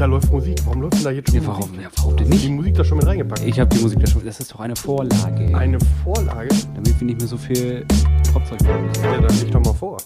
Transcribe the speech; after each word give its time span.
Da 0.00 0.06
läuft 0.06 0.32
Musik. 0.32 0.56
Warum 0.64 0.80
läuft 0.80 0.94
denn 0.94 1.04
da 1.04 1.10
jetzt 1.10 1.28
schon 1.28 1.42
Ja, 1.42 1.46
warum, 1.46 1.68
Musik? 1.72 1.82
ja, 1.82 1.90
warum 1.96 2.16
denn 2.16 2.28
nicht? 2.30 2.42
die 2.42 2.48
Musik 2.48 2.74
da 2.74 2.82
schon 2.82 2.96
mit 2.96 3.06
reingepackt? 3.06 3.44
Ich 3.44 3.60
habe 3.60 3.76
die 3.76 3.82
Musik 3.82 4.00
da 4.00 4.06
schon. 4.06 4.24
Das 4.24 4.40
ist 4.40 4.50
doch 4.50 4.60
eine 4.60 4.74
Vorlage. 4.74 5.54
Eine 5.54 5.76
Vorlage? 6.02 6.48
damit 6.74 6.98
wir 6.98 7.06
nicht 7.06 7.18
mehr 7.18 7.28
so 7.28 7.36
viel 7.36 7.84
Kopfzeug 8.32 8.66
haben 8.66 8.86
müssen. 8.86 9.04
Ja, 9.04 9.20
dann 9.20 9.38
leg 9.38 9.50
doch 9.50 9.62
mal 9.62 9.74
vor. 9.74 9.98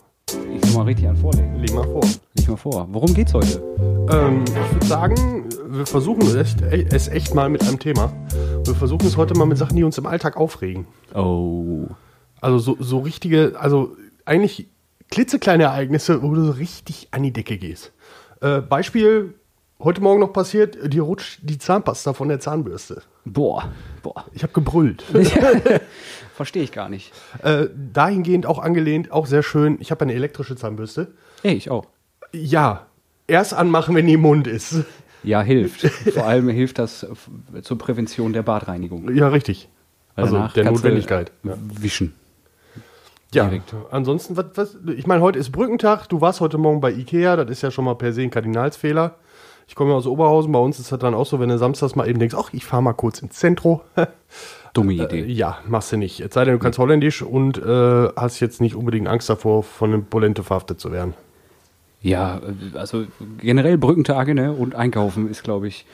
Ich 0.53 0.65
soll 0.65 0.79
mal 0.79 0.83
richtig 0.87 1.07
an 1.07 1.17
vorlegen. 1.17 1.55
Leg 1.61 1.73
mal 1.73 1.85
vor. 1.85 2.03
Leg 2.35 2.49
mal 2.49 2.57
vor. 2.57 2.89
Worum 2.91 3.15
geht's 3.15 3.35
heute? 3.35 3.63
Ähm, 4.11 4.45
ich 4.45 4.73
würde 4.73 4.85
sagen, 4.85 5.45
wir 5.69 5.87
versuchen 5.87 6.23
es 6.23 6.35
echt, 6.35 6.61
es 6.61 7.07
echt 7.07 7.33
mal 7.37 7.49
mit 7.49 7.63
einem 7.63 7.79
Thema. 7.79 8.13
Wir 8.65 8.75
versuchen 8.75 9.07
es 9.07 9.17
heute 9.17 9.35
mal 9.35 9.47
mit 9.47 9.59
Sachen, 9.59 9.77
die 9.77 9.85
uns 9.85 9.97
im 9.97 10.07
Alltag 10.07 10.37
aufregen. 10.37 10.89
Oh. 11.15 11.87
Also 12.41 12.59
so, 12.59 12.77
so 12.81 12.99
richtige, 12.99 13.53
also 13.61 13.97
eigentlich 14.25 14.67
klitzekleine 15.13 15.63
Ereignisse, 15.63 16.21
wo 16.21 16.35
du 16.35 16.47
so 16.47 16.51
richtig 16.51 17.07
an 17.13 17.23
die 17.23 17.33
Decke 17.33 17.59
gehst. 17.59 17.93
Äh, 18.41 18.61
Beispiel, 18.61 19.35
heute 19.85 20.01
Morgen 20.01 20.21
noch 20.21 20.33
passiert, 20.33 20.93
dir 20.93 21.03
rutscht 21.03 21.41
die 21.43 21.59
Zahnpasta 21.59 22.13
von 22.13 22.29
der 22.29 22.41
Zahnbürste. 22.41 23.03
Boah. 23.25 23.71
Boah. 24.03 24.25
Ich 24.33 24.43
habe 24.43 24.53
gebrüllt. 24.53 25.03
Verstehe 26.35 26.63
ich 26.63 26.73
gar 26.73 26.89
nicht. 26.89 27.13
äh, 27.43 27.67
dahingehend 27.93 28.47
auch 28.47 28.59
angelehnt, 28.59 29.13
auch 29.13 29.27
sehr 29.27 29.43
schön. 29.43 29.77
Ich 29.81 29.91
habe 29.91 30.03
eine 30.03 30.15
elektrische 30.15 30.57
Zahnbürste. 30.57 31.09
Ey, 31.43 31.55
ich 31.55 31.71
auch. 31.71 31.87
Ja, 32.33 32.87
erst 33.27 33.55
anmachen, 33.55 33.95
wenn 33.95 34.07
die 34.07 34.15
im 34.15 34.23
Mund 34.23 34.47
ist. 34.47 34.79
Ja, 35.23 35.43
hilft. 35.43 35.83
Vor 36.15 36.27
allem 36.27 36.49
hilft 36.49 36.79
das 36.79 37.07
zur 37.63 37.79
Prävention 37.79 38.33
der 38.33 38.43
Badreinigung. 38.43 39.15
Ja, 39.15 39.29
richtig. 39.29 39.69
Weil 40.17 40.25
Also 40.25 40.49
der 40.55 40.65
Notwendigkeit. 40.65 41.33
Wischen. 41.43 42.15
Ja, 43.33 43.47
Direkt. 43.47 43.75
ansonsten, 43.91 44.37
was, 44.37 44.47
was, 44.55 44.77
ich 44.97 45.07
meine, 45.09 45.21
heute 45.21 45.39
ist 45.41 45.51
Brückentag. 45.51 46.07
Du 46.09 46.21
warst 46.21 46.41
heute 46.41 46.57
Morgen 46.57 46.81
bei 46.81 46.93
Ikea. 46.93 47.37
Das 47.37 47.51
ist 47.51 47.63
ja 47.63 47.71
schon 47.73 47.85
mal 47.85 47.95
per 47.95 48.13
se 48.13 48.23
ein 48.23 48.31
Kardinalsfehler. 48.31 49.17
Ich 49.67 49.75
komme 49.75 49.91
ja 49.91 49.97
aus 49.97 50.07
Oberhausen. 50.07 50.53
Bei 50.53 50.59
uns 50.59 50.79
ist 50.79 50.93
das 50.93 50.99
dann 50.99 51.15
auch 51.15 51.27
so, 51.27 51.41
wenn 51.41 51.49
du 51.49 51.59
samstags 51.59 51.97
mal 51.97 52.09
eben 52.09 52.19
denkst, 52.19 52.35
ach, 52.39 52.51
ich 52.53 52.65
fahre 52.65 52.83
mal 52.83 52.93
kurz 52.93 53.21
ins 53.21 53.35
Zentrum. 53.37 53.81
Dumme 54.75 54.93
Idee. 54.93 55.25
ja, 55.27 55.59
machst 55.69 55.93
du 55.93 55.97
nicht. 55.97 56.21
Es 56.21 56.35
sei 56.35 56.45
denn, 56.45 56.55
du 56.55 56.59
kannst 56.59 56.79
Holländisch 56.81 57.23
und 57.23 57.59
äh, 57.59 58.09
hast 58.17 58.41
jetzt 58.41 58.61
nicht 58.61 58.75
unbedingt 58.75 59.07
Angst 59.07 59.31
davor, 59.31 59.63
von 59.63 59.93
einem 59.93 60.05
Polente 60.05 60.43
verhaftet 60.43 60.81
zu 60.81 60.91
werden. 60.91 61.15
Ja, 62.03 62.39
äh, 62.39 62.77
also 62.77 63.05
generell 63.39 63.79
Brückentage 63.79 64.35
ne? 64.35 64.53
und 64.53 64.75
Einkaufen 64.75 65.31
ist, 65.31 65.45
glaube 65.45 65.69
ich, 65.69 65.87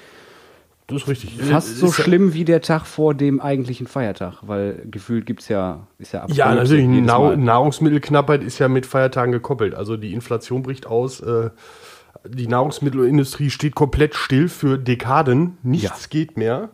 Das 0.87 1.03
ist 1.03 1.09
richtig. 1.09 1.39
fast 1.43 1.77
so 1.77 1.87
Ist 1.87 1.95
schlimm 1.97 2.33
wie 2.33 2.45
der 2.47 2.63
Tag 2.63 2.87
vor 2.87 3.13
dem 3.15 3.39
eigentlichen 3.39 3.87
Feiertag, 3.87 4.39
weil 4.43 4.83
gefühlt 4.91 5.27
gibt's 5.27 5.49
ja, 5.49 5.87
ist 5.99 6.13
ja 6.13 6.27
Ja, 6.29 6.55
natürlich. 6.55 6.87
Nahrungsmittelknappheit 6.87 8.43
ist 8.43 8.59
ja 8.59 8.69
mit 8.69 8.87
Feiertagen 8.87 9.31
gekoppelt. 9.31 9.75
Also 9.75 9.99
die 9.99 10.15
Inflation 10.15 10.63
bricht 10.63 10.87
aus. 10.87 11.21
Äh, 11.21 11.51
die 12.27 12.47
Nahrungsmittelindustrie 12.49 13.51
steht 13.51 13.75
komplett 13.75 14.15
still 14.15 14.49
für 14.49 14.79
Dekaden. 14.79 15.59
Nichts 15.63 15.85
Ja. 16.05 16.09
geht 16.11 16.37
mehr. 16.37 16.71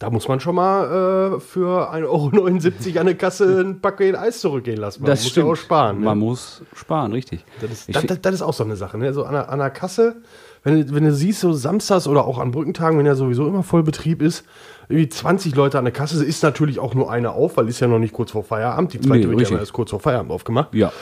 Da 0.00 0.10
muss 0.10 0.26
man 0.26 0.40
schon 0.40 0.56
mal 0.56 1.36
äh, 1.36 1.40
für 1.40 1.92
1,79 1.92 2.06
Euro 2.08 3.00
an 3.00 3.06
der 3.06 3.14
Kasse 3.14 3.60
ein 3.60 3.80
Paket 3.80 4.16
Eis 4.16 4.40
zurückgehen 4.40 4.76
lassen. 4.78 5.02
Man 5.02 5.10
Das 5.10 5.22
muss 5.22 5.30
stimmt. 5.30 5.46
ja 5.46 5.52
auch 5.52 5.56
sparen. 5.56 5.98
Ne? 6.00 6.04
Man 6.06 6.18
muss 6.18 6.62
sparen, 6.74 7.12
richtig. 7.12 7.44
Das 7.60 7.70
ist, 7.70 7.94
das, 7.94 8.04
das, 8.06 8.20
das 8.20 8.34
ist 8.34 8.42
auch 8.42 8.52
so 8.52 8.64
eine 8.64 8.76
Sache. 8.76 8.98
Ne? 8.98 9.12
So 9.14 9.24
an 9.24 9.32
der, 9.34 9.48
an 9.50 9.60
der 9.60 9.70
Kasse, 9.70 10.16
wenn, 10.64 10.86
du- 10.86 10.94
wenn 10.94 11.04
du 11.04 11.12
siehst, 11.14 11.40
so 11.40 11.52
samstags 11.52 12.08
oder 12.08 12.24
auch 12.26 12.38
an 12.38 12.50
Brückentagen, 12.50 12.98
wenn 12.98 13.06
ja 13.06 13.14
sowieso 13.14 13.46
immer 13.46 13.62
Vollbetrieb 13.62 14.20
ist, 14.20 14.44
irgendwie 14.88 15.08
20 15.08 15.54
Leute 15.54 15.78
an 15.78 15.84
der 15.84 15.92
Kasse, 15.92 16.22
ist 16.24 16.42
natürlich 16.42 16.80
auch 16.80 16.94
nur 16.94 17.10
eine 17.10 17.30
auf, 17.30 17.56
weil 17.56 17.68
ist 17.68 17.80
ja 17.80 17.86
noch 17.86 18.00
nicht 18.00 18.12
kurz 18.12 18.32
vor 18.32 18.42
Feierabend. 18.44 18.92
Die 18.92 19.00
zweite 19.00 19.28
Nee, 19.28 19.38
wird 19.38 19.50
ja 19.50 19.58
erst 19.58 19.72
kurz 19.72 19.90
vor 19.90 20.00
Feierabend 20.00 20.32
aufgemacht. 20.32 20.74
ja, 20.74 20.92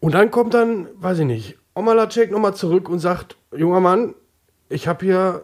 Und 0.00 0.14
dann 0.14 0.30
kommt 0.32 0.52
dann, 0.54 0.88
weiß 0.98 1.20
ich 1.20 1.26
nicht, 1.26 1.56
Oma 1.74 1.92
Lacek 1.92 2.30
nochmal 2.30 2.54
zurück 2.54 2.88
und 2.88 2.98
sagt, 2.98 3.36
junger 3.56 3.80
Mann, 3.80 4.14
ich 4.68 4.88
habe 4.88 5.04
hier 5.04 5.42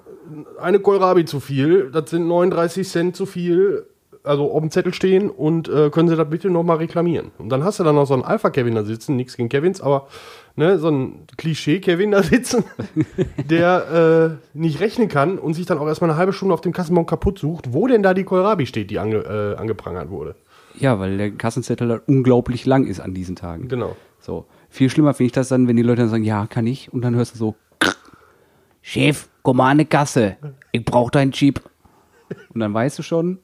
eine 0.60 0.80
Kohlrabi 0.80 1.24
zu 1.24 1.40
viel, 1.40 1.90
das 1.90 2.10
sind 2.10 2.26
39 2.28 2.88
Cent 2.88 3.16
zu 3.16 3.26
viel, 3.26 3.86
also 4.24 4.50
auf 4.50 4.60
dem 4.60 4.70
Zettel 4.70 4.92
stehen 4.92 5.30
und 5.30 5.68
äh, 5.68 5.90
können 5.90 6.08
Sie 6.08 6.16
das 6.16 6.28
bitte 6.28 6.50
nochmal 6.50 6.78
reklamieren. 6.78 7.30
Und 7.38 7.48
dann 7.48 7.62
hast 7.62 7.78
du 7.78 7.84
dann 7.84 7.94
noch 7.94 8.06
so 8.06 8.14
einen 8.14 8.24
Alpha-Kevin 8.24 8.74
da 8.74 8.82
sitzen, 8.82 9.14
nichts 9.14 9.36
gegen 9.36 9.48
Kevins, 9.48 9.80
aber 9.80 10.08
ne, 10.56 10.78
so 10.78 10.88
ein 10.88 11.26
Klischee-Kevin 11.36 12.10
da 12.10 12.22
sitzen, 12.24 12.64
der 13.48 14.38
äh, 14.54 14.58
nicht 14.58 14.80
rechnen 14.80 15.08
kann 15.08 15.38
und 15.38 15.54
sich 15.54 15.66
dann 15.66 15.78
auch 15.78 15.86
erstmal 15.86 16.10
eine 16.10 16.18
halbe 16.18 16.32
Stunde 16.32 16.54
auf 16.54 16.60
dem 16.60 16.72
Kassenbon 16.72 17.06
kaputt 17.06 17.38
sucht, 17.38 17.72
wo 17.72 17.86
denn 17.86 18.02
da 18.02 18.14
die 18.14 18.24
Kohlrabi 18.24 18.66
steht, 18.66 18.90
die 18.90 18.98
ange, 18.98 19.18
äh, 19.18 19.60
angeprangert 19.60 20.10
wurde. 20.10 20.34
ja, 20.78 20.98
weil 20.98 21.18
der 21.18 21.30
Kassenzettel 21.30 22.02
unglaublich 22.06 22.66
lang 22.66 22.86
ist 22.86 23.00
an 23.00 23.14
diesen 23.14 23.36
Tagen. 23.36 23.68
Genau. 23.68 23.94
So. 24.20 24.46
Viel 24.76 24.90
schlimmer 24.90 25.14
finde 25.14 25.28
ich 25.28 25.32
das 25.32 25.48
dann, 25.48 25.68
wenn 25.68 25.76
die 25.76 25.82
Leute 25.82 26.02
dann 26.02 26.10
sagen, 26.10 26.22
ja, 26.22 26.46
kann 26.46 26.66
ich, 26.66 26.92
und 26.92 27.00
dann 27.00 27.14
hörst 27.14 27.34
du 27.34 27.38
so, 27.38 27.56
Chef, 28.82 29.26
komm 29.42 29.56
mal 29.56 29.70
an 29.70 29.78
die 29.78 29.86
Kasse, 29.86 30.36
ich 30.70 30.84
brauche 30.84 31.10
deinen 31.10 31.32
Chip. 31.32 31.62
Und 32.52 32.60
dann 32.60 32.74
weißt 32.74 32.98
du 32.98 33.02
schon, 33.02 33.38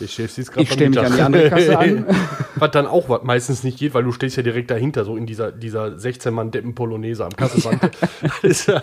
Der 0.00 0.08
Chef 0.08 0.32
sitzt 0.32 0.50
gerade 0.50 0.64
Ich 0.64 0.72
stell 0.72 0.88
mich 0.90 0.98
an 0.98 1.14
die 1.14 1.22
andere 1.22 1.50
Kasse 1.50 1.78
an. 1.78 2.04
Was 2.56 2.72
dann 2.72 2.88
auch 2.88 3.08
was 3.08 3.22
meistens 3.22 3.62
nicht 3.62 3.78
geht, 3.78 3.94
weil 3.94 4.02
du 4.02 4.10
stehst 4.10 4.36
ja 4.38 4.42
direkt 4.42 4.72
dahinter, 4.72 5.04
so 5.04 5.16
in 5.16 5.24
dieser, 5.24 5.52
dieser 5.52 5.84
16-Mann-Deppen-Polonaise 5.84 7.24
am 7.24 7.30
Kassenband. 7.30 7.88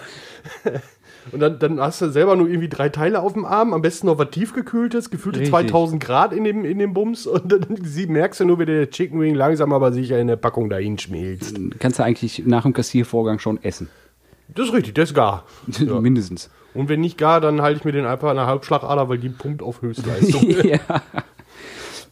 Und 1.32 1.40
dann, 1.40 1.60
dann 1.60 1.80
hast 1.80 2.02
du 2.02 2.10
selber 2.10 2.36
nur 2.36 2.48
irgendwie 2.48 2.70
drei 2.70 2.90
Teile 2.90 3.22
auf 3.22 3.34
dem 3.34 3.46
Arm, 3.46 3.74
am 3.74 3.82
besten 3.82 4.08
noch 4.08 4.18
was 4.18 4.30
tiefgekühltes, 4.32 5.10
gefühlte 5.10 5.40
Richtig. 5.40 5.52
2000 5.52 6.04
Grad 6.04 6.34
in 6.34 6.44
dem, 6.44 6.66
in 6.66 6.80
dem 6.80 6.94
Bums. 6.94 7.28
Und 7.28 7.52
dann 7.52 7.66
sie, 7.84 8.08
merkst 8.08 8.40
du 8.40 8.46
nur, 8.46 8.60
wie 8.60 8.66
der 8.66 8.90
Chicken 8.90 9.20
Wing 9.20 9.36
langsam 9.36 9.74
aber 9.74 9.92
sicher 9.92 10.20
in 10.20 10.28
der 10.28 10.36
Packung 10.36 10.70
dahin 10.70 10.98
schmilzt. 10.98 11.60
kannst 11.80 12.00
du 12.00 12.04
eigentlich 12.04 12.44
nach 12.46 12.64
dem 12.64 12.74
Kassiervorgang 12.74 13.40
schon 13.40 13.62
essen. 13.64 13.90
Das 14.48 14.68
ist 14.68 14.74
richtig, 14.74 14.96
das 14.96 15.10
ist 15.10 15.16
gar. 15.16 15.46
Ja. 15.80 16.00
Mindestens. 16.00 16.50
Und 16.74 16.90
wenn 16.90 17.02
nicht 17.02 17.18
gar, 17.18 17.42
dann 17.42 17.62
halte 17.62 17.80
ich 17.80 17.86
mir 17.86 17.92
den 17.92 18.06
einfach 18.06 18.30
an 18.30 18.36
der 18.36 18.46
Halbschlagader, 18.46 19.09
weil 19.09 19.18
die 19.18 19.30
pumpt 19.30 19.62
auf 19.62 19.82
Höchstleistung. 19.82 20.50
ja. 20.64 20.80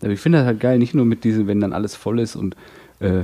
Aber 0.02 0.12
ich 0.12 0.20
finde 0.20 0.40
das 0.40 0.48
halt 0.48 0.60
geil, 0.60 0.78
nicht 0.78 0.94
nur 0.94 1.06
mit 1.06 1.24
diesen, 1.24 1.48
wenn 1.48 1.62
dann 1.62 1.74
alles 1.74 1.96
voll 1.96 2.20
ist 2.20 2.36
und 2.36 2.56
äh, 3.00 3.24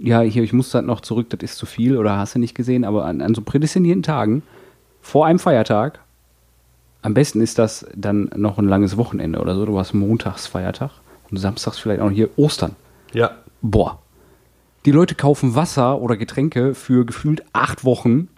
ja, 0.00 0.20
hier, 0.20 0.42
ich 0.42 0.52
muss 0.52 0.74
halt 0.74 0.86
noch 0.86 1.00
zurück, 1.00 1.30
das 1.30 1.40
ist 1.42 1.56
zu 1.56 1.66
viel 1.66 1.96
oder 1.96 2.16
hast 2.16 2.34
du 2.34 2.38
nicht 2.38 2.54
gesehen, 2.54 2.84
aber 2.84 3.04
an, 3.04 3.20
an 3.20 3.34
so 3.34 3.42
prädestinierten 3.42 4.02
Tagen, 4.02 4.42
vor 5.06 5.24
einem 5.26 5.38
Feiertag, 5.38 6.00
am 7.02 7.14
besten 7.14 7.40
ist 7.40 7.58
das 7.60 7.86
dann 7.94 8.28
noch 8.34 8.58
ein 8.58 8.66
langes 8.66 8.96
Wochenende 8.96 9.38
oder 9.40 9.54
so, 9.54 9.64
du 9.64 9.78
hast 9.78 9.94
montags 9.94 10.48
Feiertag 10.48 10.90
und 11.30 11.36
samstags 11.36 11.78
vielleicht 11.78 12.00
auch 12.00 12.06
noch 12.08 12.14
hier 12.16 12.30
Ostern. 12.36 12.74
ja. 13.12 13.30
Boah. 13.62 14.00
Die 14.84 14.90
Leute 14.92 15.14
kaufen 15.16 15.54
Wasser 15.56 16.00
oder 16.00 16.16
Getränke 16.16 16.74
für 16.74 17.04
gefühlt 17.06 17.42
acht 17.52 17.84
Wochen. 17.84 18.28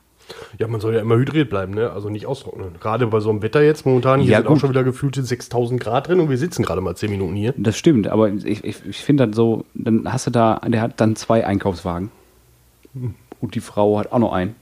Ja, 0.59 0.67
man 0.69 0.81
soll 0.81 0.95
ja 0.95 1.01
immer 1.01 1.17
hydriert 1.17 1.51
bleiben, 1.51 1.75
ne? 1.75 1.91
Also 1.91 2.09
nicht 2.09 2.25
austrocknen. 2.27 2.69
Gerade 2.81 3.07
bei 3.09 3.21
so 3.21 3.29
einem 3.31 3.43
Wetter 3.43 3.63
jetzt 3.63 3.85
momentan, 3.85 4.21
hier 4.21 4.31
Ja, 4.33 4.39
sind 4.39 4.47
auch 4.47 4.51
gut. 4.53 4.61
schon 4.61 4.71
wieder 4.71 4.85
gefühlte 4.85 5.23
6000 5.23 5.79
Grad 5.81 6.09
drin 6.09 6.21
und 6.21 6.31
wir 6.31 6.39
sitzen 6.39 6.63
gerade 6.63 6.81
mal 6.81 6.95
10 6.97 7.11
Minuten 7.11 7.35
hier. 7.35 7.53
Das 7.59 7.77
stimmt, 7.77 8.09
aber 8.09 8.29
ich, 8.31 8.65
ich, 8.65 8.87
ich 8.87 8.99
finde 8.99 9.25
dann 9.25 9.33
so, 9.35 9.65
dann 9.75 10.11
hast 10.11 10.27
du 10.27 10.31
da, 10.31 10.61
der 10.67 10.81
hat 10.81 11.01
dann 11.01 11.17
zwei 11.17 11.45
Einkaufswagen. 11.47 12.11
Und 13.41 13.55
die 13.55 13.61
Frau 13.61 13.99
hat 13.99 14.13
auch 14.13 14.19
noch 14.19 14.33
einen. 14.33 14.55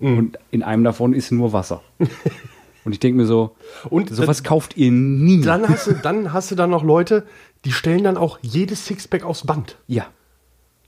Und 0.00 0.38
in 0.50 0.62
einem 0.62 0.84
davon 0.84 1.12
ist 1.12 1.30
nur 1.32 1.52
Wasser. 1.52 1.82
Und 2.84 2.92
ich 2.92 3.00
denke 3.00 3.18
mir 3.18 3.26
so, 3.26 3.54
Und 3.90 4.08
sowas 4.14 4.42
kauft 4.44 4.76
ihr 4.76 4.90
nie. 4.90 5.42
dann 5.42 5.68
hast 5.68 5.88
du 5.88 5.92
dann 5.92 6.32
hast 6.32 6.50
du 6.50 6.54
dann 6.54 6.70
noch 6.70 6.82
Leute, 6.84 7.26
die 7.64 7.72
stellen 7.72 8.04
dann 8.04 8.16
auch 8.16 8.38
jedes 8.40 8.86
Sixpack 8.86 9.24
aufs 9.24 9.44
Band. 9.44 9.76
ja. 9.86 10.06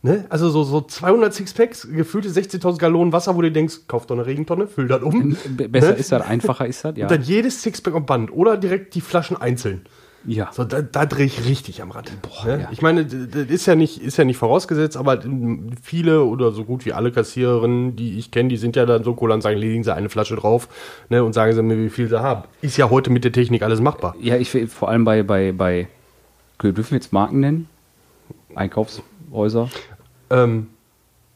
Ne? 0.03 0.25
Also 0.31 0.49
so, 0.49 0.65
so 0.65 0.81
200 0.81 1.35
Sixpacks, 1.35 1.87
gefüllte 1.93 2.31
60.000 2.31 2.79
Gallonen 2.79 3.13
Wasser, 3.13 3.37
wo 3.37 3.43
du 3.43 3.53
denkst, 3.53 3.81
kauf 3.87 4.07
doch 4.07 4.15
eine 4.17 4.25
Regentonne, 4.25 4.67
füll 4.67 4.89
das 4.89 5.03
um. 5.03 5.37
Besser 5.47 5.91
Ne? 5.91 5.97
ist 5.99 6.11
das, 6.11 6.23
einfacher 6.23 6.67
ist 6.67 6.83
das, 6.87 6.97
ja. 6.97 7.05
Und 7.05 7.11
dann 7.11 7.21
jedes 7.23 7.61
Sixpack 7.63 7.95
am 7.95 8.07
Band 8.07 8.33
oder 8.33 8.57
direkt 8.57 8.95
die 8.95 9.03
Flaschen 9.03 9.37
einzeln. 9.37 9.83
Ja. 10.25 10.51
So, 10.53 10.65
da, 10.65 10.83
da 10.83 11.07
drehe 11.07 11.27
ich 11.27 11.47
richtig 11.47 11.83
am 11.83 11.91
Rad. 11.91 12.11
Boah, 12.23 12.47
ne? 12.47 12.63
ja. 12.63 12.69
Ich 12.73 12.83
meine, 12.83 13.05
das 13.05 13.47
ist 13.49 13.67
ja, 13.67 13.75
nicht, 13.75 14.03
ist 14.03 14.17
ja 14.17 14.25
nicht 14.25 14.37
vorausgesetzt, 14.37 14.97
aber 14.97 15.23
viele 15.83 16.25
oder 16.25 16.53
so 16.53 16.65
gut 16.65 16.85
wie 16.85 16.93
alle 16.93 17.11
Kassiererinnen, 17.11 17.97
die 17.97 18.19
ich 18.19 18.31
kenne, 18.31 18.49
die 18.49 18.57
sind 18.57 18.77
ja 18.77 18.87
dann 18.87 19.03
so 19.03 19.17
cool 19.21 19.31
und 19.31 19.41
sagen, 19.41 19.59
legen 19.59 19.83
sie 19.83 19.95
eine 19.95 20.09
Flasche 20.09 20.37
drauf 20.37 20.69
ne, 21.09 21.25
und 21.25 21.33
sagen 21.33 21.55
sie 21.55 21.63
mir, 21.63 21.79
wie 21.79 21.91
viel 21.91 22.09
sie 22.09 22.21
haben. 22.21 22.45
Ist 22.61 22.77
ja 22.77 22.91
heute 22.91 23.11
mit 23.11 23.25
der 23.25 23.33
Technik 23.33 23.63
alles 23.63 23.81
machbar. 23.81 24.15
Ja, 24.21 24.37
ich 24.37 24.53
will 24.53 24.67
vor 24.67 24.89
allem 24.89 25.05
bei, 25.05 25.23
bei, 25.23 25.53
bei, 25.53 25.89
dürfen 26.63 26.91
wir 26.91 26.99
jetzt 26.99 27.13
Marken 27.13 27.41
nennen? 27.41 27.69
Einkaufshäuser? 28.55 29.71
Ähm, 30.29 30.69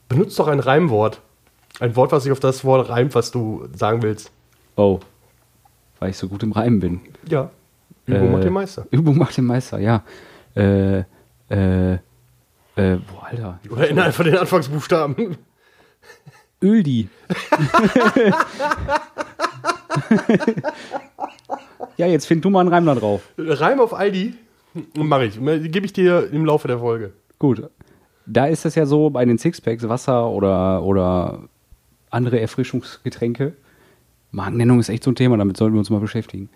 benutzt 0.08 0.38
doch 0.38 0.48
ein 0.48 0.60
Reimwort. 0.60 1.20
Ein 1.80 1.96
Wort, 1.96 2.12
was 2.12 2.22
sich 2.22 2.32
auf 2.32 2.40
das 2.40 2.64
Wort 2.64 2.88
reimt, 2.88 3.14
was 3.14 3.30
du 3.30 3.66
sagen 3.74 4.02
willst. 4.02 4.30
Oh, 4.76 5.00
weil 5.98 6.10
ich 6.10 6.18
so 6.18 6.28
gut 6.28 6.42
im 6.42 6.52
Reimen 6.52 6.80
bin. 6.80 7.00
Ja. 7.28 7.50
Übung 8.06 8.28
Äh, 8.28 8.32
macht 8.32 8.44
den 8.44 8.52
Meister. 8.52 8.86
Übung 8.90 9.18
macht 9.18 9.36
den 9.36 9.44
Meister, 9.46 9.78
ja. 9.78 10.02
Äh, 10.54 10.98
äh, 11.50 11.94
äh, 11.94 11.98
boah, 12.76 13.26
Alter. 13.30 13.60
Oder 13.70 13.88
in 13.88 13.98
einfach 13.98 14.24
den 14.24 14.36
Anfangsbuchstaben. 14.36 15.36
Öldi. 16.62 17.08
ja, 21.96 22.06
jetzt 22.06 22.26
find 22.26 22.44
du 22.44 22.50
mal 22.50 22.60
einen 22.60 22.68
Reim 22.68 22.86
da 22.86 22.94
drauf. 22.94 23.22
Reim 23.36 23.80
auf 23.80 23.94
Aldi. 23.94 24.34
Mache 24.96 25.26
ich. 25.26 25.34
Gebe 25.34 25.86
ich 25.86 25.92
dir 25.92 26.30
im 26.32 26.44
Laufe 26.44 26.68
der 26.68 26.78
Folge. 26.78 27.12
Gut. 27.38 27.68
Da 28.26 28.46
ist 28.46 28.64
es 28.64 28.74
ja 28.74 28.86
so, 28.86 29.10
bei 29.10 29.24
den 29.24 29.38
Sixpacks, 29.38 29.86
Wasser 29.88 30.30
oder, 30.30 30.82
oder 30.82 31.44
andere 32.10 32.40
Erfrischungsgetränke, 32.40 33.54
Markennennung 34.30 34.80
ist 34.80 34.88
echt 34.88 35.04
so 35.04 35.10
ein 35.10 35.14
Thema, 35.14 35.36
damit 35.36 35.56
sollten 35.56 35.74
wir 35.74 35.78
uns 35.78 35.90
mal 35.90 36.00
beschäftigen. 36.00 36.48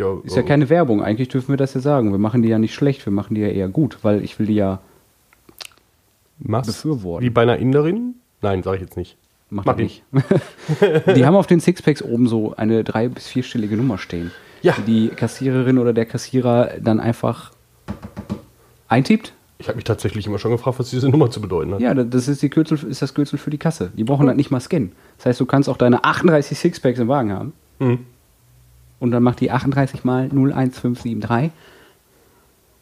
Ja, 0.00 0.18
Ist 0.24 0.34
ja 0.36 0.42
äh, 0.42 0.46
keine 0.46 0.68
Werbung, 0.70 1.02
eigentlich 1.02 1.28
dürfen 1.28 1.50
wir 1.52 1.56
das 1.56 1.74
ja 1.74 1.80
sagen. 1.80 2.10
Wir 2.10 2.18
machen 2.18 2.42
die 2.42 2.48
ja 2.48 2.58
nicht 2.58 2.74
schlecht, 2.74 3.04
wir 3.06 3.12
machen 3.12 3.34
die 3.34 3.40
ja 3.42 3.48
eher 3.48 3.68
gut, 3.68 3.98
weil 4.02 4.24
ich 4.24 4.38
will 4.38 4.46
die 4.46 4.54
ja 4.54 4.80
Mach's 6.38 6.66
befürworten. 6.66 7.24
Wie 7.24 7.30
bei 7.30 7.42
einer 7.42 7.58
Inderin? 7.58 8.14
Nein, 8.42 8.62
sage 8.62 8.76
ich 8.78 8.82
jetzt 8.82 8.96
nicht. 8.96 9.16
Mach, 9.50 9.64
Mach 9.64 9.76
nicht. 9.76 10.02
die 11.16 11.26
haben 11.26 11.34
auf 11.36 11.46
den 11.46 11.60
Sixpacks 11.60 12.02
oben 12.02 12.28
so 12.28 12.54
eine 12.56 12.84
drei- 12.84 13.08
bis 13.08 13.26
vierstellige 13.26 13.76
Nummer 13.76 13.98
stehen. 13.98 14.30
Ja. 14.62 14.74
Die 14.86 15.08
Kassiererin 15.08 15.78
oder 15.78 15.92
der 15.92 16.06
Kassierer 16.06 16.72
dann 16.80 17.00
einfach 17.00 17.52
eintippt. 18.88 19.32
Ich 19.58 19.68
habe 19.68 19.76
mich 19.76 19.84
tatsächlich 19.84 20.26
immer 20.26 20.38
schon 20.38 20.52
gefragt, 20.52 20.78
was 20.78 20.88
diese 20.90 21.08
Nummer 21.10 21.30
zu 21.30 21.40
bedeuten 21.40 21.74
hat. 21.74 21.80
Ja, 21.80 21.92
das 21.92 22.28
ist, 22.28 22.40
die 22.42 22.48
Kürzel, 22.48 22.78
ist 22.88 23.02
das 23.02 23.12
Kürzel 23.12 23.38
für 23.38 23.50
die 23.50 23.58
Kasse. 23.58 23.90
Die 23.94 24.04
brauchen 24.04 24.26
halt 24.26 24.36
nicht 24.38 24.50
mal 24.50 24.60
scannen. 24.60 24.92
Das 25.18 25.26
heißt, 25.26 25.40
du 25.40 25.44
kannst 25.46 25.68
auch 25.68 25.76
deine 25.76 26.02
38 26.04 26.58
Sixpacks 26.58 26.98
im 26.98 27.08
Wagen 27.08 27.32
haben. 27.32 27.52
Mhm. 27.78 27.98
Und 29.00 29.10
dann 29.10 29.22
macht 29.22 29.40
die 29.40 29.50
38 29.50 30.04
mal 30.04 30.28
01573. 30.30 31.50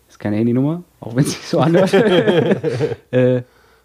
Ist 0.08 0.18
keine 0.18 0.36
Handynummer, 0.36 0.82
auch 1.00 1.14
wenn 1.16 1.24
es 1.24 1.32
sich 1.32 1.46
so 1.46 1.60
anhört. 1.60 1.92
äh, 3.12 3.42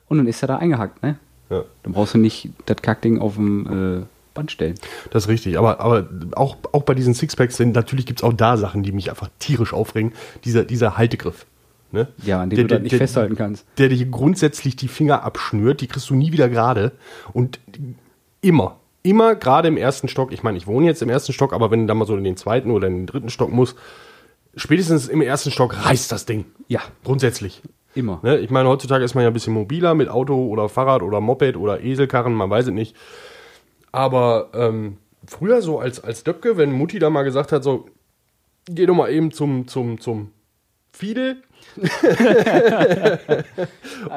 und 0.07 0.17
dann 0.17 0.27
ist 0.27 0.41
er 0.41 0.47
da 0.47 0.57
eingehackt, 0.57 1.01
ne? 1.03 1.17
Ja, 1.49 1.63
Dann 1.83 1.93
brauchst 1.93 2.13
du 2.13 2.17
nicht 2.17 2.49
das 2.65 2.77
Kackding 2.81 3.19
auf 3.19 3.35
dem 3.35 4.01
äh, 4.01 4.05
Band 4.33 4.51
stellen. 4.51 4.75
das 5.11 5.25
ist 5.25 5.29
richtig. 5.29 5.57
Aber, 5.59 5.79
aber 5.79 6.07
auch, 6.35 6.57
auch 6.71 6.83
bei 6.83 6.95
diesen 6.95 7.13
Sixpacks 7.13 7.57
sind 7.57 7.75
natürlich 7.75 8.05
gibt 8.05 8.19
es 8.19 8.23
auch 8.23 8.33
da 8.33 8.57
Sachen, 8.57 8.83
die 8.83 8.91
mich 8.91 9.09
einfach 9.09 9.29
tierisch 9.39 9.73
aufregen. 9.73 10.13
Dieser, 10.43 10.63
dieser 10.63 10.97
Haltegriff. 10.97 11.45
Ne? 11.91 12.07
Ja, 12.23 12.41
an 12.41 12.49
dem 12.49 12.57
du 12.57 12.67
das 12.67 12.81
nicht 12.81 12.95
festhalten 12.95 13.35
kannst. 13.35 13.65
Der 13.77 13.89
dir 13.89 14.05
grundsätzlich 14.07 14.75
die 14.75 14.87
Finger 14.87 15.23
abschnürt, 15.23 15.81
die 15.81 15.87
kriegst 15.87 16.09
du 16.09 16.15
nie 16.15 16.31
wieder 16.31 16.49
gerade. 16.49 16.93
Und 17.33 17.59
immer, 18.41 18.77
immer 19.03 19.35
gerade 19.35 19.67
im 19.67 19.77
ersten 19.77 20.07
Stock, 20.07 20.31
ich 20.31 20.43
meine, 20.43 20.57
ich 20.57 20.65
wohne 20.65 20.87
jetzt 20.87 21.01
im 21.01 21.09
ersten 21.09 21.33
Stock, 21.33 21.53
aber 21.53 21.69
wenn 21.69 21.81
du 21.81 21.87
dann 21.87 21.97
mal 21.97 22.05
so 22.05 22.15
in 22.15 22.23
den 22.23 22.37
zweiten 22.37 22.71
oder 22.71 22.87
in 22.87 22.99
den 22.99 23.05
dritten 23.05 23.29
Stock 23.29 23.51
musst, 23.51 23.77
spätestens 24.55 25.09
im 25.09 25.21
ersten 25.21 25.51
Stock 25.51 25.85
reißt 25.85 26.11
das 26.11 26.25
Ding. 26.25 26.45
Ja, 26.67 26.81
Grundsätzlich. 27.03 27.61
immer. 27.93 28.19
Ne? 28.23 28.39
Ich 28.39 28.49
meine, 28.49 28.69
heutzutage 28.69 29.03
ist 29.03 29.13
man 29.13 29.23
ja 29.23 29.29
ein 29.29 29.33
bisschen 29.33 29.53
mobiler 29.53 29.93
mit 29.93 30.07
Auto 30.09 30.47
oder 30.47 30.69
Fahrrad 30.69 31.03
oder 31.03 31.19
Moped 31.21 31.57
oder 31.57 31.81
Eselkarren, 31.81 32.33
man 32.33 32.49
weiß 32.49 32.67
es 32.67 32.71
nicht. 32.71 32.95
Aber 33.91 34.49
ähm, 34.53 34.97
früher 35.27 35.61
so 35.61 35.79
als, 35.79 36.03
als 36.03 36.23
Döpke, 36.23 36.57
wenn 36.57 36.71
Mutti 36.71 36.97
da 36.97 37.09
mal 37.09 37.23
gesagt 37.23 37.51
hat, 37.51 37.63
so, 37.63 37.89
geh 38.65 38.85
doch 38.85 38.95
mal 38.95 39.11
eben 39.11 39.31
zum, 39.31 39.67
zum, 39.67 39.99
zum 39.99 40.31
Fidel 40.91 41.43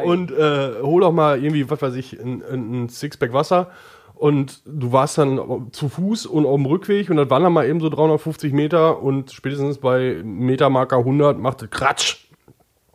und 0.05 0.31
äh, 0.31 0.75
hol 0.82 1.00
doch 1.00 1.12
mal 1.12 1.43
irgendwie, 1.43 1.69
was 1.69 1.82
weiß 1.82 1.94
ich, 1.94 2.21
ein 2.21 2.43
ein 2.43 2.89
Sixpack 2.89 3.32
Wasser. 3.32 3.71
Und 4.17 4.63
du 4.65 4.93
warst 4.93 5.19
dann 5.19 5.69
zu 5.73 5.91
Fuß 5.91 6.25
und 6.25 6.47
auf 6.47 6.57
dem 6.57 6.65
Rückweg 6.65 7.11
und 7.11 7.19
das 7.19 7.29
waren 7.29 7.43
dann 7.43 7.53
mal 7.53 7.69
eben 7.69 7.81
so 7.81 7.91
350 7.91 8.51
Meter 8.55 9.03
und 9.03 9.31
spätestens 9.31 9.77
bei 9.77 10.23
Metermarker 10.25 10.97
100 10.97 11.39
machte 11.39 11.69
Kratsch. 11.69 12.27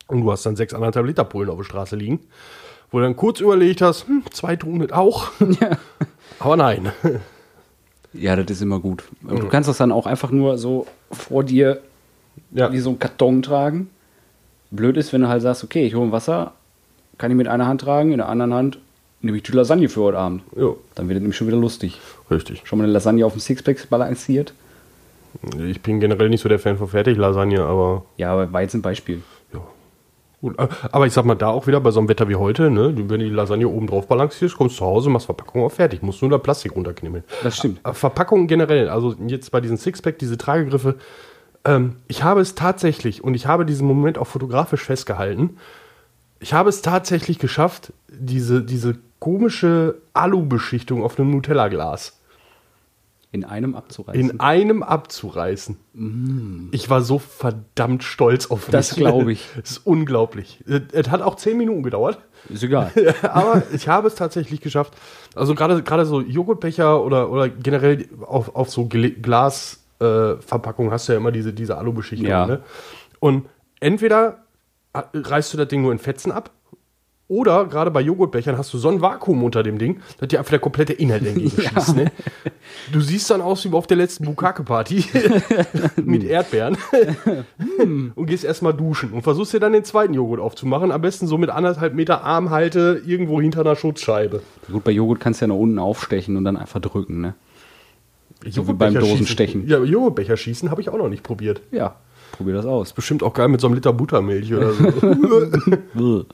Und 0.08 0.22
du 0.22 0.32
hast 0.32 0.44
dann 0.44 0.56
6,5 0.56 1.00
Liter 1.02 1.22
Pullen 1.24 1.48
auf 1.48 1.58
der 1.58 1.64
Straße 1.64 1.94
liegen. 1.94 2.20
Wo 2.90 2.98
du 2.98 3.04
dann 3.04 3.14
kurz 3.14 3.38
überlegt 3.40 3.80
hast, 3.82 4.08
hm, 4.08 4.24
zwei 4.32 4.56
tun 4.56 4.80
das 4.80 4.90
auch. 4.90 5.30
Aber 6.40 6.56
nein. 6.56 6.90
Ja, 8.12 8.34
das 8.34 8.50
ist 8.50 8.60
immer 8.60 8.80
gut. 8.80 9.04
Und 9.26 9.40
du 9.40 9.48
kannst 9.48 9.68
das 9.68 9.78
dann 9.78 9.92
auch 9.92 10.06
einfach 10.06 10.32
nur 10.32 10.58
so 10.58 10.86
vor 11.12 11.44
dir 11.44 11.80
Ja, 12.50 12.72
wie 12.72 12.80
so 12.80 12.90
ein 12.90 12.98
Karton 12.98 13.42
tragen. 13.42 13.90
Blöd 14.72 14.96
ist, 14.96 15.12
wenn 15.12 15.22
du 15.22 15.28
halt 15.28 15.42
sagst, 15.42 15.62
okay, 15.62 15.86
ich 15.86 15.94
hole 15.94 16.06
ein 16.06 16.12
Wasser, 16.12 16.52
kann 17.16 17.30
ich 17.30 17.36
mit 17.36 17.46
einer 17.46 17.66
Hand 17.66 17.82
tragen, 17.82 18.10
in 18.10 18.18
der 18.18 18.28
anderen 18.28 18.52
Hand 18.52 18.78
nehme 19.22 19.36
ich 19.38 19.42
die 19.44 19.52
Lasagne 19.52 19.88
für 19.88 20.02
heute 20.02 20.18
Abend. 20.18 20.42
jo, 20.56 20.78
Dann 20.94 21.08
wird 21.08 21.16
es 21.16 21.20
nämlich 21.22 21.36
schon 21.36 21.46
wieder 21.46 21.56
lustig. 21.56 22.00
richtig. 22.30 22.62
Schon 22.64 22.78
mal 22.78 22.84
eine 22.84 22.92
Lasagne 22.92 23.24
auf 23.24 23.32
dem 23.32 23.40
Sixpack 23.40 23.88
balanciert. 23.88 24.52
Ich 25.66 25.80
bin 25.80 25.98
generell 26.00 26.28
nicht 26.28 26.42
so 26.42 26.48
der 26.48 26.58
Fan 26.58 26.76
von 26.76 26.88
Fertiglasagne, 26.88 27.62
aber 27.62 28.04
Ja, 28.18 28.32
aber 28.32 28.52
war 28.52 28.60
jetzt 28.62 28.74
ein 28.74 28.82
Beispiel. 28.82 29.22
ja. 29.54 29.60
Gut. 30.42 30.58
äh, 30.58 30.66
Aber 30.90 31.06
ich 31.06 31.12
sag 31.12 31.24
mal, 31.24 31.36
da 31.36 31.48
auch 31.48 31.66
wieder 31.66 31.80
bei 31.80 31.90
so 31.90 32.00
einem 32.00 32.08
Wetter 32.08 32.28
wie 32.28 32.34
heute, 32.34 32.68
ne, 32.70 32.92
wenn 32.96 33.08
du 33.08 33.16
die 33.18 33.30
Lasagne 33.30 33.66
oben 33.68 33.86
drauf 33.86 34.08
balancierst, 34.08 34.56
kommst 34.56 34.74
du 34.74 34.78
zu 34.80 34.84
Hause, 34.84 35.08
machst 35.08 35.26
Verpackung 35.26 35.62
auf 35.62 35.74
fertig, 35.74 36.02
musst 36.02 36.20
nur 36.20 36.30
da 36.30 36.38
Plastik 36.38 36.74
runterknimmeln. 36.76 37.24
Das 37.42 37.56
stimmt. 37.56 37.80
Äh, 37.86 37.92
Verpackung 37.94 38.46
generell, 38.46 38.88
also 38.90 39.14
jetzt 39.26 39.50
bei 39.52 39.60
diesen 39.60 39.76
Sixpack, 39.78 40.18
diese 40.18 40.36
Tragegriffe, 40.36 40.96
ähm, 41.64 41.96
ich 42.08 42.24
habe 42.24 42.40
es 42.40 42.54
tatsächlich, 42.56 43.22
und 43.24 43.34
ich 43.34 43.46
habe 43.46 43.64
diesen 43.64 43.86
Moment 43.86 44.18
auch 44.18 44.26
fotografisch 44.26 44.82
festgehalten, 44.84 45.56
ich 46.40 46.52
habe 46.52 46.68
es 46.68 46.82
tatsächlich 46.82 47.38
geschafft, 47.38 47.92
diese, 48.08 48.62
diese 48.62 48.96
komische 49.22 50.02
Alu-Beschichtung 50.14 51.04
auf 51.04 51.16
einem 51.16 51.30
Nutella-Glas 51.30 52.18
In 53.30 53.44
einem 53.44 53.76
abzureißen. 53.76 54.20
in 54.20 54.40
einem 54.40 54.82
abzureißen. 54.82 55.76
Ich 56.72 56.90
war 56.90 57.02
so 57.02 57.20
verdammt 57.20 58.02
stolz 58.02 58.50
auf 58.50 58.66
mich. 58.66 58.72
Das 58.72 58.96
glaub 58.96 59.28
ich. 59.28 59.48
Es 59.62 59.70
ist 59.70 59.86
unglaublich. 59.86 60.64
Es 60.90 61.08
hat 61.08 61.22
auch 61.22 61.36
zehn 61.36 61.56
Minuten 61.56 61.84
gedauert. 61.84 62.18
ist 62.48 62.64
egal. 62.64 62.90
Aber 63.22 63.62
ich 63.72 63.86
habe 63.86 64.08
es 64.08 64.16
tatsächlich 64.16 64.60
geschafft. 64.60 64.94
Also 65.36 65.54
gerade 65.54 65.84
gerade 65.84 66.04
so 66.04 66.20
Joghurtbecher 66.20 67.00
oder, 67.00 67.30
oder 67.30 67.48
generell 67.48 68.08
auf, 68.22 68.56
auf 68.56 68.70
so 68.70 68.88
Glasverpackungen 68.88 70.90
äh, 70.90 70.94
hast 70.94 71.08
du 71.08 71.12
ja 71.12 71.18
immer 71.18 71.30
diese, 71.30 71.52
diese 71.52 71.78
Alu-Beschichtung. 71.78 72.28
Ja. 72.28 72.46
Ne? 72.46 72.62
Und 73.20 73.46
entweder 73.78 74.38
reißt 74.94 75.54
du 75.54 75.58
das 75.58 75.68
Ding 75.68 75.82
nur 75.82 75.92
in 75.92 76.00
Fetzen 76.00 76.32
ab, 76.32 76.50
oder 77.32 77.64
gerade 77.64 77.90
bei 77.90 78.02
Joghurtbechern 78.02 78.58
hast 78.58 78.74
du 78.74 78.78
so 78.78 78.88
ein 78.90 79.00
Vakuum 79.00 79.42
unter 79.42 79.62
dem 79.62 79.78
Ding, 79.78 80.00
dass 80.18 80.28
dir 80.28 80.38
einfach 80.38 80.50
der 80.50 80.58
komplette 80.58 80.92
Inhalt 80.92 81.26
entgegenschießt. 81.26 81.96
Ne? 81.96 82.12
Du 82.92 83.00
siehst 83.00 83.30
dann 83.30 83.40
aus 83.40 83.64
wie 83.64 83.72
auf 83.72 83.86
der 83.86 83.96
letzten 83.96 84.26
Bukake-Party 84.26 85.04
mit 86.04 86.24
Erdbeeren 86.24 86.76
und 88.14 88.26
gehst 88.26 88.44
erstmal 88.44 88.74
duschen 88.74 89.12
und 89.12 89.22
versuchst 89.22 89.54
dir 89.54 89.60
dann 89.60 89.72
den 89.72 89.84
zweiten 89.84 90.12
Joghurt 90.14 90.40
aufzumachen. 90.40 90.92
Am 90.92 91.00
besten 91.00 91.26
so 91.26 91.38
mit 91.38 91.48
anderthalb 91.50 91.94
Meter 91.94 92.22
Armhalte 92.22 93.00
irgendwo 93.06 93.40
hinter 93.40 93.60
einer 93.60 93.76
Schutzscheibe. 93.76 94.42
Gut, 94.70 94.84
bei 94.84 94.90
Joghurt 94.92 95.20
kannst 95.20 95.40
du 95.40 95.44
ja 95.44 95.48
nach 95.48 95.54
unten 95.56 95.78
aufstechen 95.78 96.36
und 96.36 96.44
dann 96.44 96.56
einfach 96.58 96.80
drücken, 96.80 97.20
ne? 97.20 97.34
So 98.50 98.66
wie 98.68 98.72
beim 98.72 98.94
Dosenstechen. 98.94 99.64
schießen- 99.64 99.70
Ja, 99.70 99.78
Joghurtbecher 99.82 100.36
schießen 100.36 100.70
habe 100.70 100.80
ich 100.80 100.88
auch 100.90 100.98
noch 100.98 101.08
nicht 101.08 101.22
probiert. 101.22 101.60
Ja, 101.70 101.94
probier 102.32 102.54
das 102.54 102.66
aus. 102.66 102.92
Bestimmt 102.92 103.22
auch 103.22 103.32
geil 103.34 103.48
mit 103.48 103.60
so 103.60 103.68
einem 103.68 103.74
Liter 103.76 103.92
Buttermilch 103.92 104.52
oder 104.52 104.72
so. 104.72 106.24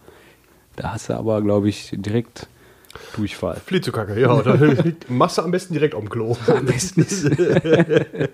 Da 0.79 0.93
hast 0.93 1.09
du 1.09 1.15
aber, 1.15 1.43
glaube 1.43 1.69
ich, 1.69 1.91
direkt 1.93 2.47
Durchfall. 3.17 3.61
Flitzekacke, 3.67 4.19
ja. 4.19 4.41
Da 4.43 4.57
machst 5.09 5.39
du 5.39 5.43
am 5.43 5.51
besten 5.51 5.75
direkt 5.75 5.95
am 5.95 6.09
Klo. 6.09 6.37
Am 6.47 6.65
besten 6.65 7.01
ist 7.01 7.29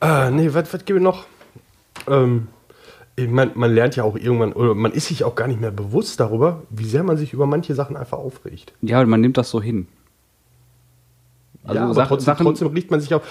Ah, 0.00 0.30
nee, 0.30 0.52
was, 0.52 0.70
gibt 0.70 0.90
es 0.90 1.02
noch? 1.02 1.26
Ähm, 2.06 2.46
ich 3.16 3.28
mein, 3.28 3.50
man 3.54 3.74
lernt 3.74 3.96
ja 3.96 4.04
auch 4.04 4.16
irgendwann, 4.16 4.52
oder 4.52 4.74
man 4.74 4.92
ist 4.92 5.08
sich 5.08 5.24
auch 5.24 5.34
gar 5.34 5.48
nicht 5.48 5.60
mehr 5.60 5.72
bewusst 5.72 6.20
darüber, 6.20 6.62
wie 6.70 6.84
sehr 6.84 7.02
man 7.02 7.16
sich 7.16 7.32
über 7.32 7.46
manche 7.46 7.74
Sachen 7.74 7.96
einfach 7.96 8.18
aufregt. 8.18 8.72
Ja, 8.82 9.04
man 9.04 9.20
nimmt 9.20 9.36
das 9.36 9.50
so 9.50 9.60
hin. 9.60 9.88
Also 11.66 11.74
ja, 11.78 11.84
aber 11.84 11.94
Sach- 11.94 12.08
trotzdem, 12.08 12.24
Sachen- 12.26 12.46
trotzdem 12.46 12.68
regt 12.68 12.90
man 12.90 13.00
sich 13.00 13.12
auf. 13.14 13.22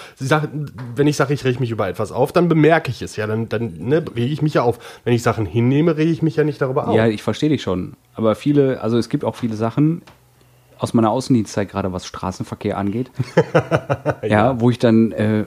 Wenn 0.94 1.06
ich 1.06 1.16
sage, 1.16 1.32
ich 1.34 1.44
reg 1.44 1.58
mich 1.60 1.70
über 1.70 1.88
etwas 1.88 2.12
auf, 2.12 2.32
dann 2.32 2.48
bemerke 2.48 2.90
ich 2.90 3.00
es 3.02 3.16
ja, 3.16 3.26
dann, 3.26 3.48
dann 3.48 3.74
ne, 3.78 4.04
rege 4.14 4.32
ich 4.32 4.42
mich 4.42 4.54
ja 4.54 4.62
auf. 4.62 4.78
Wenn 5.04 5.14
ich 5.14 5.22
Sachen 5.22 5.46
hinnehme, 5.46 5.96
rege 5.96 6.10
ich 6.10 6.22
mich 6.22 6.36
ja 6.36 6.44
nicht 6.44 6.60
darüber 6.60 6.88
auf. 6.88 6.94
Ja, 6.96 7.06
ich 7.06 7.22
verstehe 7.22 7.48
dich 7.48 7.62
schon. 7.62 7.94
Aber 8.14 8.34
viele, 8.34 8.80
also 8.82 8.98
es 8.98 9.08
gibt 9.08 9.24
auch 9.24 9.36
viele 9.36 9.56
Sachen 9.56 10.02
aus 10.78 10.92
meiner 10.92 11.10
Außendienstzeit, 11.10 11.70
gerade 11.70 11.92
was 11.92 12.04
Straßenverkehr 12.06 12.76
angeht. 12.76 13.10
ja. 14.22 14.60
wo 14.60 14.70
ich 14.70 14.78
dann 14.78 15.12
äh, 15.12 15.44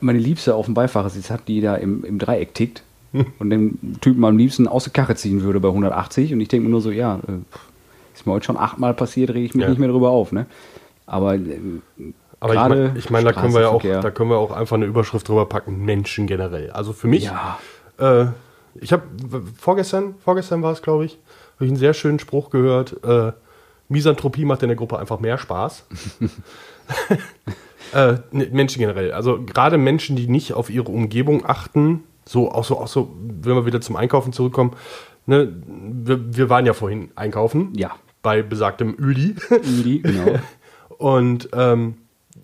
meine 0.00 0.18
Liebste 0.18 0.54
auf 0.54 0.66
dem 0.66 0.74
Beifahrersitz 0.74 1.30
habe, 1.30 1.42
die 1.46 1.60
da 1.60 1.74
im, 1.74 2.04
im 2.04 2.18
Dreieck 2.18 2.54
tickt 2.54 2.82
und 3.38 3.50
den 3.50 3.96
Typen 4.00 4.24
am 4.24 4.36
liebsten 4.38 4.68
aus 4.68 4.84
der 4.84 4.92
Karre 4.92 5.14
ziehen 5.16 5.42
würde 5.42 5.58
bei 5.60 5.68
180. 5.68 6.32
Und 6.32 6.40
ich 6.40 6.48
denke 6.48 6.64
mir 6.66 6.70
nur 6.70 6.80
so, 6.80 6.90
ja, 6.90 7.16
äh, 7.26 7.32
ist 8.14 8.26
mir 8.26 8.32
heute 8.32 8.46
schon 8.46 8.56
achtmal 8.56 8.94
passiert, 8.94 9.30
rege 9.30 9.44
ich 9.46 9.54
mich 9.54 9.64
Ja. 9.64 9.70
nicht 9.70 9.78
mehr 9.78 9.88
drüber 9.88 10.10
auf. 10.10 10.32
Ne? 10.32 10.46
Aber 11.06 11.34
äh, 11.34 11.58
Aber 12.40 12.52
ich 12.52 12.58
gerade 12.60 12.74
meine, 12.74 12.98
ich 12.98 13.10
mein, 13.10 13.24
da 13.24 13.32
können 13.32 13.54
wir 13.54 13.62
ja 13.62 13.68
auch, 13.68 13.82
da 13.82 14.10
können 14.10 14.30
wir 14.30 14.36
auch 14.36 14.50
einfach 14.50 14.76
eine 14.76 14.86
Überschrift 14.86 15.28
drüber 15.28 15.46
packen, 15.46 15.84
Menschen 15.84 16.26
generell. 16.26 16.70
Also 16.70 16.92
für 16.92 17.08
mich, 17.08 17.24
Ja. 17.24 17.58
äh, 17.98 18.26
ich 18.80 18.92
habe 18.92 19.04
vorgestern, 19.58 20.16
vorgestern 20.22 20.62
war 20.62 20.72
es, 20.72 20.82
glaube 20.82 21.06
ich, 21.06 21.18
habe 21.54 21.64
ich 21.64 21.70
einen 21.70 21.78
sehr 21.78 21.94
schönen 21.94 22.18
Spruch 22.18 22.50
gehört. 22.50 23.02
Äh, 23.04 23.32
Misanthropie 23.88 24.44
macht 24.44 24.62
in 24.62 24.68
der 24.68 24.76
Gruppe 24.76 24.98
einfach 24.98 25.20
mehr 25.20 25.38
Spaß. 25.38 25.86
äh, 27.94 28.14
ne, 28.32 28.48
Menschen 28.52 28.80
generell. 28.80 29.12
Also 29.12 29.42
gerade 29.42 29.78
Menschen, 29.78 30.16
die 30.16 30.26
nicht 30.28 30.52
auf 30.52 30.70
ihre 30.70 30.90
Umgebung 30.90 31.46
achten, 31.46 32.02
so 32.24 32.50
auch 32.50 32.64
so, 32.64 32.78
auch 32.78 32.88
so, 32.88 33.14
wenn 33.42 33.54
wir 33.54 33.64
wieder 33.66 33.80
zum 33.80 33.96
Einkaufen 33.96 34.32
zurückkommen. 34.32 34.72
Ne, 35.26 35.52
wir, 35.66 36.36
wir 36.36 36.50
waren 36.50 36.66
ja 36.66 36.72
vorhin 36.72 37.10
einkaufen. 37.16 37.72
Ja. 37.76 37.92
Bei 38.22 38.42
besagtem 38.42 38.96
Öli. 38.98 39.36
Öli, 39.50 40.00
genau. 40.00 40.38
Und 40.98 41.48
ähm, 41.52 41.94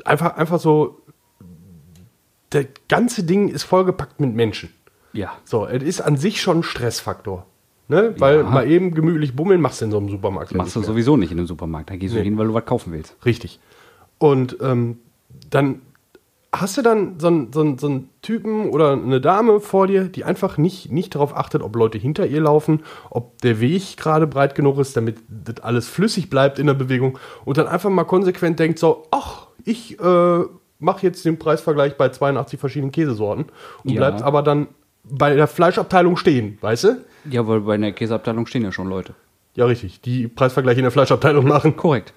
einfach, 0.05 0.37
einfach 0.37 0.61
so, 0.61 1.01
der 2.53 2.67
ganze 2.89 3.25
Ding 3.25 3.49
ist 3.49 3.63
vollgepackt 3.63 4.21
mit 4.21 4.35
Menschen. 4.35 4.71
Ja. 5.13 5.33
So, 5.45 5.67
es 5.67 5.83
ist 5.83 6.01
an 6.01 6.17
sich 6.17 6.41
schon 6.41 6.59
ein 6.59 6.63
Stressfaktor. 6.63 7.47
Ne? 7.89 8.15
Weil 8.19 8.39
Ja. 8.39 8.43
mal 8.45 8.71
eben 8.71 8.95
gemütlich 8.95 9.35
bummeln 9.37 9.61
machst 9.61 9.81
du 9.81 9.87
in 9.87 9.91
so 9.91 9.99
einem 9.99 10.09
Supermarkt. 10.09 10.55
Machst 10.55 10.75
du 10.77 10.81
mehr. 10.81 10.87
sowieso 10.87 11.17
nicht 11.17 11.33
in 11.33 11.39
einem 11.39 11.47
Supermarkt. 11.47 11.91
Da 11.91 11.97
gehst 11.97 12.15
du 12.15 12.19
Nee. 12.19 12.25
hin, 12.25 12.39
weil 12.39 12.47
du 12.47 12.55
was 12.55 12.65
kaufen 12.65 12.93
willst. 12.93 13.17
Richtig. 13.25 13.59
Und 14.19 14.57
ähm, 14.61 14.99
dann 15.51 15.83
hast 16.55 16.77
du 16.77 16.83
dann 16.83 17.19
so 17.19 17.29
einen, 17.29 17.53
so, 17.53 17.61
einen, 17.61 17.79
so 17.79 17.87
einen 17.87 18.11
Typen 18.21 18.69
oder 18.71 18.93
eine 18.93 19.21
Dame 19.21 19.59
vor 19.61 19.87
dir, 19.87 20.05
die 20.05 20.25
einfach 20.25 20.59
nicht, 20.59 20.93
nicht 20.93 21.15
darauf 21.15 21.35
achtet, 21.37 21.63
ob 21.63 21.75
Leute 21.77 21.97
hinter 21.99 22.27
ihr 22.27 22.43
laufen, 22.43 22.83
ob 23.11 23.41
der 23.41 23.59
Weg 23.61 23.97
gerade 23.97 24.27
breit 24.27 24.55
genug 24.55 24.79
ist, 24.79 24.97
damit 24.97 25.17
das 25.29 25.63
alles 25.65 25.89
flüssig 25.89 26.29
bleibt 26.29 26.59
in 26.59 26.67
der 26.67 26.75
Bewegung 26.75 27.19
und 27.45 27.57
dann 27.57 27.67
einfach 27.69 27.89
mal 27.91 28.05
konsequent 28.05 28.59
denkt 28.59 28.79
so, 28.79 29.07
ach, 29.11 29.47
ich 29.65 29.99
äh, 29.99 30.41
mache 30.79 31.07
jetzt 31.07 31.25
den 31.25 31.39
Preisvergleich 31.39 31.97
bei 31.97 32.11
82 32.11 32.61
verschiedenen 32.61 32.93
Käsesorten 32.93 33.47
und 33.85 33.91
Ja. 33.93 33.97
bleibt 34.01 34.23
aber 34.23 34.43
dann 34.43 34.69
bei 35.05 35.35
der 35.35 35.47
Fleischabteilung 35.49 36.17
stehen, 36.17 36.59
weißt 36.61 36.85
du? 36.85 36.97
Ja, 37.31 37.47
weil 37.49 37.61
bei 37.61 37.75
einer 37.75 37.93
Käseabteilung 37.93 38.47
stehen 38.47 38.63
ja 38.63 38.73
schon 38.73 38.89
Leute. 38.89 39.15
Ja, 39.55 39.67
richtig. 39.67 40.01
Die 40.01 40.29
Preisvergleiche 40.29 40.81
in 40.81 40.85
der 40.85 40.93
Fleischabteilung 40.93 41.47
machen. 41.47 41.77
Korrekt. 41.77 42.13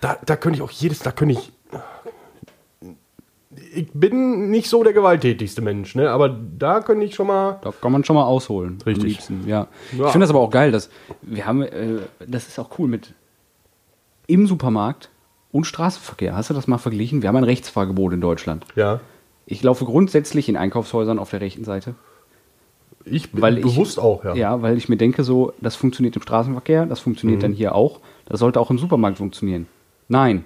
Da, 0.00 0.16
da 0.24 0.36
könnte 0.36 0.56
ich 0.58 0.62
auch 0.62 0.70
jedes, 0.70 1.00
da 1.00 1.12
könnte 1.12 1.34
ich. 1.34 1.52
Ich 3.72 3.88
bin 3.92 4.50
nicht 4.50 4.68
so 4.68 4.82
der 4.82 4.92
gewalttätigste 4.92 5.62
Mensch, 5.62 5.94
ne? 5.94 6.10
Aber 6.10 6.28
da 6.28 6.80
könnte 6.80 7.06
ich 7.06 7.14
schon 7.14 7.28
mal. 7.28 7.60
Da 7.62 7.72
kann 7.72 7.92
man 7.92 8.04
schon 8.04 8.16
mal 8.16 8.24
ausholen. 8.24 8.78
am 8.80 8.84
Richtig. 8.84 9.04
liebsten, 9.04 9.44
ja. 9.46 9.68
Ja. 9.96 10.06
Ich 10.06 10.10
finde 10.12 10.24
das 10.24 10.30
aber 10.30 10.40
auch 10.40 10.50
geil, 10.50 10.72
dass 10.72 10.90
wir 11.22 11.46
haben, 11.46 11.62
äh, 11.62 11.98
das 12.26 12.48
ist 12.48 12.58
auch 12.58 12.70
cool 12.78 12.88
mit 12.88 13.14
im 14.26 14.46
Supermarkt 14.46 15.10
und 15.52 15.64
Straßenverkehr. 15.64 16.34
Hast 16.36 16.50
du 16.50 16.54
das 16.54 16.66
mal 16.66 16.78
verglichen? 16.78 17.22
Wir 17.22 17.28
haben 17.28 17.36
ein 17.36 17.44
Rechtsfahrgebot 17.44 18.12
in 18.12 18.20
Deutschland. 18.20 18.64
Ja. 18.76 19.00
Ich 19.46 19.62
laufe 19.62 19.84
grundsätzlich 19.84 20.48
in 20.48 20.56
Einkaufshäusern 20.56 21.18
auf 21.18 21.30
der 21.30 21.40
rechten 21.40 21.64
Seite. 21.64 21.94
Ich 23.04 23.32
bin 23.32 23.40
Weil 23.40 23.58
ich- 23.58 23.64
bewusst 23.64 23.98
auch, 23.98 24.24
ja. 24.24 24.34
Ja, 24.34 24.62
weil 24.62 24.76
ich 24.76 24.88
mir 24.88 24.96
denke, 24.96 25.24
so, 25.24 25.52
das 25.60 25.74
funktioniert 25.74 26.14
im 26.16 26.22
Straßenverkehr, 26.22 26.86
das 26.86 27.00
funktioniert 27.00 27.38
Mhm. 27.38 27.42
dann 27.42 27.52
hier 27.52 27.74
auch, 27.74 28.00
das 28.26 28.40
sollte 28.40 28.60
auch 28.60 28.70
im 28.70 28.78
Supermarkt 28.78 29.18
funktionieren. 29.18 29.66
Nein. 30.08 30.44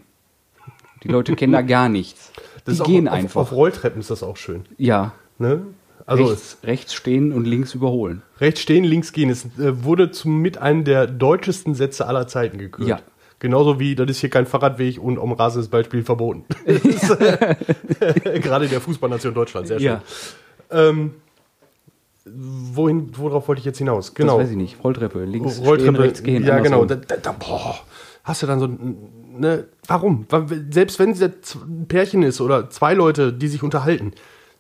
Die 1.02 1.09
Leute 1.09 1.35
kennen 1.37 1.52
da 1.52 1.61
gar 1.62 1.88
nichts. 1.88 2.33
Die 2.66 2.71
Das 2.71 2.75
ist 2.75 2.80
auch 2.83 2.87
gehen 2.87 3.09
auf, 3.09 3.14
einfach. 3.14 3.40
Auf 3.42 3.52
Rolltreppen 3.52 4.00
ist 4.00 4.11
das 4.11 4.23
auch 4.23 4.37
schön. 4.37 4.64
ja. 4.78 5.12
Ne? 5.38 5.62
Also 6.06 6.26
rechts, 6.26 6.59
rechts 6.64 6.92
stehen 6.94 7.33
und 7.33 7.47
links 7.47 7.73
überholen. 7.75 8.21
rechts 8.38 8.61
stehen, 8.61 8.85
links 8.85 9.12
gehen. 9.12 9.30
Es 9.30 9.44
äh, 9.59 9.85
wurde 9.85 10.11
zum 10.11 10.42
mit 10.42 10.59
einem 10.59 10.85
der 10.85 11.06
deutschesten 11.06 11.75
Sätze 11.75 12.06
aller 12.06 12.26
Zeiten 12.28 12.59
gekürt. 12.59 12.87
Ja. 12.88 13.00
Genauso 13.38 13.80
wie, 13.80 13.94
das 13.94 14.11
ist 14.11 14.18
hier 14.21 14.28
kein 14.28 14.44
Fahrradweg 14.47 14.99
und 15.02 15.18
am 15.18 15.33
Rasen 15.33 15.61
ist 15.62 15.68
Beispiel 15.71 16.02
verboten. 16.04 16.44
Das 16.66 17.11
äh, 17.11 17.54
Gerade 18.40 18.66
in 18.66 18.71
der 18.71 18.80
Fußballnation 18.83 19.33
Deutschland, 19.35 19.66
sehr 19.66 19.78
schön. 19.78 19.87
Ja, 19.87 20.02
Ähm, 20.71 21.14
wohin, 22.26 23.11
worauf 23.16 23.49
wollte 23.49 23.61
ich 23.61 23.64
jetzt 23.66 23.78
hinaus? 23.78 24.06
das 24.06 24.14
Genau. 24.14 24.38
weiß 24.38 24.50
ich 24.50 24.56
nicht. 24.56 24.83
Rolltreppe, 24.83 25.25
links 25.25 25.54
stehen, 25.54 25.66
Rolltreppe, 25.66 25.99
rechts 26.00 26.23
gehen. 26.23 26.44
ja 26.44 26.59
genau. 26.61 26.83
andersrum. 26.83 27.06
Da, 27.09 27.16
da, 27.16 27.21
da, 27.21 27.33
boah, 27.33 27.78
hast 28.25 28.43
du 28.43 28.47
dann 28.47 28.59
so, 28.59 28.66
ne, 28.66 29.66
warum? 29.87 30.26
Selbst 30.71 30.99
wenn 30.99 31.11
es 31.11 31.21
jetzt 31.21 31.54
ein 31.57 31.87
Pärchen 31.87 32.23
ist 32.23 32.40
oder 32.40 32.71
zwei 32.71 32.95
Leute, 32.95 33.33
die 33.33 33.49
sich 33.49 33.62
unterhalten, 33.62 34.12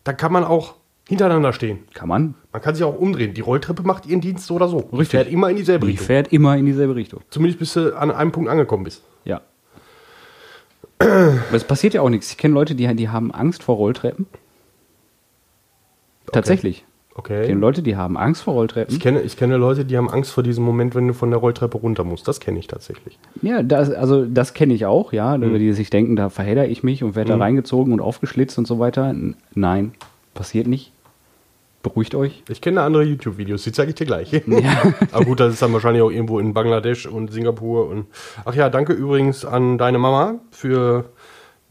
da 0.04 0.12
kann 0.12 0.32
man 0.32 0.44
auch 0.44 0.74
hintereinander 1.08 1.52
stehen. 1.52 1.80
Kann 1.92 2.08
man. 2.08 2.34
Man 2.52 2.62
kann 2.62 2.74
sich 2.74 2.84
auch 2.84 2.98
umdrehen. 2.98 3.34
Die 3.34 3.40
Rolltreppe 3.40 3.82
macht 3.82 4.06
ihren 4.06 4.20
Dienst 4.20 4.46
so 4.46 4.54
oder 4.54 4.68
so. 4.68 4.82
Die 4.82 4.96
Richtig. 4.96 5.08
fährt 5.10 5.28
immer 5.28 5.50
in 5.50 5.56
dieselbe 5.56 5.86
Die 5.86 5.92
Richtung. 5.92 6.06
fährt 6.06 6.32
immer 6.32 6.56
in 6.56 6.66
dieselbe 6.66 6.94
Richtung. 6.94 7.20
Zumindest 7.30 7.58
bis 7.58 7.72
du 7.74 7.96
an 7.98 8.10
einem 8.10 8.32
Punkt 8.32 8.48
angekommen 8.48 8.84
bist. 8.84 9.02
Ja. 9.24 9.40
Aber 10.98 11.52
es 11.52 11.64
passiert 11.64 11.94
ja 11.94 12.00
auch 12.02 12.08
nichts. 12.08 12.30
Ich 12.30 12.36
kenne 12.38 12.54
Leute, 12.54 12.74
die, 12.74 12.94
die 12.94 13.08
haben 13.08 13.32
Angst 13.32 13.62
vor 13.62 13.76
Rolltreppen. 13.76 14.26
Tatsächlich. 16.32 16.84
Ich 17.14 17.18
Okay. 17.20 17.46
kenne 17.46 17.60
Leute, 17.60 17.82
die 17.82 17.96
haben 17.96 18.16
Angst 18.16 18.42
vor 18.42 18.54
Ich 18.54 18.58
Rolltreppen. 18.58 18.98
kenne, 18.98 19.20
ich 19.22 19.36
kenne 19.36 19.56
Leute, 19.56 19.84
die 19.84 19.96
haben 19.96 20.10
Angst 20.10 20.32
vor 20.32 20.42
diesem 20.42 20.64
Moment, 20.64 20.96
wenn 20.96 21.06
du 21.06 21.14
von 21.14 21.30
der 21.30 21.38
Rolltreppe 21.38 21.78
runter 21.78 22.02
musst. 22.02 22.26
Das 22.26 22.40
kenne 22.40 22.58
ich 22.58 22.66
tatsächlich. 22.66 23.18
Ja, 23.40 23.62
das, 23.62 23.90
also 23.92 24.24
das 24.26 24.52
kenne 24.52 24.74
ich 24.74 24.84
auch, 24.84 25.12
ja. 25.12 25.38
Die 25.38 25.72
sich 25.72 25.90
denken, 25.90 26.16
da 26.16 26.28
verhedder 26.28 26.66
ich 26.66 26.82
mich 26.82 27.04
und 27.04 27.14
werde 27.14 27.30
da 27.30 27.36
reingezogen 27.38 27.92
und 27.92 28.00
aufgeschlitzt 28.00 28.58
und 28.58 28.66
so 28.66 28.80
weiter. 28.80 29.14
Nein, 29.54 29.92
passiert 30.34 30.66
nicht. 30.66 30.90
Beruhigt 31.84 32.14
euch. 32.16 32.42
Ich 32.48 32.60
kenne 32.62 32.80
andere 32.82 33.04
YouTube-Videos, 33.04 33.62
die 33.62 33.70
zeige 33.70 33.90
ich 33.90 33.94
dir 33.94 34.06
gleich. 34.06 34.32
Ja. 34.46 34.94
Aber 35.12 35.24
gut, 35.24 35.38
das 35.38 35.52
ist 35.52 35.62
dann 35.62 35.72
wahrscheinlich 35.72 36.02
auch 36.02 36.10
irgendwo 36.10 36.40
in 36.40 36.52
Bangladesch 36.54 37.06
und 37.06 37.30
Singapur. 37.30 37.88
Und 37.88 38.06
Ach 38.44 38.54
ja, 38.54 38.70
danke 38.70 38.92
übrigens 38.94 39.44
an 39.44 39.78
deine 39.78 39.98
Mama 39.98 40.36
für 40.50 41.04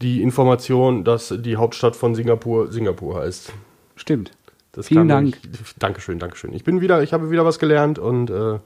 die 0.00 0.22
Information, 0.22 1.04
dass 1.04 1.34
die 1.36 1.56
Hauptstadt 1.56 1.96
von 1.96 2.14
Singapur 2.14 2.72
Singapur 2.72 3.20
heißt. 3.20 3.52
Stimmt. 3.96 4.30
Das 4.74 4.88
Vielen 4.88 5.08
Dank. 5.08 5.26
Nicht, 5.26 5.76
Dankeschön, 5.78 6.18
Dankeschön. 6.18 6.52
Ich 6.52 6.64
bin 6.64 6.80
wieder, 6.80 7.02
ich 7.02 7.12
habe 7.12 7.30
wieder 7.30 7.44
was 7.44 7.58
gelernt 7.58 7.98
und 7.98 8.30
äh, 8.30 8.58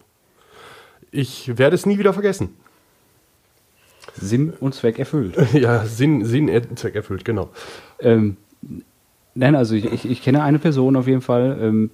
ich 1.11 1.59
werde 1.59 1.75
es 1.75 1.87
nie 1.87 1.99
wieder 1.99 2.13
vergessen. 2.13 2.55
Sinn 4.17 4.53
und 4.59 4.75
Zweck 4.75 4.99
erfüllt. 4.99 5.37
ja, 5.53 5.85
Sinn, 5.85 6.25
Sinn, 6.25 6.49
er- 6.49 6.75
Zweck 6.77 6.95
erfüllt, 6.95 7.25
genau. 7.25 7.51
Ähm, 8.01 8.37
nein, 9.35 9.55
also 9.55 9.75
ich, 9.75 9.85
ich, 9.85 10.09
ich 10.09 10.23
kenne 10.23 10.43
eine 10.43 10.59
Person 10.59 10.97
auf 10.97 11.07
jeden 11.07 11.21
Fall. 11.21 11.59
Ähm, 11.61 11.91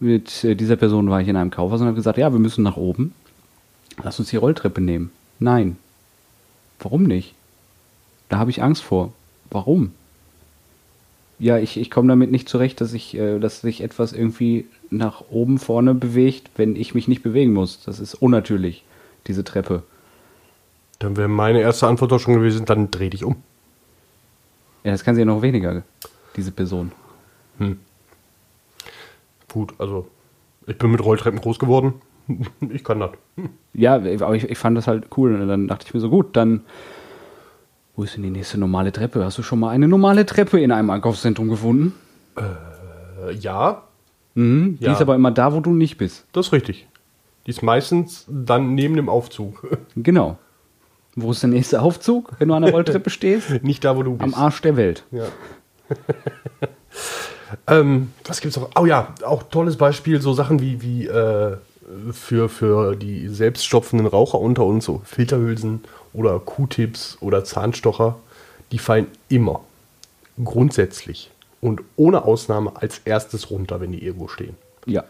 mit 0.00 0.42
äh, 0.42 0.56
dieser 0.56 0.76
Person 0.76 1.08
war 1.08 1.20
ich 1.20 1.28
in 1.28 1.36
einem 1.36 1.50
Kaufhaus 1.50 1.80
und 1.80 1.86
habe 1.86 1.96
gesagt, 1.96 2.18
ja, 2.18 2.32
wir 2.32 2.40
müssen 2.40 2.64
nach 2.64 2.76
oben. 2.76 3.14
Lass 4.02 4.18
uns 4.18 4.30
die 4.30 4.36
Rolltreppe 4.36 4.80
nehmen. 4.80 5.12
Nein. 5.38 5.76
Warum 6.80 7.04
nicht? 7.04 7.34
Da 8.28 8.38
habe 8.38 8.50
ich 8.50 8.62
Angst 8.62 8.82
vor. 8.82 9.12
Warum? 9.50 9.92
Ja, 11.42 11.58
ich, 11.58 11.76
ich 11.76 11.90
komme 11.90 12.06
damit 12.06 12.30
nicht 12.30 12.48
zurecht, 12.48 12.80
dass 12.80 12.92
ich, 12.92 13.16
äh, 13.16 13.40
dass 13.40 13.62
sich 13.62 13.80
etwas 13.80 14.12
irgendwie 14.12 14.66
nach 14.90 15.24
oben 15.28 15.58
vorne 15.58 15.92
bewegt, 15.92 16.52
wenn 16.54 16.76
ich 16.76 16.94
mich 16.94 17.08
nicht 17.08 17.24
bewegen 17.24 17.52
muss. 17.52 17.82
Das 17.82 17.98
ist 17.98 18.14
unnatürlich, 18.14 18.84
diese 19.26 19.42
Treppe. 19.42 19.82
Dann 21.00 21.16
wäre 21.16 21.26
meine 21.26 21.60
erste 21.60 21.88
Antwort 21.88 22.12
doch 22.12 22.20
schon 22.20 22.34
gewesen, 22.34 22.64
dann 22.64 22.92
dreh 22.92 23.10
dich 23.10 23.24
um. 23.24 23.42
Ja, 24.84 24.92
das 24.92 25.02
kann 25.02 25.16
sie 25.16 25.22
ja 25.22 25.24
noch 25.24 25.42
weniger, 25.42 25.82
diese 26.36 26.52
Person. 26.52 26.92
Gut, 29.52 29.74
also 29.78 30.06
ich 30.68 30.78
bin 30.78 30.92
mit 30.92 31.04
Rolltreppen 31.04 31.40
groß 31.40 31.58
geworden. 31.58 31.94
Ich 32.72 32.84
kann 32.84 33.00
das. 33.00 33.10
Ja, 33.74 33.96
aber 33.96 34.36
ich, 34.36 34.44
ich 34.48 34.58
fand 34.58 34.78
das 34.78 34.86
halt 34.86 35.06
cool. 35.16 35.34
Und 35.34 35.48
dann 35.48 35.66
dachte 35.66 35.86
ich 35.88 35.92
mir 35.92 35.98
so, 35.98 36.08
gut, 36.08 36.36
dann, 36.36 36.60
wo 37.96 38.04
ist 38.04 38.16
denn 38.16 38.22
die 38.22 38.30
nächste 38.30 38.58
normale 38.58 38.90
Treppe? 38.92 39.24
Hast 39.24 39.38
du 39.38 39.42
schon 39.42 39.60
mal 39.60 39.70
eine 39.70 39.88
normale 39.88 40.24
Treppe 40.26 40.60
in 40.60 40.72
einem 40.72 40.90
Einkaufszentrum 40.90 41.48
gefunden? 41.48 41.94
Äh, 42.36 43.32
ja, 43.34 43.82
Mhm, 44.34 44.78
die 44.80 44.84
Ja. 44.86 44.92
ist 44.92 45.02
aber 45.02 45.14
immer 45.14 45.30
da, 45.30 45.52
wo 45.52 45.60
du 45.60 45.70
nicht 45.74 45.98
bist. 45.98 46.24
das 46.32 46.46
ist 46.46 46.52
richtig. 46.52 46.88
Die 47.46 47.50
ist 47.50 47.62
meistens 47.62 48.24
dann 48.28 48.74
neben 48.74 48.96
dem 48.96 49.08
Aufzug. 49.10 49.66
Genau. 49.96 50.38
Wo 51.14 51.32
ist 51.32 51.42
der 51.42 51.50
nächste 51.50 51.82
Aufzug, 51.82 52.32
wenn 52.38 52.48
du 52.48 52.54
an 52.54 52.62
der 52.62 52.72
Rolltreppe 52.72 53.10
stehst? 53.18 53.62
Nicht 53.62 53.84
da, 53.84 53.94
wo 53.94 54.02
du 54.02 54.12
Am 54.12 54.30
bist. 54.30 54.38
Arsch 54.38 54.62
der 54.62 54.76
Welt. 54.78 55.04
Ja. 55.10 55.24
ähm, 57.68 58.12
was 58.24 58.40
gibt's 58.40 58.56
noch? 58.58 58.70
Oh 58.80 58.86
ja, 58.86 59.14
auch 59.24 59.42
tolles 59.42 59.76
Beispiel, 59.76 60.20
so 60.22 60.32
Sachen 60.32 60.60
wie, 60.60 60.80
wie 60.80 61.06
äh, 61.06 61.56
für, 62.12 62.48
für 62.48 62.96
die 62.96 63.28
selbststopfenden 63.28 64.06
Raucher 64.06 64.40
unter 64.40 64.64
uns, 64.64 64.84
so 64.84 65.02
Filterhülsen 65.04 65.82
oder 66.12 66.38
Q-Tips 66.38 67.18
oder 67.20 67.44
Zahnstocher, 67.44 68.16
die 68.70 68.78
fallen 68.78 69.06
immer 69.28 69.60
grundsätzlich 70.42 71.30
und 71.60 71.82
ohne 71.96 72.24
Ausnahme 72.24 72.72
als 72.74 73.00
erstes 73.04 73.50
runter, 73.50 73.80
wenn 73.80 73.92
die 73.92 74.04
irgendwo 74.04 74.28
stehen. 74.28 74.56
Ja. 74.86 75.04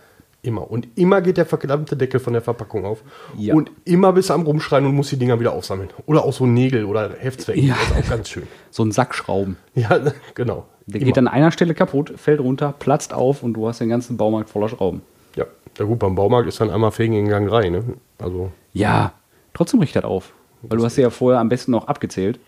Immer. 0.45 0.69
Und 0.69 0.89
immer 0.97 1.23
geht 1.23 1.37
der 1.37 1.47
verdammte 1.47 1.97
Deckel 1.97 2.19
von 2.19 2.33
der 2.33 2.43
Verpackung 2.43 2.85
auf. 2.85 3.03
Ja. 3.39 3.55
Und 3.55 3.71
immer 3.85 4.13
bist 4.13 4.29
du 4.29 4.35
am 4.35 4.43
Rumschreien 4.43 4.85
und 4.85 4.95
musst 4.95 5.13
die 5.13 5.17
Dinger 5.17 5.39
wieder 5.39 5.53
aufsammeln. 5.53 5.91
Oder 6.07 6.25
auch 6.25 6.33
so 6.33 6.47
Nägel 6.47 6.85
oder 6.85 7.11
Heftzwecken. 7.17 7.65
Ja. 7.65 7.77
Das 7.77 7.99
ist 7.99 8.07
auch 8.07 8.11
ganz 8.11 8.29
schön. 8.29 8.43
So 8.73 8.83
ein 8.85 8.91
Sack 8.91 9.15
Schrauben. 9.15 9.57
Ja, 9.75 10.01
genau. 10.35 10.67
Der 10.87 11.01
Immer. 11.01 11.07
geht 11.07 11.19
an 11.19 11.29
einer 11.29 11.53
Stelle 11.53 11.75
kaputt, 11.75 12.15
fällt 12.17 12.41
runter, 12.41 12.75
platzt 12.77 13.13
auf 13.13 13.43
und 13.43 13.55
du 13.55 13.69
hast 13.69 13.81
den 13.81 13.89
ganzen 13.89 14.17
Baumarkt 14.17 14.51
voller 14.51 14.69
Schrauben. 14.69 15.03
Ja, 15.37 15.45
ja 15.79 15.85
gut, 15.85 15.99
beim 15.99 16.15
Baumarkt 16.15 16.49
ist 16.49 16.61
dann 16.61 16.71
einmal 16.71 16.91
Fegen 16.93 17.15
in 17.15 17.29
Gang 17.29 17.51
rein. 17.51 17.73
Ne? 17.73 17.85
Also, 18.19 18.51
Ja, 18.73 19.13
trotzdem 19.55 19.81
riecht 19.81 19.97
das 19.97 20.05
auf. 20.05 20.33
Weil 20.63 20.79
du 20.79 20.85
hast 20.85 20.95
sie 20.95 21.03
ja 21.03 21.11
vorher 21.11 21.41
am 21.41 21.49
besten 21.49 21.73
noch 21.73 21.89
abgezählt. 21.89 22.39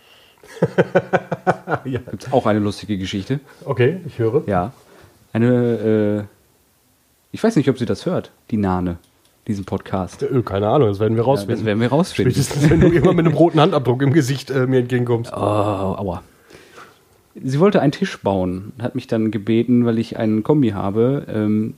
ja. 1.85 2.01
Gibt's 2.11 2.33
auch 2.33 2.47
eine 2.47 2.59
lustige 2.59 2.99
Geschichte. 2.99 3.41
Okay, 3.65 4.01
ich 4.07 4.19
höre. 4.19 4.43
Ja. 4.47 4.73
Eine, 5.33 5.49
äh, 6.21 6.25
ich 7.33 7.43
weiß 7.43 7.57
nicht, 7.57 7.69
ob 7.69 7.79
sie 7.79 7.87
das 7.87 8.07
hört, 8.07 8.31
die 8.51 8.57
Nane, 8.57 8.99
diesen 9.49 9.65
Podcast. 9.65 10.23
Äh, 10.23 10.43
keine 10.43 10.69
Ahnung, 10.69 10.89
das 10.89 11.01
werden 11.01 11.17
wir 11.17 11.23
Ja, 11.25 11.27
rausfinden. 11.27 11.57
das 11.57 11.65
werden 11.65 11.81
wir 11.81 11.89
rausfinden. 11.89 12.33
Spätestens, 12.33 12.71
wenn 12.71 12.81
du 12.81 12.89
immer 12.89 13.13
mit 13.15 13.27
einem 13.27 13.35
roten 13.35 13.61
Handabdruck 13.61 14.03
im 14.03 14.13
Gesicht 14.13 14.51
äh, 14.51 14.67
mir 14.67 14.81
entgegenkommst. 14.81 15.33
Oh, 15.35 15.37
aua. 15.41 16.23
Sie 17.43 17.59
wollte 17.59 17.81
einen 17.81 17.91
Tisch 17.91 18.21
bauen 18.21 18.73
und 18.77 18.83
hat 18.85 18.95
mich 18.95 19.09
dann 19.09 19.33
gebeten, 19.33 19.87
weil 19.87 19.99
ich 19.99 20.19
einen 20.19 20.45
Kombi 20.45 20.69
habe, 20.71 21.27
ähm, 21.29 21.75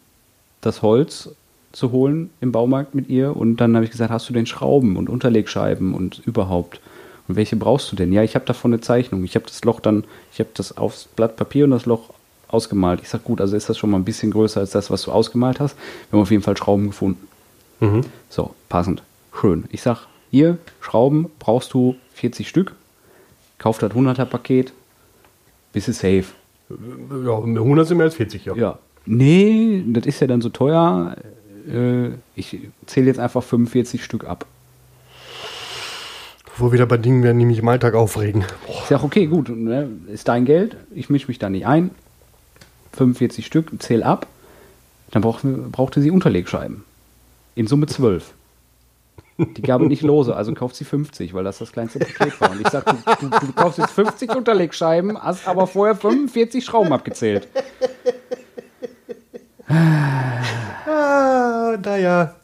das 0.61 0.83
Holz 0.83 1.31
zu 1.73 1.93
holen 1.93 2.31
im 2.41 2.53
Baumarkt 2.53 2.95
mit 2.95 3.09
ihr. 3.09 3.37
Und 3.37 3.57
dann 3.57 3.75
habe 3.75 3.85
ich 3.85 3.91
gesagt, 3.91 4.11
hast 4.11 4.29
du 4.29 4.33
denn 4.33 4.47
Schrauben 4.47 4.97
und 4.97 5.09
Unterlegscheiben 5.09 5.95
und 5.95 6.23
überhaupt? 6.25 6.81
Und 7.29 7.37
welche 7.37 7.57
brauchst 7.57 7.91
du 7.93 7.97
denn? 7.97 8.13
Ja, 8.13 8.23
ich 8.23 8.35
habe 8.35 8.47
davon 8.47 8.73
eine 8.73 8.81
Zeichnung. 8.81 9.25
Ich 9.25 9.35
habe 9.35 9.47
das 9.47 9.65
Loch 9.65 9.81
dann, 9.81 10.05
ich 10.33 10.39
habe 10.39 10.51
das 10.55 10.77
aufs 10.77 11.05
Blatt 11.05 11.37
Papier 11.37 11.65
und 11.65 11.73
das 11.73 11.87
Loch 11.87 12.11
ausgemalt. 12.49 13.01
Ich 13.03 13.09
sage, 13.09 13.25
gut, 13.25 13.41
also 13.41 13.57
ist 13.57 13.69
das 13.69 13.79
schon 13.79 13.91
mal 13.91 13.99
ein 13.99 14.05
bisschen 14.05 14.31
größer 14.31 14.61
als 14.61 14.71
das, 14.71 14.91
was 14.91 15.03
du 15.03 15.13
ausgemalt 15.13 15.61
hast. 15.61 15.77
Wir 16.11 16.17
haben 16.17 16.23
auf 16.23 16.31
jeden 16.31 16.43
Fall 16.43 16.57
Schrauben 16.57 16.87
gefunden. 16.87 17.27
Mhm. 17.81 18.03
So, 18.31 18.55
passend. 18.69 19.03
Schön. 19.39 19.65
Ich 19.71 19.83
sag, 19.83 20.07
hier, 20.31 20.59
Schrauben 20.81 21.31
brauchst 21.39 21.75
du 21.75 21.97
40 22.15 22.49
Stück. 22.49 22.75
Kauf 23.59 23.79
das 23.79 23.93
100er-Paket, 23.93 24.73
bist 25.73 25.89
du 25.89 25.93
safe. 25.93 26.27
Ja, 26.69 27.37
100 27.37 27.87
sind 27.87 27.97
mehr 27.97 28.07
als 28.07 28.15
40, 28.15 28.45
ja. 28.45 28.55
Ja. 28.55 28.79
Nee, 29.07 29.85
das 29.87 30.07
ist 30.07 30.21
ja 30.21 30.27
dann 30.27 30.41
so 30.41 30.49
teuer. 30.49 31.17
Äh, 31.69 32.09
ich 32.35 32.59
zähle 32.87 33.07
jetzt 33.07 33.21
einfach 33.21 33.43
45 33.43 34.05
Stück 34.05 34.25
ab. 34.25 34.47
Wo 36.59 36.73
wieder 36.73 36.87
bei 36.87 36.97
Dingen 36.97 37.23
werden, 37.23 37.39
die 37.39 37.45
mich 37.45 37.59
im 37.59 37.69
Alltag 37.69 37.95
aufregen. 37.95 38.45
Boah. 38.67 38.75
Ich 38.83 38.89
sage, 38.89 39.05
okay, 39.05 39.27
gut, 39.27 39.49
ne, 39.49 39.91
ist 40.13 40.27
dein 40.29 40.45
Geld, 40.45 40.77
ich 40.95 41.11
mische 41.11 41.29
mich 41.29 41.39
da 41.39 41.51
nicht 41.51 41.67
ein. 41.67 41.91
45 42.95 43.45
Stück, 43.45 43.71
zähl 43.81 44.03
ab. 44.03 44.27
Dann 45.11 45.23
brauch, 45.23 45.41
brauchte 45.43 46.01
sie 46.01 46.11
Unterlegscheiben. 46.11 46.83
In 47.55 47.67
Summe 47.67 47.87
12. 47.87 48.33
Die 49.39 49.63
gaben 49.63 49.89
nicht 49.89 50.03
lose, 50.03 50.35
also 50.35 50.55
kauft 50.55 50.77
sie 50.77 50.85
50, 50.85 51.35
weil 51.35 51.45
das 51.45 51.59
das 51.59 51.71
kleinste 51.71 51.99
Paket 51.99 52.41
war. 52.41 52.51
Und 52.53 52.61
ich 52.63 52.69
sagte, 52.69 52.97
du, 53.21 53.29
du, 53.29 53.47
du 53.47 53.53
kaufst 53.53 53.79
jetzt 53.79 53.91
50 53.91 54.35
Unterlegscheiben, 54.35 55.23
hast 55.23 55.47
aber 55.47 55.67
vorher 55.67 55.95
45 55.95 56.65
Schrauben 56.65 56.93
abgezählt. 56.93 57.47
Ah, 59.69 60.43
naja. 61.85 62.35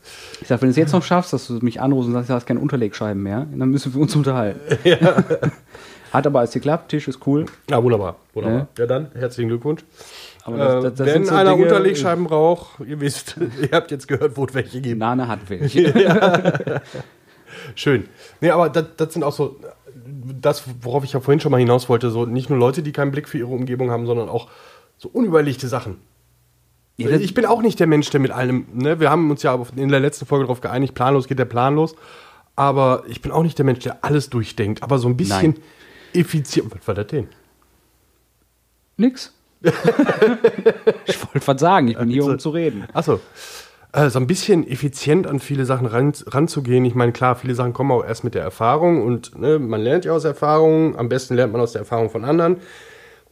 Ich 0.40 0.48
sag, 0.48 0.60
wenn 0.60 0.68
du 0.68 0.70
es 0.72 0.76
jetzt 0.76 0.92
noch 0.92 1.02
schaffst, 1.02 1.32
dass 1.32 1.46
du 1.46 1.54
mich 1.62 1.80
anrufst 1.80 2.08
und 2.08 2.14
sagst, 2.14 2.30
du 2.30 2.34
hast 2.34 2.46
keine 2.46 2.60
Unterlegscheiben 2.60 3.22
mehr, 3.22 3.46
dann 3.54 3.68
müssen 3.70 3.94
wir 3.94 4.00
uns 4.00 4.14
unterhalten. 4.16 4.60
Hat 6.12 6.26
aber 6.26 6.40
alles 6.40 6.52
geklappt, 6.52 6.90
Tisch 6.90 7.08
ist 7.08 7.26
cool. 7.26 7.46
Ja, 7.70 7.82
wunderbar. 7.82 8.16
wunderbar. 8.34 8.58
Ja. 8.76 8.82
Ja, 8.82 8.86
dann 8.86 9.08
herzlichen 9.14 9.48
Glückwunsch. 9.48 9.82
Aber 10.44 10.84
äh, 10.84 10.98
wenn 10.98 11.24
so 11.24 11.34
einer 11.34 11.52
Dinge- 11.52 11.62
Unterlegscheiben 11.62 12.24
braucht, 12.24 12.80
ihr 12.86 13.00
wisst, 13.00 13.36
ihr 13.62 13.70
habt 13.72 13.90
jetzt 13.92 14.08
gehört, 14.08 14.36
wo 14.36 14.44
es 14.44 14.54
welche 14.54 14.80
gibt. 14.80 14.98
Nana 14.98 15.28
hat 15.28 15.38
welche. 15.48 16.82
Schön. 17.76 18.08
Nee, 18.40 18.50
aber 18.50 18.68
das, 18.68 18.84
das 18.96 19.12
sind 19.12 19.22
auch 19.22 19.32
so, 19.32 19.56
das, 20.40 20.64
worauf 20.82 21.04
ich 21.04 21.12
ja 21.12 21.20
vorhin 21.20 21.38
schon 21.40 21.52
mal 21.52 21.58
hinaus 21.58 21.88
wollte, 21.88 22.10
so 22.10 22.26
nicht 22.26 22.50
nur 22.50 22.58
Leute, 22.58 22.82
die 22.82 22.90
keinen 22.92 23.12
Blick 23.12 23.28
für 23.28 23.38
ihre 23.38 23.50
Umgebung 23.50 23.90
haben, 23.90 24.04
sondern 24.06 24.28
auch 24.28 24.48
so 24.98 25.08
unüberlegte 25.12 25.68
Sachen. 25.68 25.98
Ja, 26.99 27.08
das- 27.11 27.20
ich 27.22 27.34
bin 27.34 27.46
auch 27.46 27.62
nicht 27.62 27.80
der 27.80 27.87
Mensch, 27.87 28.11
der 28.11 28.20
mit 28.20 28.30
allem, 28.30 28.66
ne, 28.75 29.00
wir 29.00 29.11
haben 29.11 29.30
uns 29.30 29.42
ja 29.42 29.58
in 29.76 29.88
der 29.88 30.00
letzten 30.00 30.26
Folge 30.26 30.44
darauf 30.44 30.61
geeinigt, 30.61 30.94
planlos 30.94 31.26
geht 31.26 31.38
der 31.38 31.44
planlos, 31.46 31.96
aber 32.54 33.04
ich 33.08 33.22
bin 33.22 33.32
auch 33.32 33.42
nicht 33.42 33.58
der 33.58 33.64
Mensch, 33.64 33.80
der 33.80 34.04
alles 34.04 34.28
durchdenkt, 34.30 34.82
aber 34.82 34.99
so 34.99 35.08
ein 35.08 35.16
bisschen 35.16 35.52
Nein. 35.52 35.62
effizient. 36.12 36.72
Was 36.75 36.87
war 36.87 36.94
das 36.94 37.06
denn? 37.08 37.28
Nix. 38.96 39.32
ich 39.62 41.22
wollte 41.22 41.46
was 41.46 41.61
sagen, 41.61 41.88
ich 41.88 41.96
bin 41.96 42.08
hier, 42.11 42.25
um 42.25 42.38
zu 42.38 42.50
reden. 42.50 42.84
Achso. 42.92 43.20
Äh, 43.92 44.08
so 44.11 44.18
ein 44.18 44.26
bisschen 44.26 44.66
effizient 44.66 45.26
an 45.26 45.38
viele 45.38 45.64
Sachen 45.66 45.87
ran, 45.87 46.12
ranzugehen. 46.26 46.84
Ich 46.84 46.94
meine, 46.94 47.12
klar, 47.12 47.37
viele 47.37 47.54
Sachen 47.54 47.72
kommen 47.72 47.90
auch 47.90 48.04
erst 48.04 48.25
mit 48.25 48.34
der 48.34 48.42
Erfahrung 48.42 49.02
und 49.04 49.38
ne, 49.38 49.58
man 49.58 49.80
lernt 49.80 50.04
ja 50.04 50.12
aus 50.12 50.25
Erfahrung. 50.25 50.96
Am 50.96 51.08
besten 51.08 51.34
lernt 51.34 51.52
man 51.52 51.61
aus 51.61 51.72
der 51.72 51.80
Erfahrung 51.80 52.11
von 52.11 52.25
anderen. 52.25 52.56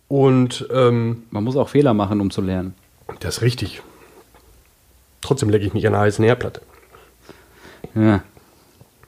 Und 0.08 0.68
ähm, 0.72 1.22
Man 1.30 1.44
muss 1.44 1.56
auch 1.56 1.68
Fehler 1.68 1.94
machen, 1.94 2.20
um 2.20 2.30
zu 2.30 2.40
lernen. 2.42 2.74
Das 3.20 3.38
ist 3.38 3.42
richtig. 3.42 3.82
Trotzdem 5.20 5.50
lecke 5.50 5.66
ich 5.66 5.74
mich 5.74 5.86
an 5.86 5.94
einer 5.94 6.04
heißen 6.04 6.24
Herdplatte. 6.24 6.62
Ja. 7.94 8.22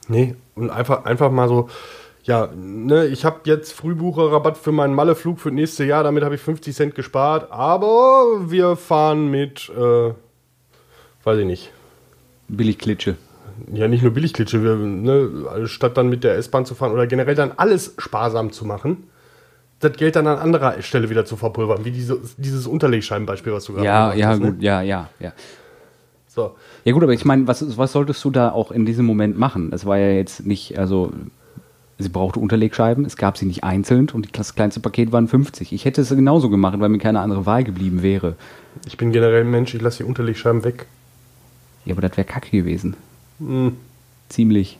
Nee, 0.07 0.35
und 0.55 0.69
einfach, 0.69 1.05
einfach 1.05 1.31
mal 1.31 1.47
so, 1.47 1.69
ja, 2.23 2.49
ne, 2.55 3.05
ich 3.07 3.25
habe 3.25 3.41
jetzt 3.45 3.73
Frühbucherrabatt 3.73 4.57
für 4.57 4.71
meinen 4.71 4.93
Malleflug 4.93 5.39
für 5.39 5.51
nächste 5.51 5.83
Jahr, 5.83 6.03
damit 6.03 6.23
habe 6.23 6.35
ich 6.35 6.41
50 6.41 6.75
Cent 6.75 6.95
gespart, 6.95 7.51
aber 7.51 8.49
wir 8.49 8.75
fahren 8.75 9.29
mit, 9.29 9.69
äh, 9.69 10.13
weiß 11.23 11.39
ich 11.39 11.45
nicht, 11.45 11.71
Billig 12.47 12.77
Klitsche. 12.77 13.15
ja, 13.71 13.87
nicht 13.87 14.03
nur 14.03 14.11
Billigklitsche, 14.11 14.63
wir, 14.63 14.75
ne, 14.75 15.67
statt 15.67 15.97
dann 15.97 16.09
mit 16.09 16.23
der 16.23 16.35
S-Bahn 16.35 16.65
zu 16.65 16.75
fahren 16.75 16.91
oder 16.91 17.07
generell 17.07 17.35
dann 17.35 17.53
alles 17.55 17.95
sparsam 17.97 18.51
zu 18.51 18.65
machen, 18.65 19.09
das 19.83 19.97
Geld 19.97 20.15
dann 20.15 20.27
an 20.27 20.37
anderer 20.37 20.81
Stelle 20.81 21.09
wieder 21.09 21.25
zu 21.25 21.35
verpulvern, 21.35 21.85
wie 21.85 21.91
diese, 21.91 22.19
dieses 22.37 22.67
Unterlegscheibenbeispiel, 22.67 23.53
was 23.53 23.65
du 23.65 23.73
gerade 23.73 23.85
Ja, 23.85 24.01
gemacht 24.05 24.17
ja, 24.19 24.27
hast, 24.29 24.39
ne? 24.39 24.51
gut, 24.51 24.61
ja, 24.61 24.81
ja, 24.81 25.09
ja. 25.19 25.33
So. 26.27 26.55
Ja 26.83 26.93
gut, 26.93 27.03
aber 27.03 27.13
ich 27.13 27.25
meine, 27.25 27.47
was, 27.47 27.77
was 27.77 27.91
solltest 27.91 28.23
du 28.23 28.31
da 28.31 28.51
auch 28.51 28.71
in 28.71 28.85
diesem 28.85 29.05
Moment 29.05 29.37
machen? 29.37 29.71
Es 29.71 29.85
war 29.85 29.97
ja 29.97 30.11
jetzt 30.11 30.45
nicht, 30.45 30.77
also 30.79 31.11
sie 31.99 32.09
brauchte 32.09 32.39
Unterlegscheiben, 32.39 33.05
es 33.05 33.17
gab 33.17 33.37
sie 33.37 33.45
nicht 33.45 33.63
einzeln 33.63 34.09
und 34.09 34.37
das 34.37 34.55
kleinste 34.55 34.79
Paket 34.79 35.11
waren 35.11 35.27
50. 35.27 35.73
Ich 35.73 35.85
hätte 35.85 36.01
es 36.01 36.09
genauso 36.09 36.49
gemacht, 36.49 36.79
weil 36.79 36.89
mir 36.89 36.97
keine 36.97 37.19
andere 37.19 37.45
Wahl 37.45 37.63
geblieben 37.63 38.01
wäre. 38.01 38.35
Ich 38.87 38.97
bin 38.97 39.11
generell 39.11 39.41
ein 39.41 39.51
Mensch, 39.51 39.73
ich 39.75 39.81
lasse 39.81 39.99
die 39.99 40.03
Unterlegscheiben 40.09 40.63
weg. 40.63 40.87
Ja, 41.85 41.93
aber 41.93 42.01
das 42.01 42.17
wäre 42.17 42.25
kacke 42.25 42.49
gewesen. 42.49 42.95
Hm. 43.39 43.77
Ziemlich. 44.29 44.79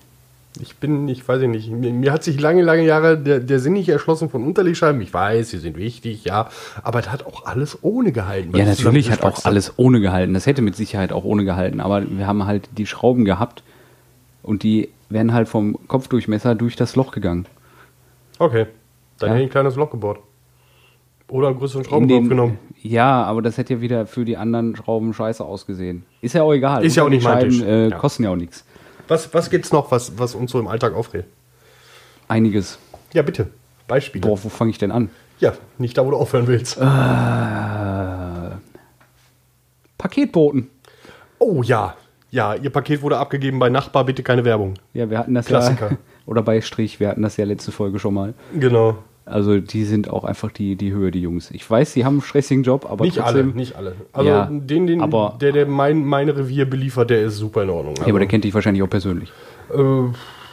Ich 0.61 0.75
bin, 0.77 1.07
ich 1.07 1.27
weiß 1.27 1.41
ich 1.41 1.47
nicht, 1.49 1.71
mir, 1.71 1.91
mir 1.91 2.11
hat 2.11 2.23
sich 2.23 2.39
lange, 2.39 2.61
lange 2.61 2.83
Jahre 2.85 3.17
der, 3.17 3.39
der 3.39 3.59
Sinn 3.59 3.73
nicht 3.73 3.89
erschlossen 3.89 4.29
von 4.29 4.43
Unterlegscheiben. 4.45 5.01
Ich 5.01 5.11
weiß, 5.11 5.49
sie 5.49 5.57
sind 5.57 5.77
wichtig, 5.77 6.25
ja, 6.25 6.49
aber 6.83 6.99
es 6.99 7.11
hat 7.11 7.25
auch 7.25 7.45
alles 7.45 7.79
ohne 7.81 8.11
gehalten. 8.11 8.55
Ja, 8.55 8.65
natürlich 8.65 9.09
hat 9.11 9.23
auch 9.23 9.45
alles 9.45 9.73
ohne 9.77 9.99
gehalten. 9.99 10.35
Das 10.35 10.45
hätte 10.45 10.61
mit 10.61 10.75
Sicherheit 10.75 11.11
auch 11.11 11.23
ohne 11.23 11.43
gehalten. 11.43 11.79
Aber 11.81 12.03
wir 12.07 12.27
haben 12.27 12.45
halt 12.45 12.69
die 12.77 12.85
Schrauben 12.85 13.25
gehabt 13.25 13.63
und 14.43 14.61
die 14.61 14.89
wären 15.09 15.33
halt 15.33 15.47
vom 15.47 15.75
Kopfdurchmesser 15.87 16.53
durch 16.53 16.75
das 16.75 16.95
Loch 16.95 17.11
gegangen. 17.11 17.47
Okay, 18.37 18.67
dann 19.19 19.29
Ja. 19.29 19.33
hätte 19.35 19.43
ich 19.45 19.49
ein 19.49 19.51
kleines 19.51 19.75
Loch 19.75 19.89
gebohrt. 19.89 20.19
Oder 21.29 21.47
einen 21.47 21.57
größeren 21.57 21.81
In 21.83 21.89
Schraubenkopf 21.89 22.29
genommen. 22.29 22.59
Ja, 22.83 23.23
aber 23.23 23.41
das 23.41 23.57
hätte 23.57 23.75
ja 23.75 23.81
wieder 23.81 24.05
für 24.05 24.23
die 24.23 24.37
anderen 24.37 24.75
Schrauben 24.75 25.13
scheiße 25.15 25.43
ausgesehen. 25.43 26.03
Ist 26.21 26.35
ja 26.35 26.43
auch 26.43 26.53
egal. 26.53 26.83
Ist 26.85 26.95
ja 26.95 27.03
auch 27.03 27.09
nicht 27.09 27.23
mein 27.23 27.39
Tisch. 27.39 27.61
Äh, 27.61 27.87
Ja. 27.89 27.97
Kosten 27.97 28.23
ja 28.23 28.29
auch 28.29 28.35
nichts. 28.35 28.65
Was, 29.13 29.32
was 29.32 29.52
gibt's 29.52 29.71
noch, 29.71 29.91
was, 29.91 30.17
was 30.17 30.34
uns 30.34 30.52
so 30.52 30.60
im 30.60 30.67
Alltag 30.67 30.95
aufregt? 30.95 31.28
Einiges. 32.28 32.80
Ja, 33.13 33.21
bitte. 33.21 33.45
Beispiele. 33.88 34.26
Boah, 34.28 34.43
wo 34.43 34.49
fange 34.49 34.71
ich 34.71 34.80
denn 34.80 34.89
an? 34.89 35.12
Ja, 35.39 35.54
nicht 35.78 35.95
da, 35.95 36.04
wo 36.04 36.10
du 36.10 36.17
aufhören 36.17 36.47
willst. 36.47 36.78
Äh, 36.78 36.82
Paketboten. 39.99 40.71
Oh 41.38 41.62
ja. 41.62 41.95
Ja, 42.32 42.56
ihr 42.56 42.71
Paket 42.71 43.04
wurde 43.04 43.19
abgegeben 43.19 43.60
bei 43.60 43.69
Nachbar, 43.69 44.04
bitte 44.04 44.23
keine 44.23 44.45
Werbung. 44.45 44.73
Ja, 44.95 45.08
wir 45.12 45.19
hatten 45.19 45.36
das 45.36 45.45
Klassiker. 45.45 45.91
ja. 45.91 45.97
Oder 46.26 46.41
bei 46.41 46.60
Strich, 46.62 46.99
wir 46.99 47.08
hatten 47.10 47.21
das 47.21 47.38
ja 47.38 47.45
letzte 47.45 47.71
Folge 47.71 47.99
schon 47.99 48.15
mal. 48.15 48.34
Genau. 48.60 48.97
Also 49.25 49.59
die 49.59 49.86
sind 49.86 50.09
auch 50.09 50.25
einfach 50.25 50.51
die, 50.51 50.75
die 50.75 50.91
Höhe, 50.91 51.09
die 51.12 51.21
Jungs. 51.21 51.49
Ich 51.51 51.69
weiß, 51.69 51.93
sie 51.93 52.03
haben 52.03 52.15
einen 52.15 52.21
stressigen 52.21 52.63
Job, 52.63 52.86
aber 52.89 53.05
nicht 53.05 53.19
alle, 53.19 53.41
trotzdem. 53.41 53.55
nicht 53.55 53.75
alle. 53.77 53.95
Also 54.12 54.29
Ja, 54.29 54.45
den, 54.51 54.86
den, 54.88 55.01
aber- 55.01 55.38
der, 55.39 55.51
der 55.53 55.65
mein, 55.65 56.03
mein 56.05 56.27
Revier 56.29 56.69
beliefert, 56.69 57.09
der 57.09 57.21
ist 57.23 57.38
super 57.38 57.63
in 57.63 57.69
Ordnung. 57.69 57.95
Ja, 58.01 58.07
aber 58.07 58.19
der 58.19 58.27
kennt 58.27 58.43
dich 58.43 58.53
wahrscheinlich 58.53 58.83
auch 58.83 58.89
persönlich. 58.89 59.31
äh, 59.73 59.81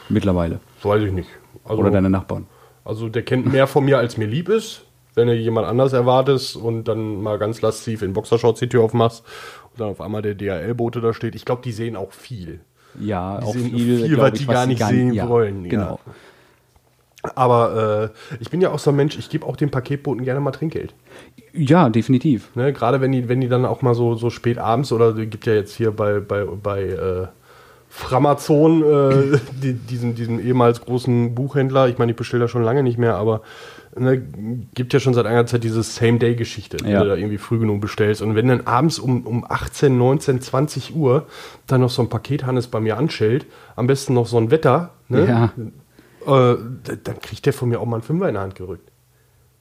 Mittlerweile. 0.09 0.61
weiß 0.83 1.03
ich 1.03 1.13
nicht. 1.13 1.29
Also, 1.65 1.83
Oder 1.83 1.91
deine 1.91 2.11
Nachbarn. 2.11 2.47
also 2.85 3.09
der 3.09 3.23
kennt 3.23 3.53
mehr 3.53 3.67
von 3.67 3.85
mir, 3.85 3.99
als 3.99 4.17
mir 4.17 4.27
lieb 4.27 4.49
ist. 4.49 4.83
Wenn 5.17 5.27
du 5.27 5.35
jemand 5.35 5.67
anders 5.67 5.93
erwartest 5.93 6.55
und 6.57 6.85
dann 6.85 7.21
mal 7.21 7.37
ganz 7.39 7.61
lasziv 7.63 8.03
in 8.03 8.13
Boxershorts 8.13 8.61
die 8.61 8.69
Tür 8.69 8.85
aufmachst 8.85 9.25
und 9.73 9.81
dann 9.81 9.89
auf 9.89 10.01
einmal 10.01 10.23
der 10.23 10.37
DHL-Bote 10.37 11.01
da 11.01 11.13
steht. 11.13 11.35
Ich 11.35 11.45
glaube, 11.45 11.63
die 11.65 11.73
sehen 11.73 11.97
auch 11.97 12.13
viel. 12.13 12.61
Ja, 12.99 13.39
Die 13.41 13.45
auch 13.47 13.53
sehen 13.53 13.71
viel, 13.71 14.05
viel, 14.07 14.19
was 14.19 14.33
die 14.35 14.47
gar 14.47 14.67
nicht 14.67 14.83
sehen 14.85 15.13
ja, 15.13 15.29
wollen, 15.29 15.65
ja. 15.65 15.99
Aber 17.35 18.11
äh, 18.13 18.37
ich 18.41 18.51
bin 18.51 18.61
ja 18.61 18.71
auch 18.71 18.79
so 18.79 18.91
ein 18.91 18.97
Mensch, 18.97 19.19
ich 19.19 19.29
gebe 19.29 19.47
auch 19.47 19.57
den 19.57 19.71
Paketboten 19.71 20.25
gerne 20.25 20.41
mal 20.41 20.53
Trinkgeld. 20.53 20.95
Ja, 21.53 21.89
definitiv. 21.91 22.49
Ne, 22.55 22.73
Gerade 22.73 23.01
wenn 23.01 23.13
die, 23.13 23.29
wenn 23.29 23.41
die 23.41 23.49
dann 23.49 23.67
auch 23.67 23.83
mal 23.83 23.95
so, 23.95 24.15
so 24.15 24.31
spät 24.31 24.59
abends 24.59 24.91
oder 24.93 25.13
gibt 25.13 25.47
ja 25.47 25.53
jetzt 25.55 25.75
hier 25.75 25.91
bei, 25.91 26.21
bei, 26.21 26.45
bei 26.45 26.83
äh, 26.85 27.27
Framazon 27.89 28.83
äh, 28.83 29.39
die, 29.63 29.75
diesen, 29.75 30.15
diesen 30.15 30.45
ehemals 30.45 30.81
großen 30.81 31.35
Buchhändler, 31.35 31.89
ich 31.89 31.99
meine, 31.99 32.13
ich 32.13 32.17
bestelle 32.17 32.43
da 32.45 32.49
schon 32.49 32.63
lange 32.63 32.83
nicht 32.83 32.99
mehr, 32.99 33.17
aber 33.17 33.43
ne, 33.97 34.23
gibt 34.75 34.93
ja 34.93 35.01
schon 35.01 35.13
seit 35.13 35.27
einer 35.27 35.45
Zeit 35.47 35.65
diese 35.65 35.83
Same-Day-Geschichte, 35.83 36.79
wenn 36.83 36.93
Ja. 36.93 37.03
du 37.03 37.09
da 37.09 37.17
irgendwie 37.17 37.39
früh 37.39 37.59
genug 37.59 37.81
bestellst. 37.81 38.23
Und 38.23 38.37
wenn 38.37 38.47
dann 38.49 38.63
abends 38.63 38.99
um, 39.01 39.27
um 39.27 39.45
18, 39.47 39.99
19, 39.99 40.41
20 40.41 40.95
Uhr 40.95 41.27
dann 41.67 41.81
noch 41.81 41.91
so 41.91 42.01
ein 42.01 42.09
Pakethannes 42.09 42.69
bei 42.69 42.81
mir 42.81 42.97
anschellt, 42.97 43.45
am 43.77 43.89
besten 43.89 44.15
noch 44.15 44.27
so 44.29 44.39
ein 44.39 44.51
Wetter, 44.53 44.91
ne, 45.09 45.27
Ja. 45.27 45.53
Äh, 46.27 46.57
dann 47.05 47.21
kriegt 47.21 47.47
der 47.47 47.53
von 47.53 47.69
mir 47.69 47.81
auch 47.81 47.87
mal 47.87 47.97
einen 47.97 48.03
Fünfer 48.03 48.29
in 48.29 48.35
der 48.35 48.43
Hand 48.43 48.55
gerückt. 48.55 48.91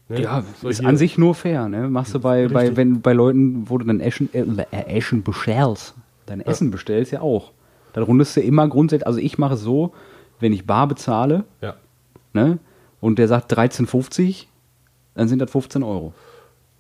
Ne? 0.10 0.22
Ja, 0.22 0.44
So 0.62 0.70
ist 0.70 0.84
an 0.84 0.98
sich 0.98 1.18
nur 1.18 1.36
fair, 1.36 1.70
ne? 1.70 1.88
Machst 1.90 2.14
du 2.16 2.20
bei, 2.20 2.48
bei, 2.48 2.76
wenn, 2.76 3.02
bei 3.02 3.14
Leuten, 3.14 3.70
wo 3.70 3.78
du 3.78 3.86
dann 3.86 4.00
Eschen, 4.00 4.30
äh, 4.34 4.42
äh, 4.72 4.98
Eschen 4.98 5.24
bestellst, 5.24 5.94
dein 6.26 6.42
Essen 6.42 6.72
bestellst, 6.72 7.12
ja 7.12 7.22
auch. 7.22 7.52
Dann 7.94 8.04
rundest 8.04 8.36
du 8.36 8.42
immer 8.42 8.68
grundsätzlich, 8.68 9.08
also 9.08 9.20
ich 9.20 9.38
mache 9.38 9.54
es 9.56 9.62
so, 9.62 9.94
wenn 10.40 10.54
ich 10.54 10.66
bar 10.66 10.88
bezahle, 10.88 11.44
Ja. 11.62 11.76
ne? 12.34 12.60
Und 13.02 13.18
der 13.20 13.28
sagt 13.28 13.54
13,50, 13.54 14.46
dann 15.16 15.28
sind 15.28 15.40
das 15.40 15.50
15 15.52 15.84
Euro. 15.84 16.14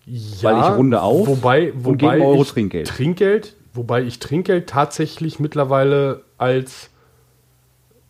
Ja, 0.06 0.52
Weil 0.52 0.60
ich 0.72 0.78
runde 0.78 1.02
auf 1.02 1.28
wobei, 1.28 1.72
und 1.72 1.86
wobei 1.86 1.96
gebe 1.98 2.12
einen 2.14 2.22
Euro 2.24 2.42
ich 2.42 2.50
Trinkgeld. 2.52 2.88
Trinkgeld, 2.88 3.56
wobei 3.74 4.02
ich 4.04 4.18
Trinkgeld 4.20 4.68
tatsächlich 4.68 5.40
mittlerweile 5.40 6.24
als 6.38 6.90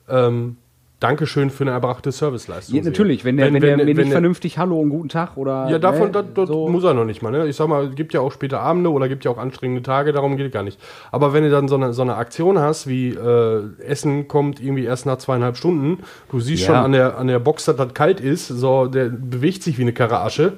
ähm, 0.08 0.58
Dankeschön 1.00 1.50
für 1.50 1.64
eine 1.64 1.72
erbrachte 1.72 2.12
Serviceleistung. 2.12 2.76
Ja, 2.76 2.84
natürlich, 2.84 3.24
wenn 3.24 3.38
der, 3.38 3.46
wenn, 3.46 3.54
Wenn- 3.54 3.62
der 3.62 3.78
wenn- 3.78 3.86
mir 3.86 3.96
wenn 3.96 4.04
nicht 4.04 4.12
vernünftig 4.12 4.58
Hallo 4.58 4.80
und 4.82 4.90
guten 4.90 5.08
Tag 5.08 5.38
oder. 5.38 5.70
Ja, 5.70 5.80
davon 5.80 6.12
ne, 6.12 6.26
das, 6.34 6.48
so- 6.50 6.68
muss 6.68 6.84
er 6.84 6.94
noch 6.94 7.06
nicht 7.06 7.22
mal. 7.22 7.32
Ne? 7.32 7.48
Ich 7.48 7.56
sag 7.56 7.70
mal, 7.70 7.86
es 7.88 7.96
gibt 7.96 8.14
ja 8.14 8.20
auch 8.20 8.34
späte 8.34 8.60
Abende 8.60 8.92
oder 8.92 9.08
gibt 9.08 9.24
ja 9.24 9.32
auch 9.32 9.38
anstrengende 9.38 9.82
Tage, 9.82 10.12
darum 10.12 10.36
geht 10.36 10.48
es 10.48 10.52
gar 10.52 10.64
nicht. 10.64 10.78
Aber 11.14 11.32
wenn 11.32 11.44
du 11.44 11.50
dann 11.52 11.70
so 11.70 11.76
eine, 11.76 11.94
so 11.94 12.02
eine 12.02 12.16
Aktion 12.16 12.60
hast, 12.60 12.88
wie 12.88 13.10
äh, 13.12 13.62
Essen 13.88 14.28
kommt 14.28 14.60
irgendwie 14.62 14.84
erst 14.84 15.06
nach 15.06 15.20
zweieinhalb 15.20 15.56
Stunden, 15.56 16.00
du 16.32 16.42
siehst 16.42 16.64
Ja. 16.64 16.68
schon 16.68 16.76
an 16.76 16.92
der, 16.92 17.18
an 17.18 17.28
der 17.28 17.40
Box, 17.40 17.64
dass 17.64 17.78
das 17.78 17.94
kalt 17.94 18.20
ist, 18.20 18.50
so, 18.50 18.88
der 18.88 19.06
bewegt 19.06 19.64
sich 19.64 19.78
wie 19.78 19.84
eine 19.84 19.94
Karre 19.94 20.20
Asche. 20.20 20.54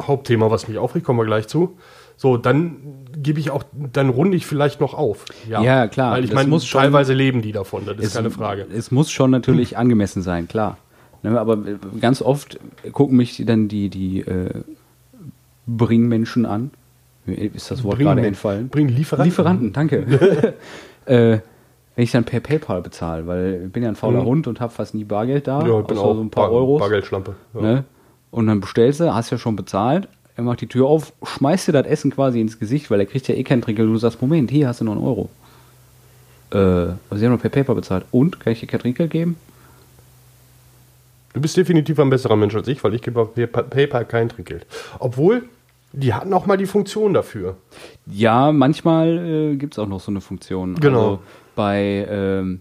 Hauptthema, 0.00 0.50
was 0.50 0.68
mich 0.68 0.78
aufregt, 0.78 1.04
kommen 1.04 1.18
wir 1.18 1.26
gleich 1.26 1.48
zu. 1.48 1.76
So, 2.22 2.36
dann 2.36 2.76
gebe 3.20 3.40
ich 3.40 3.50
auch, 3.50 3.64
dann 3.92 4.08
runde 4.08 4.36
ich 4.36 4.46
vielleicht 4.46 4.80
noch 4.80 4.94
auf. 4.94 5.24
Ja, 5.48 5.88
klar, 5.88 6.12
Weil 6.12 6.24
ich 6.24 6.32
meine, 6.32 6.56
teilweise 6.60 7.14
leben 7.14 7.42
die 7.42 7.50
davon, 7.50 7.84
das 7.84 7.96
ist 7.98 8.04
es, 8.06 8.14
keine 8.14 8.30
Frage. 8.30 8.64
Es 8.72 8.92
muss 8.92 9.10
schon 9.10 9.32
natürlich 9.32 9.76
angemessen 9.76 10.22
sein, 10.22 10.46
klar. 10.46 10.78
Ne, 11.24 11.36
aber 11.40 11.54
äh, 11.54 11.76
ganz 12.00 12.22
oft 12.22 12.60
gucken 12.92 13.16
mich 13.16 13.42
dann 13.44 13.66
die, 13.66 13.88
die 13.88 14.20
äh, 14.20 14.50
Bringmenschen 15.66 16.46
an. 16.46 16.70
Ist 17.26 17.72
das 17.72 17.82
Wort 17.82 17.98
gerade 17.98 18.20
Bringmen- 18.20 18.24
entfallen? 18.28 18.68
Bring 18.68 18.86
Lieferanten. 18.88 19.24
Lieferanten, 19.28 19.72
danke. 19.72 20.54
äh, 21.06 21.38
wenn 21.96 22.04
ich 22.04 22.12
dann 22.12 22.22
per 22.22 22.38
PayPal 22.38 22.82
bezahle, 22.82 23.26
weil 23.26 23.62
ich 23.66 23.72
bin 23.72 23.82
ja 23.82 23.88
ein 23.88 23.96
fauler 23.96 24.24
Hund 24.24 24.46
und 24.46 24.60
habe 24.60 24.72
fast 24.72 24.94
nie 24.94 25.02
Bargeld 25.04 25.48
da, 25.48 25.60
Mhm. 25.60 25.66
Ja, 25.70 25.80
ich 25.80 25.86
bin 25.86 25.98
außer 25.98 26.06
auch 26.06 26.14
so 26.14 26.20
ein 26.22 26.30
paar 26.30 26.44
Bar- 26.48 26.52
Euros. 26.52 26.80
Bargeldschlampe. 26.80 27.34
Ja. 27.54 27.60
Ne? 27.60 27.84
Und 28.30 28.46
dann 28.46 28.60
bestellst 28.60 29.00
du, 29.00 29.12
hast 29.12 29.30
ja 29.30 29.38
schon 29.38 29.56
bezahlt, 29.56 30.06
er 30.42 30.44
macht 30.44 30.60
die 30.60 30.66
Tür 30.66 30.86
auf, 30.86 31.12
schmeißt 31.24 31.68
dir 31.68 31.72
das 31.72 31.86
Essen 31.86 32.10
quasi 32.10 32.40
ins 32.40 32.58
Gesicht, 32.58 32.90
weil 32.90 33.00
er 33.00 33.06
kriegt 33.06 33.28
ja 33.28 33.34
eh 33.34 33.44
keinen 33.44 33.62
Trinkgeld. 33.62 33.88
Du 33.88 33.96
sagst, 33.96 34.20
Moment, 34.20 34.50
hier 34.50 34.68
hast 34.68 34.80
du 34.80 34.84
noch 34.84 34.92
einen 34.92 35.04
Euro. 35.04 35.30
Äh, 36.50 36.56
aber 36.56 37.18
sie 37.18 37.24
haben 37.24 37.32
noch 37.32 37.40
per 37.40 37.50
PayPal 37.50 37.76
bezahlt. 37.76 38.04
Und, 38.10 38.40
kann 38.40 38.52
ich 38.52 38.60
dir 38.60 38.66
kein 38.66 38.80
Trinkgeld 38.80 39.10
geben? 39.10 39.36
Du 41.32 41.40
bist 41.40 41.56
definitiv 41.56 41.98
ein 41.98 42.10
besserer 42.10 42.36
Mensch 42.36 42.54
als 42.54 42.68
ich, 42.68 42.82
weil 42.84 42.94
ich 42.94 43.02
gebe 43.02 43.20
auf 43.20 43.34
PayPal 43.34 44.04
kein 44.04 44.28
Trinkgeld. 44.28 44.66
Obwohl, 44.98 45.44
die 45.92 46.12
hatten 46.12 46.32
auch 46.34 46.46
mal 46.46 46.58
die 46.58 46.66
Funktion 46.66 47.14
dafür. 47.14 47.56
Ja, 48.06 48.52
manchmal 48.52 49.52
äh, 49.52 49.56
gibt 49.56 49.74
es 49.74 49.78
auch 49.78 49.88
noch 49.88 50.00
so 50.00 50.10
eine 50.10 50.20
Funktion. 50.20 50.74
Genau. 50.74 50.98
Also 50.98 51.18
bei 51.54 52.06
ähm, 52.10 52.60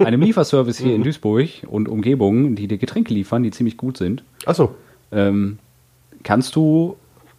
einem 0.00 0.20
Lieferservice 0.20 0.78
hier 0.78 0.94
in 0.94 1.02
Duisburg 1.04 1.48
und 1.66 1.88
Umgebung, 1.88 2.54
die 2.54 2.66
dir 2.66 2.78
Getränke 2.78 3.14
liefern, 3.14 3.42
die 3.42 3.50
ziemlich 3.50 3.76
gut 3.76 3.96
sind, 3.96 4.24
Achso, 4.44 4.74
ähm, 5.12 5.58
kannst 6.28 6.54
du, 6.56 6.96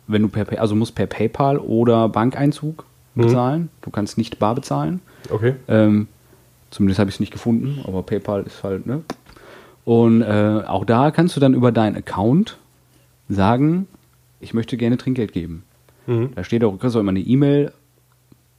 wenn 0.08 0.24
du 0.24 0.28
per, 0.30 0.44
Pay- 0.46 0.58
also 0.58 0.76
musst 0.76 0.96
per 0.96 1.06
PayPal 1.06 1.58
oder 1.60 2.10
Bankeinzug 2.10 2.86
bezahlen. 3.16 3.70
Du 3.82 3.90
kannst 3.92 4.18
nicht 4.18 4.40
bar 4.40 4.56
bezahlen. 4.56 5.00
okay. 5.30 5.54
Ähm, 5.68 6.08
zumindest 6.72 7.00
habe 7.00 7.10
ich 7.10 7.16
es 7.18 7.20
nicht 7.20 7.32
gefunden, 7.32 7.82
aber 7.86 8.02
PayPal 8.04 8.44
ist 8.44 8.64
halt, 8.64 8.86
ne? 8.88 9.02
Und 9.86 10.22
äh, 10.22 10.62
auch 10.68 10.86
da 10.86 11.12
kannst 11.12 11.36
du 11.36 11.40
dann 11.40 11.54
über 11.54 11.72
deinen 11.72 11.96
Account 11.98 12.58
sagen, 13.28 13.88
ich 14.40 14.54
möchte 14.54 14.78
gerne 14.78 14.98
Trinkgeld 14.98 15.34
geben. 15.34 15.64
Mhm. 16.08 16.32
Da 16.36 16.44
steht 16.44 16.64
auch, 16.64 16.78
kriegst 16.80 16.96
du 16.96 17.00
immer 17.00 17.10
eine 17.12 17.20
E-Mail, 17.20 17.72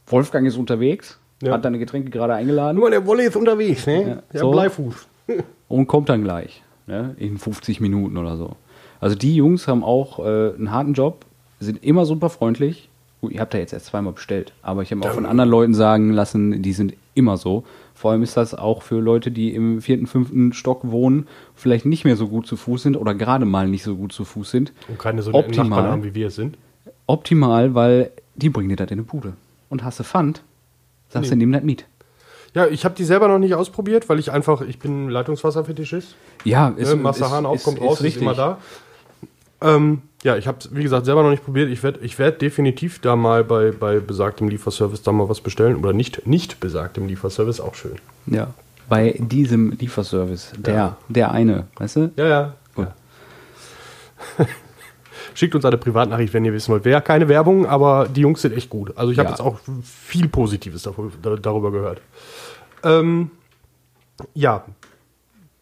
Wolfgang 0.07 0.45
ist 0.47 0.57
unterwegs, 0.57 1.19
Ja. 1.41 1.53
hat 1.53 1.65
deine 1.65 1.79
Getränke 1.79 2.09
gerade 2.09 2.33
eingeladen 2.35 2.77
Nur 2.77 2.89
der 2.89 3.05
Wolle 3.05 3.23
ist 3.23 3.35
unterwegs, 3.35 3.85
ne? 3.87 4.07
Ja, 4.07 4.23
Der 4.33 4.39
so. 4.41 4.51
Bleifuß. 4.51 5.07
und 5.69 5.87
kommt 5.87 6.07
dann 6.09 6.23
gleich, 6.23 6.61
ne? 6.87 7.15
in 7.17 7.37
50 7.37 7.79
Minuten 7.81 8.15
oder 8.17 8.37
so. 8.37 8.55
Also 9.01 9.15
die 9.15 9.35
Jungs 9.35 9.67
haben 9.67 9.83
auch 9.83 10.19
äh, 10.19 10.53
einen 10.55 10.71
harten 10.71 10.93
Job, 10.93 11.25
sind 11.59 11.83
immer 11.83 12.05
super 12.05 12.29
freundlich. 12.29 12.87
Gut, 13.19 13.33
ihr 13.33 13.41
habt 13.41 13.53
ja 13.53 13.59
jetzt 13.59 13.73
erst 13.73 13.87
zweimal 13.87 14.13
bestellt, 14.13 14.53
aber 14.61 14.81
ich 14.81 14.91
habe 14.91 15.07
auch 15.07 15.13
von 15.13 15.25
anderen 15.25 15.49
Leuten 15.49 15.73
sagen 15.73 16.11
lassen, 16.11 16.61
die 16.63 16.73
sind 16.73 16.93
immer 17.13 17.37
so. 17.37 17.63
Vor 17.93 18.11
allem 18.11 18.23
ist 18.23 18.35
das 18.35 18.55
auch 18.55 18.81
für 18.81 18.99
Leute, 18.99 19.29
die 19.29 19.53
im 19.53 19.81
vierten, 19.81 20.07
fünften 20.07 20.53
Stock 20.53 20.89
wohnen, 20.89 21.27
vielleicht 21.53 21.85
nicht 21.85 22.03
mehr 22.03 22.15
so 22.15 22.27
gut 22.27 22.47
zu 22.47 22.55
Fuß 22.57 22.81
sind 22.81 22.97
oder 22.97 23.13
gerade 23.13 23.45
mal 23.45 23.67
nicht 23.67 23.83
so 23.83 23.95
gut 23.95 24.11
zu 24.11 24.25
Fuß 24.25 24.49
sind. 24.49 24.73
Und 24.87 24.97
keine 24.97 25.21
so 25.21 25.33
Optimal. 25.33 25.69
Nachbarn 25.69 25.91
haben, 25.91 26.03
wie 26.03 26.15
wir 26.15 26.27
es 26.27 26.35
sind. 26.35 26.57
Optimal, 27.05 27.75
weil 27.75 28.11
die 28.35 28.49
bringen 28.49 28.69
dir 28.69 28.75
das 28.75 28.87
in 28.89 28.93
eine 28.99 29.03
Bude. 29.03 29.33
Und 29.69 29.83
hast 29.83 29.99
du 29.99 30.03
Pfand, 30.03 30.41
sagst 31.09 31.29
du, 31.29 31.35
Nee. 31.35 31.41
nimm 31.45 31.51
das 31.51 31.63
mit. 31.63 31.85
Ja, 32.53 32.67
ich 32.67 32.83
habe 32.85 32.95
die 32.95 33.03
selber 33.05 33.27
noch 33.27 33.39
nicht 33.39 33.53
ausprobiert, 33.55 34.09
weil 34.09 34.19
ich 34.19 34.31
einfach, 34.31 34.61
ich 34.61 34.79
bin 34.79 35.09
Leitungswasserfetischist. 35.09 36.15
Ja, 36.43 36.69
ist, 36.69 36.93
Ne? 36.93 37.01
Du 37.03 37.29
Hahn 37.29 37.45
auf, 37.45 37.63
kommt 37.63 37.79
raus, 37.79 38.01
ist, 38.01 38.17
immer 38.17 38.33
da. 38.33 38.57
Ähm, 39.61 40.01
ja, 40.23 40.35
ich 40.37 40.47
habe 40.47 40.57
wie 40.71 40.83
gesagt, 40.83 41.05
selber 41.05 41.23
noch 41.23 41.29
nicht 41.31 41.43
probiert. 41.45 41.69
Ich 41.69 41.81
werde 41.83 41.99
ich 42.01 42.17
werd 42.19 42.41
definitiv 42.41 42.99
da 42.99 43.15
mal 43.15 43.43
bei, 43.43 43.71
bei 43.71 43.99
besagtem 43.99 44.49
Lieferservice 44.49 45.01
da 45.03 45.11
mal 45.11 45.29
was 45.29 45.41
bestellen. 45.41 45.75
Oder 45.75 45.93
nicht, 45.93 46.25
nicht 46.27 46.59
besagtem 46.59 47.07
Lieferservice, 47.07 47.59
auch 47.59 47.75
schön. 47.75 47.95
Ja. 48.27 48.47
Bei 48.89 49.15
diesem 49.19 49.71
Lieferservice, 49.71 50.51
der, 50.57 50.73
Ja. 50.73 50.97
der 51.09 51.31
eine, 51.31 51.67
weißt 51.77 51.95
du? 51.95 52.11
Ja, 52.17 52.27
ja. 52.27 52.53
Gut. 52.75 52.87
Schickt 55.33 55.55
uns 55.55 55.63
eine 55.65 55.77
Privatnachricht, 55.77 56.33
wenn 56.33 56.43
ihr 56.43 56.53
wissen 56.53 56.71
wollt. 56.71 56.83
Wäre 56.83 57.01
keine 57.01 57.27
Werbung, 57.29 57.65
aber 57.65 58.07
die 58.07 58.21
Jungs 58.21 58.41
sind 58.41 58.55
echt 58.55 58.69
gut. 58.69 58.97
Also 58.97 59.11
ich 59.11 59.17
habe 59.17 59.27
Ja. 59.27 59.31
jetzt 59.31 59.41
auch 59.41 59.59
viel 59.83 60.27
Positives 60.27 60.83
darüber 61.41 61.71
gehört. 61.71 62.01
Ähm, 62.83 63.31
ja, 64.33 64.65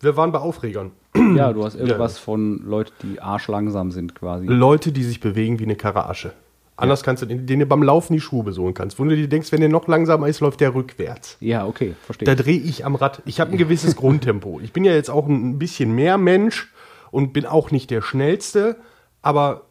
wir 0.01 0.17
waren 0.17 0.31
bei 0.31 0.39
Aufregern. 0.39 0.91
Ja, 1.35 1.53
du 1.53 1.63
hast 1.63 1.75
irgendwas 1.75 2.17
von 2.17 2.61
Leuten, 2.65 2.93
die 3.03 3.21
arschlangsam 3.21 3.91
sind 3.91 4.15
quasi. 4.15 4.45
Leute, 4.45 4.91
die 4.91 5.03
sich 5.03 5.19
bewegen 5.19 5.59
wie 5.59 5.63
eine 5.63 5.75
Karre 5.75 6.07
Asche. 6.07 6.33
Anders 6.75 7.03
kannst 7.03 7.21
du, 7.21 7.25
den, 7.25 7.45
den 7.45 7.59
du 7.59 7.65
beim 7.65 7.83
Laufen 7.83 8.13
die 8.13 8.21
Schuhe 8.21 8.43
besohlen 8.43 8.73
kannst. 8.73 8.99
Wo 8.99 9.03
du 9.03 9.15
dir 9.15 9.27
denkst, 9.27 9.51
wenn 9.51 9.59
der 9.59 9.69
noch 9.69 9.87
langsamer 9.87 10.27
ist, 10.27 10.39
läuft 10.39 10.61
der 10.61 10.73
rückwärts. 10.73 11.35
Ja, 11.41 11.65
okay, 11.65 11.95
verstehe. 12.05 12.25
Da 12.25 12.35
drehe 12.35 12.57
ich 12.57 12.85
am 12.85 12.95
Rad. 12.95 13.21
Ich 13.25 13.41
habe 13.41 13.51
ein 13.51 13.57
gewisses 13.57 13.95
Grundtempo. 13.97 14.61
Ich 14.63 14.71
bin 14.71 14.85
ja 14.85 14.93
jetzt 14.93 15.09
auch 15.09 15.27
ein 15.27 15.59
bisschen 15.59 15.93
mehr 15.93 16.17
Mensch 16.17 16.71
und 17.11 17.33
bin 17.33 17.45
auch 17.45 17.71
nicht 17.71 17.89
der 17.91 18.01
Schnellste, 18.01 18.77
aber 19.21 19.63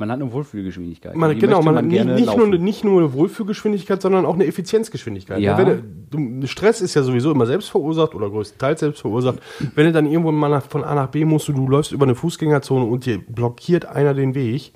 Man 0.00 0.10
hat 0.10 0.18
eine 0.18 0.32
Wohlfühlgeschwindigkeit. 0.32 1.14
man, 1.14 1.34
Die 1.34 1.38
genau, 1.38 1.58
möchte 1.58 1.64
man, 1.66 1.76
hat 1.76 1.84
nicht, 1.84 2.04
nicht, 2.06 2.34
nur, 2.34 2.46
laufen. 2.46 2.64
nicht 2.64 2.84
nur 2.84 3.00
eine 3.02 3.12
Wohlfühlgeschwindigkeit, 3.12 4.00
sondern 4.00 4.24
auch 4.24 4.32
eine 4.32 4.46
Effizienzgeschwindigkeit. 4.46 5.40
Ja. 5.40 5.58
Wenn 5.58 6.46
Stress 6.46 6.80
ist 6.80 6.94
ja 6.94 7.02
sowieso 7.02 7.30
immer 7.30 7.44
selbst 7.44 7.68
verursacht 7.68 8.14
oder 8.14 8.30
größtenteils 8.30 8.80
selbst 8.80 9.02
verursacht. 9.02 9.40
Wenn 9.74 9.84
du 9.84 9.92
dann 9.92 10.06
irgendwo 10.06 10.32
mal 10.32 10.58
von 10.62 10.84
A 10.84 10.94
nach 10.94 11.08
B 11.08 11.26
musst, 11.26 11.48
du, 11.48 11.52
du 11.52 11.68
läufst 11.68 11.92
über 11.92 12.06
eine 12.06 12.14
Fußgängerzone 12.14 12.86
und 12.86 13.04
dir 13.04 13.18
blockiert 13.18 13.84
einer 13.84 14.14
den 14.14 14.34
Weg. 14.34 14.72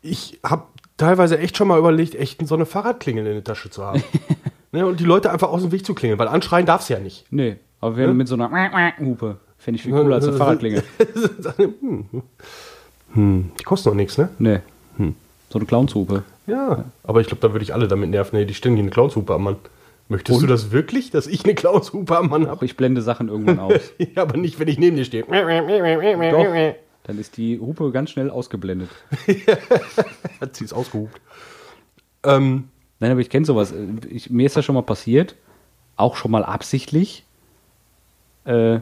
Ich 0.00 0.38
habe 0.44 0.62
teilweise 0.96 1.36
echt 1.40 1.56
schon 1.56 1.66
mal 1.66 1.80
überlegt, 1.80 2.14
echt 2.14 2.46
so 2.46 2.54
eine 2.54 2.66
Fahrradklingel 2.66 3.26
in 3.26 3.32
der 3.32 3.42
Tasche 3.44 3.68
zu 3.68 3.84
haben. 3.84 4.04
ne, 4.70 4.86
und 4.86 5.00
die 5.00 5.04
Leute 5.04 5.32
einfach 5.32 5.48
aus 5.48 5.62
dem 5.62 5.72
Weg 5.72 5.84
zu 5.84 5.92
klingeln, 5.94 6.20
weil 6.20 6.28
anschreien 6.28 6.66
darfst 6.66 6.88
du 6.88 6.94
ja 6.94 7.00
nicht. 7.00 7.26
Nee, 7.30 7.56
aber 7.80 7.96
wenn 7.96 8.16
mit 8.16 8.28
so 8.28 8.36
einer 8.36 8.48
Hupe, 9.00 9.38
fände 9.56 9.76
ich 9.76 9.82
viel 9.82 9.90
cooler 9.90 10.14
als 10.14 10.28
eine 10.28 10.36
Fahrradklingel. 10.36 10.84
hm. 13.12 13.22
Hm, 13.22 13.50
die 13.58 13.64
kosten 13.64 13.88
doch 13.88 13.96
nichts, 13.96 14.18
ne? 14.18 14.28
Nee. 14.38 14.60
So 15.50 15.58
eine 15.58 15.66
Clownshupe. 15.66 16.24
Ja, 16.46 16.84
aber 17.04 17.20
ich 17.20 17.26
glaube, 17.26 17.40
da 17.40 17.52
würde 17.52 17.62
ich 17.62 17.72
alle 17.72 17.88
damit 17.88 18.10
nerven. 18.10 18.36
Nee, 18.38 18.44
die 18.44 18.54
stellen 18.54 18.74
hier 18.74 18.82
eine 18.82 18.90
Clownshupe 18.90 19.34
am 19.34 19.44
Mann. 19.44 19.56
Möchtest 20.08 20.36
Und? 20.36 20.42
du 20.42 20.46
das 20.46 20.70
wirklich, 20.70 21.10
dass 21.10 21.26
ich 21.26 21.44
eine 21.44 21.54
Clownshupe 21.54 22.16
am 22.16 22.28
Mann 22.28 22.46
Auch 22.46 22.50
habe? 22.50 22.64
ich 22.64 22.76
blende 22.76 23.02
Sachen 23.02 23.28
irgendwann 23.28 23.58
aus. 23.58 23.80
ja, 23.98 24.22
aber 24.22 24.36
nicht, 24.36 24.58
wenn 24.58 24.68
ich 24.68 24.78
neben 24.78 24.96
dir 24.96 25.04
stehe. 25.04 25.24
Doch. 25.24 26.74
Dann 27.04 27.18
ist 27.18 27.36
die 27.38 27.58
Hupe 27.58 27.90
ganz 27.92 28.10
schnell 28.10 28.30
ausgeblendet. 28.30 28.90
Hat 30.40 30.56
sie 30.56 30.64
es 30.64 30.72
ausgehupt. 30.72 31.20
Ähm, 32.24 32.68
Nein, 33.00 33.12
aber 33.12 33.20
ich 33.20 33.30
kenne 33.30 33.46
sowas. 33.46 33.72
Ich, 34.10 34.28
mir 34.28 34.46
ist 34.46 34.56
das 34.56 34.64
schon 34.64 34.74
mal 34.74 34.82
passiert, 34.82 35.36
auch 35.96 36.16
schon 36.16 36.30
mal 36.30 36.44
absichtlich. 36.44 37.24
Äh, 38.44 38.80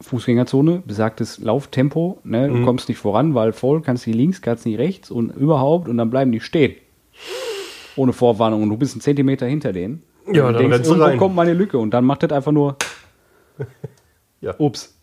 Fußgängerzone, 0.00 0.82
besagtes 0.86 1.38
Lauftempo, 1.38 2.18
ne? 2.24 2.48
Mhm. 2.48 2.54
du 2.60 2.64
kommst 2.64 2.88
nicht 2.88 2.98
voran, 2.98 3.34
weil 3.34 3.52
voll, 3.52 3.82
kannst 3.82 4.06
nicht 4.06 4.16
links, 4.16 4.40
kannst 4.42 4.64
nicht 4.66 4.78
rechts 4.78 5.10
und 5.10 5.30
überhaupt 5.36 5.88
und 5.88 5.96
dann 5.98 6.10
bleiben 6.10 6.32
die 6.32 6.40
stehen. 6.40 6.74
Ohne 7.96 8.12
Vorwarnung 8.12 8.62
und 8.62 8.70
du 8.70 8.76
bist 8.76 8.94
einen 8.94 9.00
Zentimeter 9.02 9.46
hinter 9.46 9.72
denen. 9.72 10.02
Ja, 10.32 10.48
und 10.48 10.54
dann 10.54 10.66
rennst 10.72 10.86
du 10.86 10.92
irgendwo 10.94 11.04
rein. 11.10 11.18
kommt 11.18 11.34
meine 11.36 11.52
Lücke 11.52 11.78
und 11.78 11.92
dann 11.92 12.04
macht 12.04 12.22
das 12.22 12.32
einfach 12.32 12.50
nur, 12.52 12.76
ja. 14.40 14.54
ups. 14.58 14.96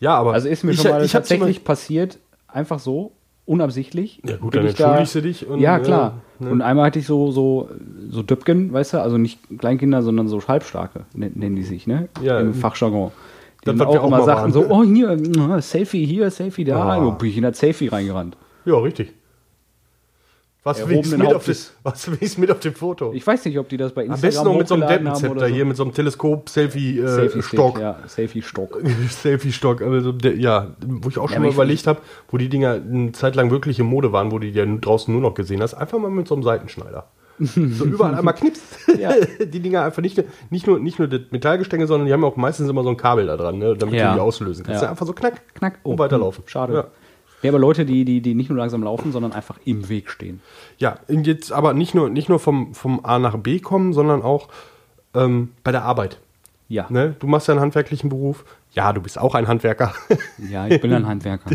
ja, 0.00 0.14
aber 0.14 0.32
Also 0.32 0.48
ist 0.48 0.64
mir 0.64 0.72
ich, 0.72 0.80
schon 0.80 0.90
mal 0.90 1.04
ich 1.04 1.12
tatsächlich 1.12 1.62
passiert, 1.64 2.18
einfach 2.48 2.78
so, 2.78 3.12
unabsichtlich. 3.46 4.22
Ja, 4.26 4.36
gut, 4.36 4.54
dann 4.54 4.66
ich 4.66 4.74
da- 4.74 4.96
entschuldigst 4.98 5.14
du 5.14 5.22
dich 5.22 5.46
und, 5.46 5.60
ja, 5.60 5.76
äh, 5.76 5.82
klar. 5.82 6.20
ne? 6.38 6.50
Und 6.50 6.62
einmal 6.62 6.86
hatte 6.86 6.98
ich 7.00 7.06
so, 7.06 7.30
so, 7.32 7.68
so 8.08 8.22
Döpken, 8.22 8.72
weißt 8.72 8.94
du, 8.94 9.02
also 9.02 9.18
nicht 9.18 9.40
Kleinkinder, 9.58 10.02
sondern 10.02 10.26
so 10.28 10.40
Halbstarke, 10.46 11.04
nen- 11.14 11.32
nennen 11.38 11.56
die 11.56 11.64
sich, 11.64 11.86
ne? 11.86 12.08
Ja. 12.22 12.40
Im 12.40 12.54
Fachjargon. 12.54 13.12
Das, 13.64 13.76
dann 13.76 13.86
auch 13.86 13.98
auch 13.98 14.06
immer 14.06 14.26
waren. 14.26 14.52
so, 14.52 14.66
oh 14.68 14.82
hier, 14.84 15.18
Selfie 15.60 16.06
hier, 16.06 16.30
Selfie 16.30 16.64
da. 16.64 16.82
Ah. 16.82 16.96
Und 16.96 17.18
bin 17.18 17.28
ich 17.28 17.36
in 17.36 17.42
das 17.42 17.58
Selfie 17.58 17.88
reingerannt. 17.88 18.36
Ja, 18.64 18.76
richtig. 18.76 19.12
Was 20.62 20.86
willst 20.86 21.16
mit 21.16 21.26
auf 21.26 21.34
Hauptes. 21.34 21.72
das, 21.82 22.08
was 22.08 22.20
willst 22.20 22.38
mit 22.38 22.50
auf 22.50 22.60
dem 22.60 22.74
Foto? 22.74 23.12
Ich 23.14 23.26
weiß 23.26 23.46
nicht, 23.46 23.58
ob 23.58 23.70
die 23.70 23.78
das 23.78 23.92
bei 23.92 24.02
Am 24.02 24.10
Instagram 24.10 24.30
besten 24.30 24.44
noch 24.44 24.58
mit 24.58 24.68
so 24.68 24.74
einem 24.74 24.88
Deppenzepter 24.88 25.48
so. 25.48 25.54
hier, 25.54 25.64
mit 25.64 25.76
so 25.76 25.84
einem 25.84 25.94
Teleskop-Selfie-Stock. 25.94 27.80
ja, 27.80 27.98
Selfie-Stock. 28.06 28.82
Selfie-Stock, 29.08 29.80
also 29.80 30.12
ja, 30.36 30.76
wo 30.86 31.08
ich 31.08 31.16
auch 31.16 31.28
schon 31.28 31.38
aber 31.38 31.46
mal 31.46 31.52
überlegt 31.52 31.86
habe, 31.86 32.00
wo 32.28 32.36
die 32.36 32.50
Dinger 32.50 32.74
eine 32.74 33.12
Zeit 33.12 33.36
lang 33.36 33.50
wirklich 33.50 33.78
in 33.78 33.86
Mode 33.86 34.12
waren, 34.12 34.30
wo 34.32 34.38
du 34.38 34.50
die 34.50 34.52
ja 34.52 34.66
draußen 34.66 35.12
nur 35.12 35.22
noch 35.22 35.32
gesehen 35.32 35.62
hast, 35.62 35.72
einfach 35.72 35.98
mal 35.98 36.10
mit 36.10 36.28
so 36.28 36.34
einem 36.34 36.42
Seitenschneider. 36.42 37.08
So 37.40 37.84
überall 37.84 38.14
einmal 38.14 38.34
knips. 38.34 38.60
Ja. 38.98 39.12
Die 39.44 39.60
Dinger 39.60 39.82
einfach 39.84 40.02
nicht, 40.02 40.22
nicht, 40.50 40.66
nur, 40.66 40.78
nicht 40.78 40.98
nur 40.98 41.08
das 41.08 41.22
Metallgestänge, 41.30 41.86
sondern 41.86 42.06
die 42.06 42.12
haben 42.12 42.24
auch 42.24 42.36
meistens 42.36 42.68
immer 42.68 42.82
so 42.82 42.90
ein 42.90 42.96
Kabel 42.96 43.26
da 43.26 43.36
dran, 43.36 43.58
ne, 43.58 43.74
damit 43.76 43.94
Ja. 43.94 44.10
du 44.10 44.14
die 44.16 44.20
auslösen 44.20 44.64
kannst. 44.64 44.82
Ja. 44.82 44.86
Ja. 44.86 44.90
Einfach 44.90 45.06
so 45.06 45.12
knack, 45.12 45.40
Knack. 45.54 45.78
und 45.82 45.98
weiterlaufen. 45.98 46.44
Schade. 46.46 46.74
Ja. 46.74 46.84
Ja. 47.42 47.50
aber 47.50 47.58
Leute, 47.58 47.86
die, 47.86 48.04
die, 48.04 48.20
die 48.20 48.34
nicht 48.34 48.50
nur 48.50 48.58
langsam 48.58 48.82
laufen, 48.82 49.12
sondern 49.12 49.32
einfach 49.32 49.58
im 49.64 49.88
Weg 49.88 50.10
stehen. 50.10 50.40
Ja, 50.78 50.98
jetzt 51.08 51.52
aber 51.52 51.72
nicht 51.72 51.94
nur, 51.94 52.10
nicht 52.10 52.28
nur 52.28 52.38
vom, 52.38 52.74
vom 52.74 53.04
A 53.04 53.18
nach 53.18 53.36
B 53.38 53.60
kommen, 53.60 53.92
sondern 53.94 54.20
auch 54.22 54.48
ähm, 55.14 55.50
bei 55.64 55.72
der 55.72 55.84
Arbeit. 55.84 56.18
Ja. 56.68 56.86
Ne? 56.90 57.16
Du 57.18 57.26
machst 57.26 57.48
ja 57.48 57.54
einen 57.54 57.60
handwerklichen 57.62 58.10
Beruf. 58.10 58.44
Ja, 58.72 58.92
du 58.92 59.00
bist 59.00 59.18
auch 59.18 59.34
ein 59.34 59.48
Handwerker. 59.48 59.92
Ja, 60.50 60.66
ich 60.66 60.80
bin 60.80 60.92
ein 60.92 61.06
Handwerker. 61.06 61.50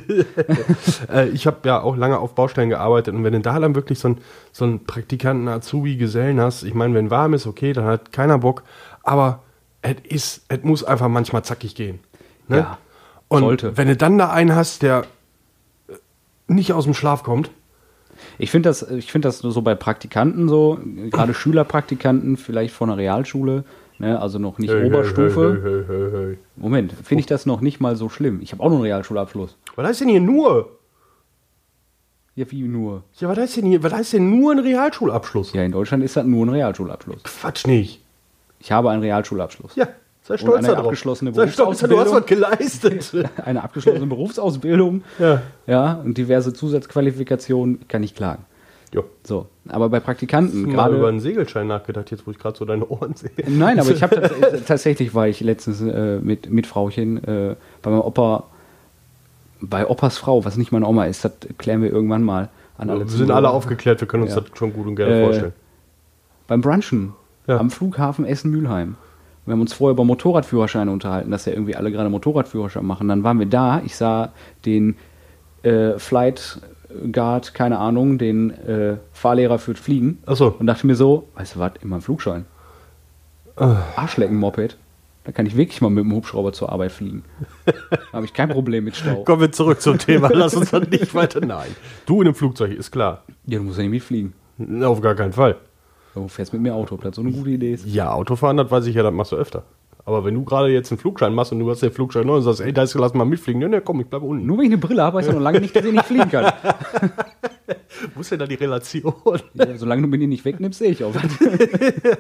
äh, 1.13 1.29
ich 1.29 1.47
habe 1.47 1.57
ja 1.67 1.81
auch 1.81 1.95
lange 1.95 2.19
auf 2.19 2.35
Baustellen 2.35 2.69
gearbeitet 2.69 3.13
und 3.13 3.23
wenn 3.23 3.33
du 3.33 3.39
da 3.39 3.59
dann 3.59 3.75
wirklich 3.75 3.99
so 3.99 4.09
einen 4.09 4.17
so 4.51 4.65
einen 4.65 4.85
Praktikanten, 4.85 5.47
Azubi, 5.47 5.97
Gesellen 5.97 6.39
hast, 6.39 6.63
ich 6.63 6.73
meine, 6.73 6.93
wenn 6.93 7.09
warm 7.09 7.33
ist, 7.33 7.47
okay, 7.47 7.73
dann 7.73 7.85
hat 7.85 8.11
keiner 8.11 8.37
Bock, 8.37 8.63
aber 9.03 9.43
es 9.81 9.95
ist, 10.03 10.45
es 10.49 10.63
muss 10.63 10.83
einfach 10.83 11.07
manchmal 11.07 11.43
zackig 11.43 11.75
gehen. 11.75 11.99
Ne? 12.47 12.57
Ja, 12.57 12.77
und 13.27 13.41
sollte. 13.41 13.77
wenn 13.77 13.87
du 13.87 13.95
dann 13.95 14.17
da 14.17 14.29
einen 14.29 14.55
hast, 14.55 14.81
der 14.81 15.05
äh, 15.87 15.93
nicht 16.47 16.73
aus 16.73 16.85
dem 16.85 16.93
Schlaf 16.93 17.23
kommt, 17.23 17.49
Ich 18.37 18.51
finde 18.51 18.69
das, 18.69 18.89
ich 18.89 19.11
finde 19.11 19.27
das 19.27 19.43
nur 19.43 19.51
so 19.51 19.61
bei 19.61 19.75
Praktikanten 19.75 20.47
so, 20.47 20.79
gerade 21.11 21.33
Schülerpraktikanten, 21.33 22.37
vielleicht 22.37 22.73
von 22.73 22.89
einer 22.89 22.97
Realschule, 22.97 23.63
ne, 23.99 24.19
also 24.19 24.39
noch 24.39 24.57
nicht 24.57 24.73
Oberstufe. 24.73 25.61
Hey, 25.63 25.71
hey, 25.71 25.83
hey, 25.87 26.11
hey, 26.11 26.27
hey. 26.27 26.37
Moment, 26.55 26.93
finde 27.03 27.19
ich 27.21 27.25
das 27.25 27.45
noch 27.45 27.61
nicht 27.61 27.79
mal 27.79 27.95
so 27.95 28.09
schlimm. 28.09 28.39
Ich 28.41 28.51
habe 28.51 28.61
auch 28.63 28.69
noch 28.69 28.75
einen 28.75 28.83
Realschulabschluss. 28.83 29.57
Was 29.75 29.87
heißt 29.87 30.01
denn 30.01 30.09
hier 30.09 30.21
nur? 30.21 30.69
Ja, 32.35 32.51
wie 32.51 32.63
nur? 32.63 33.03
Ja, 33.15 33.29
was 33.29 33.37
heißt 33.37 33.57
denn 33.57 33.65
hier? 33.65 33.81
Was 33.81 33.93
heißt 33.93 34.13
denn 34.13 34.29
nur 34.39 34.51
ein 34.51 34.59
Realschulabschluss? 34.59 35.53
Ja, 35.53 35.63
in 35.63 35.71
Deutschland 35.71 36.03
ist 36.03 36.17
das 36.17 36.25
nur 36.25 36.45
ein 36.45 36.49
Realschulabschluss. 36.49 37.23
Quatsch 37.23 37.65
nicht. 37.65 38.01
Ich 38.59 38.71
habe 38.71 38.89
einen 38.89 39.01
Realschulabschluss. 39.01 39.75
Ja, 39.75 39.87
sei 40.23 40.37
stolz 40.37 40.57
eine 40.57 40.67
darauf. 40.67 40.85
abgeschlossene 40.85 41.33
sei 41.33 41.47
stolz, 41.47 41.79
du 41.79 41.99
hast 41.99 42.11
was 42.11 42.25
geleistet. 42.25 43.13
Eine 43.45 43.63
abgeschlossene 43.63 44.07
Berufsausbildung. 44.07 45.03
ja. 45.19 45.41
Ja, 45.67 45.93
und 45.93 46.17
diverse 46.17 46.51
Zusatzqualifikationen, 46.53 47.87
kann 47.87 48.03
ich 48.03 48.15
klagen. 48.15 48.43
Jo. 48.95 49.03
So, 49.23 49.47
aber 49.67 49.89
bei 49.89 49.99
Praktikanten 49.99 50.63
Mal 50.63 50.71
gerade. 50.73 50.95
über 50.97 51.09
einen 51.09 51.19
Segelschein 51.19 51.67
nachgedacht, 51.67 52.11
jetzt 52.11 52.25
wo 52.25 52.31
ich 52.31 52.39
gerade 52.39 52.57
so 52.57 52.63
deine 52.63 52.87
Ohren 52.87 53.13
sehe. 53.13 53.29
Nein, 53.45 53.77
aber 53.79 53.89
ich 53.91 54.01
habe 54.01 54.21
tats 54.21 54.63
tatsächlich 54.65 55.13
war 55.13 55.27
ich 55.27 55.41
letztens 55.41 55.81
äh, 55.81 56.19
mit, 56.19 56.49
mit 56.49 56.65
Frauchen 56.65 57.21
äh, 57.25 57.55
bei 57.81 57.91
meinem 57.91 58.01
Opa, 58.01 58.43
bei 59.59 59.85
Opas 59.85 60.17
Frau, 60.17 60.45
was 60.45 60.55
nicht 60.55 60.71
meine 60.71 60.87
Oma 60.87 61.05
ist, 61.05 61.25
das 61.25 61.33
klären 61.57 61.81
wir 61.81 61.91
irgendwann 61.91 62.23
mal 62.23 62.47
an 62.77 62.89
alle 62.89 63.01
Wir 63.01 63.09
sind 63.09 63.31
alle 63.31 63.49
aufgeklärt, 63.49 63.99
wir 63.99 64.07
können 64.07 64.23
uns 64.23 64.33
Ja. 64.35 64.39
das 64.41 64.57
schon 64.57 64.71
gut 64.71 64.87
und 64.87 64.95
gerne 64.95 65.19
Äh, 65.21 65.25
vorstellen. 65.25 65.53
Beim 66.47 66.61
Brunchen 66.61 67.13
Ja. 67.47 67.57
am 67.59 67.69
Flughafen 67.71 68.23
Essen-Mülheim. 68.25 68.95
Wir 69.45 69.51
haben 69.53 69.61
uns 69.61 69.73
vorher 69.73 69.91
über 69.93 70.05
Motorradführerscheine 70.05 70.89
unterhalten, 70.89 71.31
dass 71.31 71.45
ja 71.45 71.51
irgendwie 71.53 71.75
alle 71.75 71.91
gerade 71.91 72.09
Motorradführerschein 72.09 72.85
machen. 72.85 73.07
Dann 73.09 73.23
waren 73.23 73.39
wir 73.39 73.45
da, 73.45 73.81
ich 73.85 73.95
sah 73.95 74.31
den 74.65 74.95
äh, 75.63 75.99
Flight 75.99 76.59
Guard, 77.11 77.53
keine 77.53 77.79
Ahnung, 77.79 78.17
den 78.17 78.51
äh, 78.51 78.97
Fahrlehrer 79.13 79.59
führt 79.59 79.77
Fliegen 79.79 80.19
Achso, 80.25 80.55
und 80.57 80.67
dachte 80.67 80.87
mir 80.87 80.95
so, 80.95 81.27
weißt 81.35 81.55
du 81.55 81.59
was, 81.59 81.73
immer 81.81 81.97
ein 81.97 82.01
Flugschein. 82.01 82.45
Arschlecken-Moped. 83.55 84.77
Da 85.23 85.31
kann 85.31 85.47
ich 85.47 85.57
wirklich 85.57 85.81
mal 85.81 85.89
mit 85.89 86.03
dem 86.03 86.13
Hubschrauber 86.13 86.53
zur 86.53 86.71
Arbeit 86.71 86.91
fliegen. 86.91 87.23
Da 87.65 88.17
habe 88.19 88.25
ich 88.25 88.33
kein 88.33 88.49
Problem 88.49 88.83
mit 88.85 88.95
Stau. 88.95 89.23
kommen 89.23 89.41
wir 89.41 89.51
zurück 89.51 89.81
zum 89.81 89.97
Thema. 89.97 90.29
Lass 90.33 90.53
uns 90.53 90.71
dann 90.71 90.87
nicht 90.89 91.13
weiter. 91.13 91.41
Nein. 91.45 91.75
Du 92.05 92.21
in 92.21 92.27
einem 92.27 92.35
Flugzeug, 92.35 92.71
ist 92.71 92.91
klar. 92.91 93.23
Ja, 93.45 93.57
du 93.57 93.65
musst 93.65 93.77
ja 93.77 93.83
nicht 93.83 93.91
mitfliegen. 93.91 94.33
Auf 94.83 95.01
gar 95.01 95.15
keinen 95.15 95.33
Fall. 95.33 95.57
Du 96.13 96.29
fährst 96.29 96.53
mit 96.53 96.61
mir 96.61 96.73
Auto, 96.73 96.95
ob 96.95 97.01
das 97.01 97.15
so 97.15 97.21
eine 97.21 97.31
gute 97.31 97.49
Idee 97.49 97.73
ist. 97.73 97.85
Ja, 97.85 98.11
Autofahren, 98.11 98.55
das 98.55 98.71
weiß 98.71 98.85
ich 98.85 98.95
ja, 98.95 99.03
das 99.03 99.13
machst 99.13 99.33
du 99.33 99.35
öfter. 99.35 99.63
Aber 100.07 100.23
wenn 100.23 100.35
du 100.35 100.43
gerade 100.43 100.69
jetzt 100.69 100.91
einen 100.91 100.99
Flugschein 100.99 101.33
machst 101.33 101.51
und 101.51 101.59
du 101.59 101.69
hast 101.69 101.81
den 101.81 101.91
Flugschein 101.91 102.27
neu 102.27 102.35
und 102.35 102.43
sagst, 102.43 102.61
ey, 102.61 102.71
da 102.71 102.83
ist 102.83 102.93
lass 102.93 103.15
mal 103.15 103.25
mitfliegen, 103.25 103.59
ja, 103.61 103.67
ne, 103.67 103.81
komm, 103.81 104.01
ich 104.01 104.07
bleibe 104.07 104.25
unten. 104.25 104.45
Nur 104.45 104.59
wenn 104.59 104.65
ich 104.65 104.71
eine 104.71 104.77
Brille 104.77 105.01
habe, 105.01 105.17
heißt 105.17 105.27
ja 105.27 105.33
noch 105.33 105.41
lange 105.41 105.59
nicht, 105.59 105.75
dass 105.75 105.83
ich 105.83 105.91
nicht 105.91 106.05
fliegen 106.05 106.29
kann. 106.29 106.53
Wo 108.13 108.21
ist 108.21 108.31
denn 108.31 108.37
da 108.37 108.45
die 108.45 108.55
Relation? 108.55 109.13
Ja, 109.55 109.75
solange 109.77 110.03
du 110.03 110.07
mir 110.07 110.19
die 110.19 110.27
nicht 110.27 110.45
wegnimmst, 110.45 110.77
sehe 110.77 110.91
ich 110.91 111.03
auch. 111.03 111.15
was. 111.15 111.23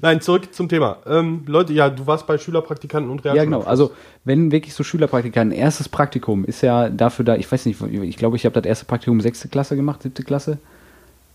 Nein, 0.00 0.22
zurück 0.22 0.54
zum 0.54 0.70
Thema. 0.70 0.98
Ähm, 1.06 1.42
Leute, 1.46 1.74
ja, 1.74 1.90
du 1.90 2.06
warst 2.06 2.26
bei 2.26 2.38
Schülerpraktikanten 2.38 3.10
und 3.10 3.22
Ja, 3.24 3.44
genau. 3.44 3.62
Also, 3.62 3.90
wenn 4.24 4.50
wirklich 4.50 4.72
so 4.72 4.82
Schülerpraktikanten, 4.82 5.56
erstes 5.56 5.90
Praktikum 5.90 6.46
ist 6.46 6.62
ja 6.62 6.88
dafür 6.88 7.26
da, 7.26 7.36
ich 7.36 7.50
weiß 7.50 7.66
nicht, 7.66 7.82
ich 7.82 8.16
glaube, 8.16 8.36
ich 8.36 8.46
habe 8.46 8.54
das 8.54 8.66
erste 8.66 8.86
Praktikum 8.86 9.20
sechste 9.20 9.48
Klasse 9.48 9.76
gemacht, 9.76 10.02
siebte 10.02 10.22
Klasse. 10.22 10.58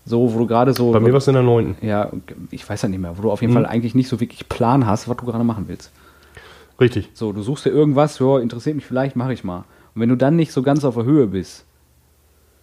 So, 0.08 0.32
wo 0.32 0.38
du 0.38 0.46
gerade 0.46 0.72
so. 0.72 0.92
Bei 0.92 1.00
mir 1.00 1.10
war 1.12 1.18
es 1.18 1.26
in 1.26 1.34
der 1.34 1.42
neunten. 1.42 1.84
Ja, 1.84 2.10
ich 2.52 2.68
weiß 2.68 2.82
ja 2.82 2.88
nicht 2.88 3.00
mehr, 3.00 3.18
wo 3.18 3.22
du 3.22 3.30
auf 3.30 3.40
jeden 3.42 3.52
Fall 3.52 3.66
eigentlich 3.66 3.94
nicht 3.96 4.08
so 4.08 4.20
wirklich 4.20 4.48
Plan 4.48 4.86
hast, 4.86 5.08
was 5.08 5.16
du 5.16 5.26
gerade 5.26 5.42
machen 5.44 5.64
willst. 5.66 5.90
Richtig. 6.80 7.10
So, 7.14 7.32
du 7.32 7.42
suchst 7.42 7.64
dir 7.66 7.70
irgendwas, 7.70 8.18
ja, 8.20 8.38
interessiert 8.38 8.76
mich 8.76 8.86
vielleicht, 8.86 9.16
mache 9.16 9.32
ich 9.32 9.42
mal. 9.44 9.64
Und 9.94 10.00
wenn 10.02 10.08
du 10.08 10.16
dann 10.16 10.36
nicht 10.36 10.52
so 10.52 10.62
ganz 10.62 10.84
auf 10.84 10.94
der 10.94 11.04
Höhe 11.04 11.26
bist, 11.26 11.64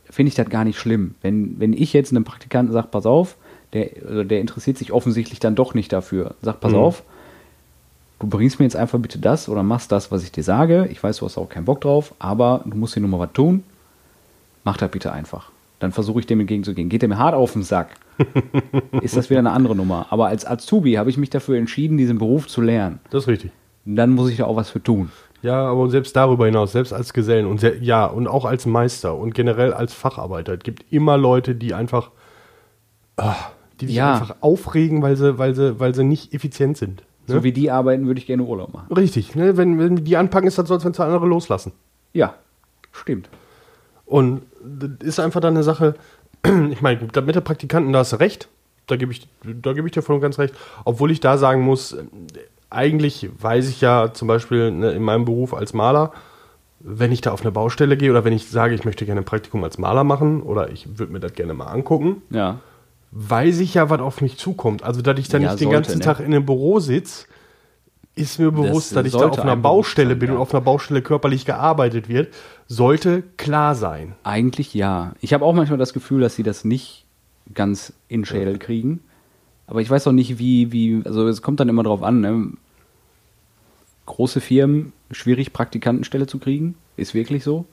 finde 0.09 0.29
ich 0.29 0.35
das 0.35 0.49
gar 0.49 0.63
nicht 0.63 0.79
schlimm. 0.79 1.15
Wenn, 1.21 1.59
wenn 1.59 1.73
ich 1.73 1.91
jetzt 1.93 2.11
einem 2.11 2.23
Praktikanten 2.23 2.71
sage, 2.71 2.87
pass 2.89 3.05
auf, 3.05 3.35
der, 3.73 3.89
also 4.07 4.23
der 4.23 4.39
interessiert 4.39 4.77
sich 4.77 4.91
offensichtlich 4.93 5.39
dann 5.39 5.55
doch 5.55 5.73
nicht 5.73 5.91
dafür. 5.91 6.35
Sag, 6.41 6.59
pass 6.61 6.71
Mhm. 6.73 6.77
auf, 6.77 7.03
du 8.19 8.27
bringst 8.27 8.59
mir 8.59 8.65
jetzt 8.65 8.75
einfach 8.75 8.99
bitte 8.99 9.17
das 9.19 9.49
oder 9.49 9.63
machst 9.63 9.91
das, 9.91 10.11
was 10.11 10.23
ich 10.23 10.31
dir 10.31 10.43
sage. 10.43 10.87
Ich 10.91 11.01
weiß, 11.03 11.17
du 11.17 11.25
hast 11.25 11.37
auch 11.37 11.49
keinen 11.49 11.65
Bock 11.65 11.81
drauf, 11.81 12.13
aber 12.19 12.61
du 12.65 12.77
musst 12.77 12.93
hier 12.93 13.01
nur 13.01 13.09
mal 13.09 13.19
was 13.19 13.33
tun. 13.33 13.63
Mach 14.63 14.77
das 14.77 14.91
bitte 14.91 15.11
einfach. 15.11 15.49
Dann 15.83 15.91
versuche 15.91 16.21
ich 16.21 16.25
dem 16.25 16.39
entgegenzugehen. 16.39 16.87
Geht 16.87 17.01
der 17.01 17.09
mir 17.09 17.17
hart 17.17 17.35
auf 17.35 17.51
den 17.51 17.63
Sack, 17.63 17.89
ist 19.01 19.17
das 19.17 19.29
wieder 19.29 19.39
eine 19.39 19.51
andere 19.51 19.75
Nummer. 19.75 20.07
Aber 20.11 20.27
als 20.27 20.47
Azubi 20.47 20.93
habe 20.93 21.09
ich 21.09 21.17
mich 21.17 21.29
dafür 21.29 21.57
entschieden, 21.57 21.97
diesen 21.97 22.19
Beruf 22.19 22.47
zu 22.47 22.61
lernen. 22.61 23.01
Das 23.09 23.23
ist 23.23 23.27
richtig. 23.27 23.51
Dann 23.83 24.11
muss 24.11 24.29
ich 24.29 24.37
da 24.37 24.45
auch 24.45 24.55
was 24.55 24.69
für 24.69 24.81
tun. 24.81 25.11
Ja, 25.41 25.65
aber 25.65 25.89
selbst 25.89 26.15
darüber 26.15 26.45
hinaus, 26.45 26.71
selbst 26.71 26.93
als 26.93 27.11
Gesellen 27.11 27.45
und 27.47 27.59
se 27.59 27.75
ja, 27.81 28.05
und 28.05 28.29
auch 28.29 28.45
als 28.45 28.65
Meister 28.65 29.13
und 29.17 29.35
generell 29.35 29.73
als 29.73 29.93
Facharbeiter, 29.93 30.53
es 30.53 30.61
gibt 30.61 30.85
immer 30.89 31.17
Leute, 31.17 31.53
die 31.53 31.73
einfach, 31.73 32.11
ah, 33.17 33.35
die 33.81 33.87
sich 33.87 33.95
Ja. 33.97 34.13
einfach 34.13 34.37
aufregen, 34.39 35.01
weil 35.01 35.17
sie, 35.17 35.37
weil 35.37 35.53
sie, 35.53 35.81
weil 35.81 35.93
sie 35.93 36.05
nicht 36.05 36.33
effizient 36.33 36.77
sind. 36.77 37.01
Ne? 37.27 37.35
So 37.35 37.43
wie 37.43 37.51
die 37.51 37.69
arbeiten, 37.71 38.07
würde 38.07 38.21
ich 38.21 38.25
gerne 38.25 38.43
Urlaub 38.43 38.73
machen. 38.73 38.93
Richtig, 38.93 39.35
ne? 39.35 39.57
wenn, 39.57 39.77
wenn 39.79 40.05
die 40.05 40.15
anpacken, 40.15 40.47
ist 40.47 40.57
das 40.57 40.69
so, 40.69 40.75
als 40.75 40.85
wenn 40.85 40.93
sie 40.93 41.03
andere 41.03 41.27
loslassen. 41.27 41.73
Ja, 42.13 42.35
stimmt. 42.93 43.27
Und 44.13 44.43
das 44.63 44.91
ist 44.99 45.19
einfach 45.19 45.41
dann 45.41 45.55
eine 45.55 45.63
Sache, 45.63 45.95
ich 46.69 46.81
meine, 46.83 46.99
mit 47.01 47.15
der 47.35 47.41
Praktikanten, 47.41 47.91
da 47.93 47.99
hast 47.99 48.13
du 48.13 48.17
recht, 48.17 48.47
da 48.85 48.95
gebe 48.95 49.11
ich, 49.11 49.27
da 49.43 49.73
gebe 49.73 49.87
ich 49.87 49.91
dir 49.91 50.03
voll 50.03 50.13
und 50.17 50.21
ganz 50.21 50.37
recht, 50.37 50.53
obwohl 50.85 51.09
ich 51.09 51.19
da 51.19 51.39
sagen 51.39 51.61
muss, 51.61 51.97
eigentlich 52.69 53.27
weiß 53.39 53.67
ich 53.69 53.81
ja 53.81 54.13
zum 54.13 54.27
Beispiel 54.27 54.69
ne, 54.69 54.91
in 54.91 55.01
meinem 55.01 55.25
Beruf 55.25 55.55
als 55.55 55.73
Maler, 55.73 56.11
wenn 56.79 57.11
ich 57.11 57.21
da 57.21 57.31
auf 57.31 57.41
eine 57.41 57.49
Baustelle 57.49 57.97
gehe 57.97 58.11
oder 58.11 58.23
wenn 58.23 58.33
ich 58.33 58.47
sage, 58.47 58.75
ich 58.75 58.85
möchte 58.85 59.03
gerne 59.07 59.21
ein 59.21 59.25
Praktikum 59.25 59.63
als 59.63 59.79
Maler 59.79 60.03
machen 60.03 60.43
oder 60.43 60.69
ich 60.69 60.99
würde 60.99 61.11
mir 61.11 61.19
das 61.19 61.33
gerne 61.33 61.55
mal 61.55 61.65
angucken, 61.71 62.21
Ja. 62.29 62.59
weiß 63.13 63.61
ich 63.61 63.73
ja, 63.73 63.89
was 63.89 63.99
auf 63.99 64.21
mich 64.21 64.37
zukommt. 64.37 64.83
Also, 64.83 65.01
dass 65.01 65.17
ich 65.17 65.27
da 65.27 65.39
Ja, 65.39 65.49
nicht 65.49 65.59
den 65.59 65.71
ganzen 65.71 65.97
ne? 65.97 66.05
Tag 66.05 66.19
in 66.19 66.27
einem 66.27 66.45
Büro 66.45 66.79
sitze, 66.79 67.25
ist 68.15 68.39
mir 68.39 68.51
bewusst, 68.51 68.95
dass 68.95 69.05
ich 69.05 69.13
da 69.13 69.27
auf 69.27 69.39
einer 69.39 69.55
Baustelle 69.55 70.11
sein, 70.11 70.19
bin 70.19 70.29
ja. 70.29 70.35
und 70.35 70.41
auf 70.41 70.53
einer 70.53 70.61
Baustelle 70.61 71.01
körperlich 71.01 71.45
gearbeitet 71.45 72.09
wird, 72.09 72.33
sollte 72.67 73.23
klar 73.37 73.75
sein. 73.75 74.13
Eigentlich 74.23 74.73
ja. 74.73 75.13
Ich 75.19 75.33
habe 75.33 75.43
auch 75.43 75.53
manchmal 75.53 75.79
das 75.79 75.93
Gefühl, 75.93 76.21
dass 76.21 76.35
sie 76.35 76.43
das 76.43 76.63
nicht 76.63 77.05
ganz 77.53 77.93
in 78.07 78.25
Schädel 78.25 78.59
kriegen. 78.59 79.01
Aber 79.65 79.81
ich 79.81 79.89
weiß 79.89 80.07
auch 80.07 80.11
nicht, 80.11 80.37
wie, 80.39 80.71
wie, 80.71 81.01
also 81.05 81.27
es 81.27 81.41
kommt 81.41 81.59
dann 81.59 81.69
immer 81.69 81.83
drauf 81.83 82.03
an, 82.03 82.21
ne? 82.21 82.49
Große 84.05 84.41
Firmen, 84.41 84.91
schwierig 85.11 85.53
Praktikantenstelle 85.53 86.27
zu 86.27 86.37
kriegen, 86.37 86.75
ist 86.97 87.13
wirklich 87.13 87.43
so. 87.43 87.65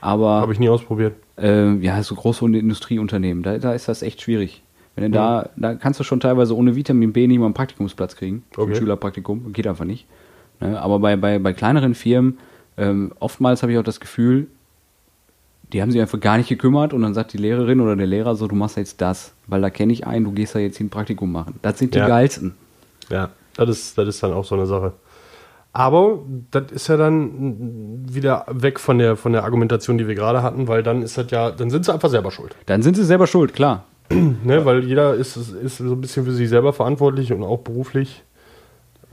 Aber 0.00 0.40
Habe 0.40 0.52
ich 0.52 0.58
nie 0.58 0.68
ausprobiert. 0.68 1.14
äh, 1.38 1.74
ja, 1.76 2.02
so 2.02 2.14
große 2.14 2.44
Industrieunternehmen, 2.44 3.42
da, 3.42 3.58
da 3.58 3.72
ist 3.72 3.88
das 3.88 4.02
echt 4.02 4.20
schwierig. 4.20 4.62
Wenn 4.94 5.04
du 5.04 5.10
da, 5.18 5.48
da 5.56 5.74
kannst 5.74 5.98
du 6.00 6.04
schon 6.04 6.20
teilweise 6.20 6.54
ohne 6.56 6.76
Vitamin 6.76 7.12
B 7.12 7.26
nicht 7.26 7.38
mal 7.38 7.46
einen 7.46 7.54
Praktikumsplatz 7.54 8.14
kriegen. 8.16 8.44
für 8.52 8.60
ein 8.62 8.64
Okay. 8.68 8.74
Schülerpraktikum. 8.76 9.52
Geht 9.52 9.66
einfach 9.66 9.84
nicht. 9.86 10.06
Ne? 10.60 10.80
Aber 10.80 10.98
bei, 10.98 11.16
bei, 11.16 11.38
bei 11.38 11.52
kleineren 11.54 11.94
Firmen, 11.94 12.38
ähm, 12.76 13.12
oftmals 13.18 13.62
habe 13.62 13.72
ich 13.72 13.78
auch 13.78 13.82
das 13.84 14.00
Gefühl, 14.00 14.48
die 15.72 15.80
haben 15.80 15.90
sich 15.90 16.00
einfach 16.02 16.20
gar 16.20 16.36
nicht 16.36 16.50
gekümmert 16.50 16.92
und 16.92 17.00
dann 17.00 17.14
sagt 17.14 17.32
die 17.32 17.38
Lehrerin 17.38 17.80
oder 17.80 17.96
der 17.96 18.06
Lehrer 18.06 18.36
so, 18.36 18.46
du 18.46 18.54
machst 18.54 18.76
jetzt 18.76 19.00
das, 19.00 19.32
weil 19.46 19.62
da 19.62 19.70
kenne 19.70 19.92
ich 19.94 20.06
einen, 20.06 20.24
du 20.26 20.32
gehst 20.32 20.54
da 20.54 20.58
jetzt 20.58 20.76
hin 20.76 20.90
Praktikum 20.90 21.32
machen. 21.32 21.54
Das 21.62 21.78
sind 21.78 21.94
die 21.94 21.98
Ja. 21.98 22.08
geilsten. 22.08 22.54
Ja, 23.08 23.30
das 23.56 23.70
ist, 23.70 23.96
das 23.98 24.06
ist 24.08 24.22
dann 24.22 24.32
auch 24.34 24.44
so 24.44 24.54
eine 24.54 24.66
Sache. 24.66 24.92
Aber 25.72 26.18
das 26.50 26.70
ist 26.70 26.88
ja 26.88 26.98
dann 26.98 28.04
wieder 28.06 28.44
weg 28.50 28.78
von 28.78 28.98
der, 28.98 29.16
von 29.16 29.32
der 29.32 29.44
Argumentation, 29.44 29.96
die 29.96 30.06
wir 30.06 30.14
gerade 30.14 30.42
hatten, 30.42 30.68
weil 30.68 30.82
dann 30.82 31.00
ist 31.00 31.16
das 31.16 31.30
ja, 31.30 31.50
dann 31.50 31.70
sind 31.70 31.86
sie 31.86 31.94
einfach 31.94 32.10
selber 32.10 32.30
schuld. 32.30 32.54
Dann 32.66 32.82
sind 32.82 32.94
sie 32.94 33.04
selber 33.04 33.26
schuld, 33.26 33.54
klar. 33.54 33.84
Ne? 34.44 34.64
Weil 34.64 34.84
jeder 34.84 35.14
ist, 35.14 35.36
ist 35.36 35.78
so 35.78 35.92
ein 35.92 36.00
bisschen 36.00 36.24
für 36.24 36.32
sich 36.32 36.48
selber 36.48 36.72
verantwortlich 36.72 37.32
und 37.32 37.42
auch 37.42 37.58
beruflich. 37.58 38.22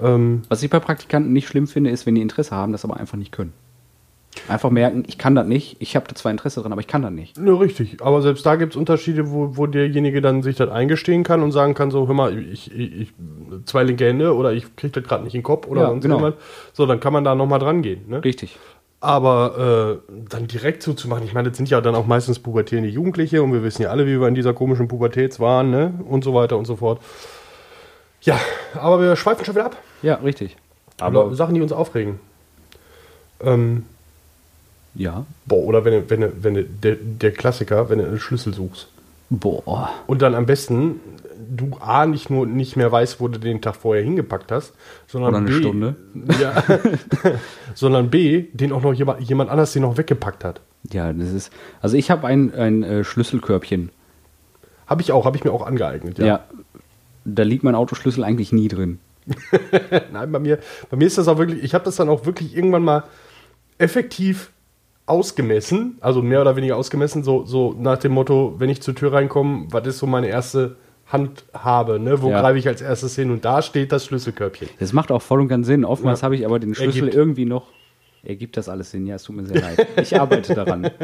Ähm, 0.02 0.44
Was 0.50 0.64
ich 0.64 0.70
bei 0.70 0.80
Praktikanten 0.80 1.34
nicht 1.34 1.48
schlimm 1.48 1.68
finde, 1.68 1.90
ist, 1.90 2.06
wenn 2.06 2.16
die 2.16 2.22
Interesse 2.22 2.56
haben, 2.56 2.72
das 2.72 2.86
aber 2.86 2.98
einfach 2.98 3.18
nicht 3.18 3.32
können. 3.32 3.54
Einfach 4.48 4.70
merken, 4.70 5.04
ich 5.08 5.18
kann 5.18 5.36
das 5.36 5.48
nicht. 5.48 5.76
Ich 5.80 5.96
habe 5.96 6.08
da 6.08 6.16
zwar 6.16 6.32
Interesse 6.32 6.62
dran, 6.62 6.72
aber 6.72 6.82
ich 6.82 6.88
kann 6.88 7.02
das 7.02 7.12
nicht. 7.12 7.38
Ne, 7.38 7.60
richtig. 7.60 7.98
Aber 8.02 8.22
selbst 8.22 8.46
da 8.46 8.56
gibt 8.56 8.74
es 8.74 8.78
Unterschiede, 8.78 9.32
wo, 9.32 9.58
wo 9.58 9.66
derjenige 9.66 10.22
dann 10.22 10.44
sich 10.44 10.56
das 10.56 10.70
eingestehen 10.70 11.24
kann 11.24 11.42
und 11.42 11.52
sagen 11.52 11.74
kann: 11.74 11.90
so, 11.92 12.08
hör 12.08 12.14
mal, 12.14 12.38
ich, 12.38 12.72
ich, 12.72 13.02
ich 13.02 13.14
zwei 13.66 13.84
linke 13.84 14.06
Hände 14.06 14.36
oder 14.36 14.54
ich 14.54 14.76
kriege 14.76 15.00
das 15.00 15.04
gerade 15.04 15.24
nicht 15.24 15.34
in 15.34 15.40
den 15.40 15.44
Kopf 15.44 15.68
oder 15.68 15.82
Ja, 15.82 15.88
sonst 15.88 16.04
genau. 16.04 16.32
So, 16.74 16.86
dann 16.86 17.00
kann 17.00 17.12
man 17.12 17.24
da 17.24 17.34
nochmal 17.36 17.60
dran 17.60 17.82
gehen. 17.82 18.08
Ne? 18.08 18.24
Richtig. 18.24 18.58
Aber 19.02 20.02
äh, 20.10 20.14
dann 20.30 20.48
direkt 20.48 20.84
zuzumachen, 20.84 21.24
ich 21.24 21.34
meine, 21.34 21.48
das 21.50 21.58
sind 21.58 21.70
ja 21.70 21.80
dann 21.80 21.96
auch 21.96 22.06
meistens 22.06 22.38
pubertierende 22.40 22.90
Jugendliche 22.90 23.42
und 23.42 23.54
wir 23.54 23.64
wissen 23.64 23.82
ja 23.84 23.92
alle, 23.92 24.06
wie 24.06 24.20
wir 24.20 24.28
in 24.28 24.36
dieser 24.36 24.54
komischen 24.54 24.90
Pubertät 24.90 25.40
waren, 25.40 25.70
ne? 25.72 25.94
Und 26.10 26.24
so 26.26 26.34
weiter 26.34 26.58
und 26.58 26.66
so 26.66 26.76
fort. 26.76 27.00
Ja, 28.22 28.38
aber 28.76 29.00
wir 29.02 29.16
schweifen 29.16 29.46
schon 29.46 29.56
wieder 29.56 29.68
ab. 29.68 29.78
Ja, 30.02 30.16
richtig. 30.16 30.58
Aber 31.00 31.22
Aber 31.26 31.36
Sachen, 31.36 31.56
die 31.56 31.62
uns 31.62 31.72
aufregen. 31.72 32.20
Ähm, 33.42 33.86
ja. 34.96 35.26
boah, 35.46 35.64
oder 35.64 35.86
wenn, 35.86 35.94
du- 35.94 36.10
wenn, 36.10 36.20
du- 36.22 36.34
wenn 36.42 36.54
du- 36.56 36.64
der, 36.66 36.98
der 37.00 37.32
Klassiker, 37.32 37.90
wenn 37.90 38.00
du 38.00 38.06
einen 38.06 38.20
Schlüssel 38.20 38.54
suchst. 38.54 38.88
Boah. 39.30 39.92
Und 40.08 40.22
dann 40.22 40.36
am 40.36 40.46
besten 40.46 41.00
du 41.50 41.78
A 41.80 42.06
nicht 42.06 42.30
nur 42.30 42.46
nicht 42.46 42.76
mehr 42.76 42.92
weißt, 42.92 43.20
wo 43.20 43.28
du 43.28 43.40
den 43.40 43.62
Tag 43.62 43.76
vorher 43.76 44.04
hingepackt 44.04 44.52
hast, 44.52 44.74
sondern 45.08 45.30
Oder 45.30 45.38
eine 45.40 45.48
B, 45.48 45.60
Stunde. 45.60 45.96
Ja, 46.40 46.64
sondern 47.74 48.10
B, 48.10 48.46
den 48.54 48.72
auch 48.72 48.82
noch 48.82 48.94
jemand, 48.94 49.22
jemand 49.22 49.50
anders 49.50 49.74
den 49.74 49.82
noch 49.82 49.98
weggepackt 49.98 50.44
hat. 50.44 50.62
Ja, 50.92 51.12
das 51.12 51.32
ist. 51.32 51.52
Also 51.82 51.98
ich 51.98 52.12
habe 52.12 52.28
ein, 52.28 52.54
ein 52.54 52.84
äh, 52.84 53.04
Schlüsselkörbchen. 53.04 53.90
Habe 54.88 55.02
ich 55.02 55.12
auch, 55.12 55.26
habe 55.26 55.38
ich 55.38 55.44
mir 55.44 55.52
auch 55.52 55.66
angeeignet. 55.66 56.18
Ja. 56.20 56.46
Da 57.26 57.44
liegt 57.44 57.64
mein 57.64 57.76
Autoschlüssel 57.76 58.24
eigentlich 58.24 58.52
nie 58.52 58.68
drin. 58.68 59.00
Nein, 60.12 60.32
bei 60.32 60.40
mir, 60.40 60.60
bei 60.90 60.98
mir 60.98 61.06
ist 61.06 61.18
das 61.18 61.28
auch 61.28 61.38
wirklich, 61.38 61.64
ich 61.64 61.74
habe 61.74 61.86
das 61.86 61.98
dann 61.98 62.10
auch 62.10 62.26
wirklich 62.26 62.56
irgendwann 62.56 62.84
mal 62.84 63.04
effektiv 63.78 64.52
ausgemessen, 65.06 65.98
also 66.02 66.22
mehr 66.22 66.42
oder 66.42 66.56
weniger 66.56 66.78
ausgemessen, 66.78 67.24
so, 67.24 67.44
so 67.44 67.76
nach 67.78 67.98
dem 67.98 68.12
Motto, 68.12 68.56
wenn 68.58 68.70
ich 68.70 68.82
zur 68.82 68.96
Tür 68.96 69.14
reinkomme, 69.14 69.68
was 69.72 69.88
ist 69.88 70.00
so 70.00 70.08
meine 70.08 70.28
erste 70.28 70.76
Handhabe, 71.12 72.00
ne? 72.00 72.22
wo 72.22 72.30
Ja. 72.30 72.42
greife 72.42 72.60
ich 72.60 72.68
als 72.68 72.82
erstes 72.82 73.16
hin 73.16 73.32
und 73.32 73.44
da 73.46 73.62
steht 73.62 73.92
das 73.92 74.06
Schlüsselkörbchen. 74.06 74.70
Das 74.80 74.94
macht 74.94 75.12
auch 75.12 75.22
voll 75.22 75.42
und 75.42 75.48
ganz 75.48 75.68
Sinn. 75.68 75.84
Oftmals 75.86 76.22
Ja. 76.22 76.26
habe 76.26 76.36
ich 76.36 76.46
aber 76.46 76.60
den 76.60 76.74
Schlüssel 76.76 77.00
Ergibt. 77.06 77.16
irgendwie 77.16 77.46
noch. 77.46 77.68
Ergibt 78.24 78.58
das 78.58 78.70
alles 78.70 78.92
Sinn? 78.92 79.08
Ja, 79.08 79.16
es 79.16 79.24
tut 79.24 79.36
mir 79.36 79.46
sehr 79.46 79.62
leid. 79.62 79.88
Ich 80.02 80.20
arbeite 80.20 80.54
daran. 80.56 80.90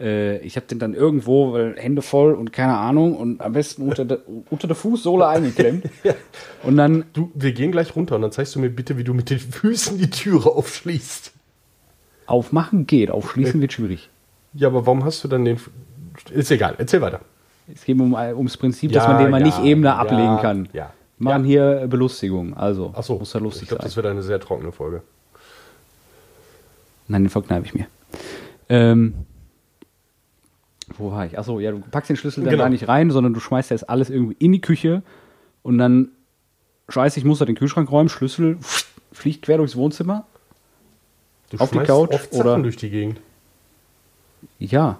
Äh, 0.00 0.38
ich 0.38 0.56
habe 0.56 0.66
den 0.66 0.80
dann 0.80 0.92
irgendwo, 0.92 1.52
weil 1.52 1.76
Hände 1.78 2.02
voll 2.02 2.34
und 2.34 2.52
keine 2.52 2.76
Ahnung 2.76 3.16
und 3.16 3.40
am 3.40 3.52
besten 3.52 3.82
unter 3.82 4.04
der, 4.04 4.18
unter 4.50 4.66
der 4.66 4.74
Fußsohle 4.74 5.24
eingeklemmt. 5.24 5.84
Und 6.64 6.76
dann, 6.76 7.04
Du, 7.12 7.30
wir 7.36 7.52
gehen 7.52 7.70
gleich 7.70 7.94
runter 7.94 8.16
und 8.16 8.22
dann 8.22 8.32
zeigst 8.32 8.56
du 8.56 8.58
mir 8.58 8.70
bitte, 8.70 8.98
wie 8.98 9.04
du 9.04 9.14
mit 9.14 9.30
den 9.30 9.38
Füßen 9.38 9.96
die 9.96 10.10
Türe 10.10 10.50
aufschließt. 10.50 11.30
aufmachen 12.26 12.88
geht, 12.88 13.12
aufschließen 13.12 13.60
wird 13.60 13.72
schwierig. 13.72 14.10
Ja, 14.54 14.66
aber 14.66 14.84
warum 14.84 15.04
hast 15.04 15.22
du 15.22 15.28
dann 15.28 15.44
den. 15.44 15.58
Ist 16.32 16.50
egal, 16.50 16.74
erzähl 16.78 17.00
weiter. 17.00 17.20
Es 17.72 17.84
geht 17.84 17.98
um, 17.98 18.12
ums 18.14 18.56
Prinzip, 18.56 18.92
dass 18.92 19.04
Ja, 19.04 19.12
man 19.14 19.22
den 19.22 19.30
mal 19.30 19.40
ja, 19.40 19.46
nicht 19.46 19.58
eben 19.60 19.82
da 19.82 19.90
ja, 19.94 19.98
ablegen 19.98 20.36
kann. 20.38 20.68
ja. 20.72 20.92
Machen 21.18 21.44
hier 21.44 21.86
Belustigung, 21.88 22.54
also 22.56 22.92
Achso, 22.94 23.16
muss 23.18 23.32
ja 23.32 23.38
ich 23.38 23.44
lustig 23.44 23.68
glaube, 23.68 23.82
sein. 23.82 23.86
das 23.88 23.96
wird 23.96 24.06
eine 24.06 24.22
sehr 24.22 24.40
trockene 24.40 24.72
Folge. 24.72 25.02
Nein, 27.06 27.22
den 27.24 27.30
verkneife 27.30 27.66
ich 27.66 27.74
mir. 27.74 27.86
Ähm, 28.68 29.14
wo 30.98 31.12
war 31.12 31.24
ich? 31.26 31.38
Achso, 31.38 31.60
ja, 31.60 31.70
du 31.70 31.78
packst 31.80 32.10
den 32.10 32.16
Schlüssel 32.16 32.42
dann 32.42 32.50
Genau. 32.50 32.64
da 32.64 32.68
nicht 32.68 32.88
rein, 32.88 33.10
sondern 33.10 33.32
du 33.32 33.40
schmeißt 33.40 33.70
das 33.70 33.84
alles 33.84 34.10
irgendwie 34.10 34.36
in 34.38 34.52
die 34.52 34.60
Küche 34.60 35.02
und 35.62 35.78
dann, 35.78 36.08
scheiße, 36.88 37.18
ich 37.18 37.24
muss 37.24 37.38
da 37.38 37.44
den 37.44 37.54
Kühlschrank 37.54 37.90
räumen, 37.90 38.08
Schlüssel 38.08 38.58
fliegt 39.12 39.44
quer 39.44 39.58
durchs 39.58 39.76
Wohnzimmer. 39.76 40.26
Du 41.50 41.58
Auf 41.58 41.70
die 41.70 41.78
Couch 41.78 42.10
oft 42.12 42.32
Sachen 42.34 42.40
oder- 42.50 42.62
durch 42.62 42.76
die 42.76 42.90
Gegend. 42.90 43.20
Ja, 44.58 44.98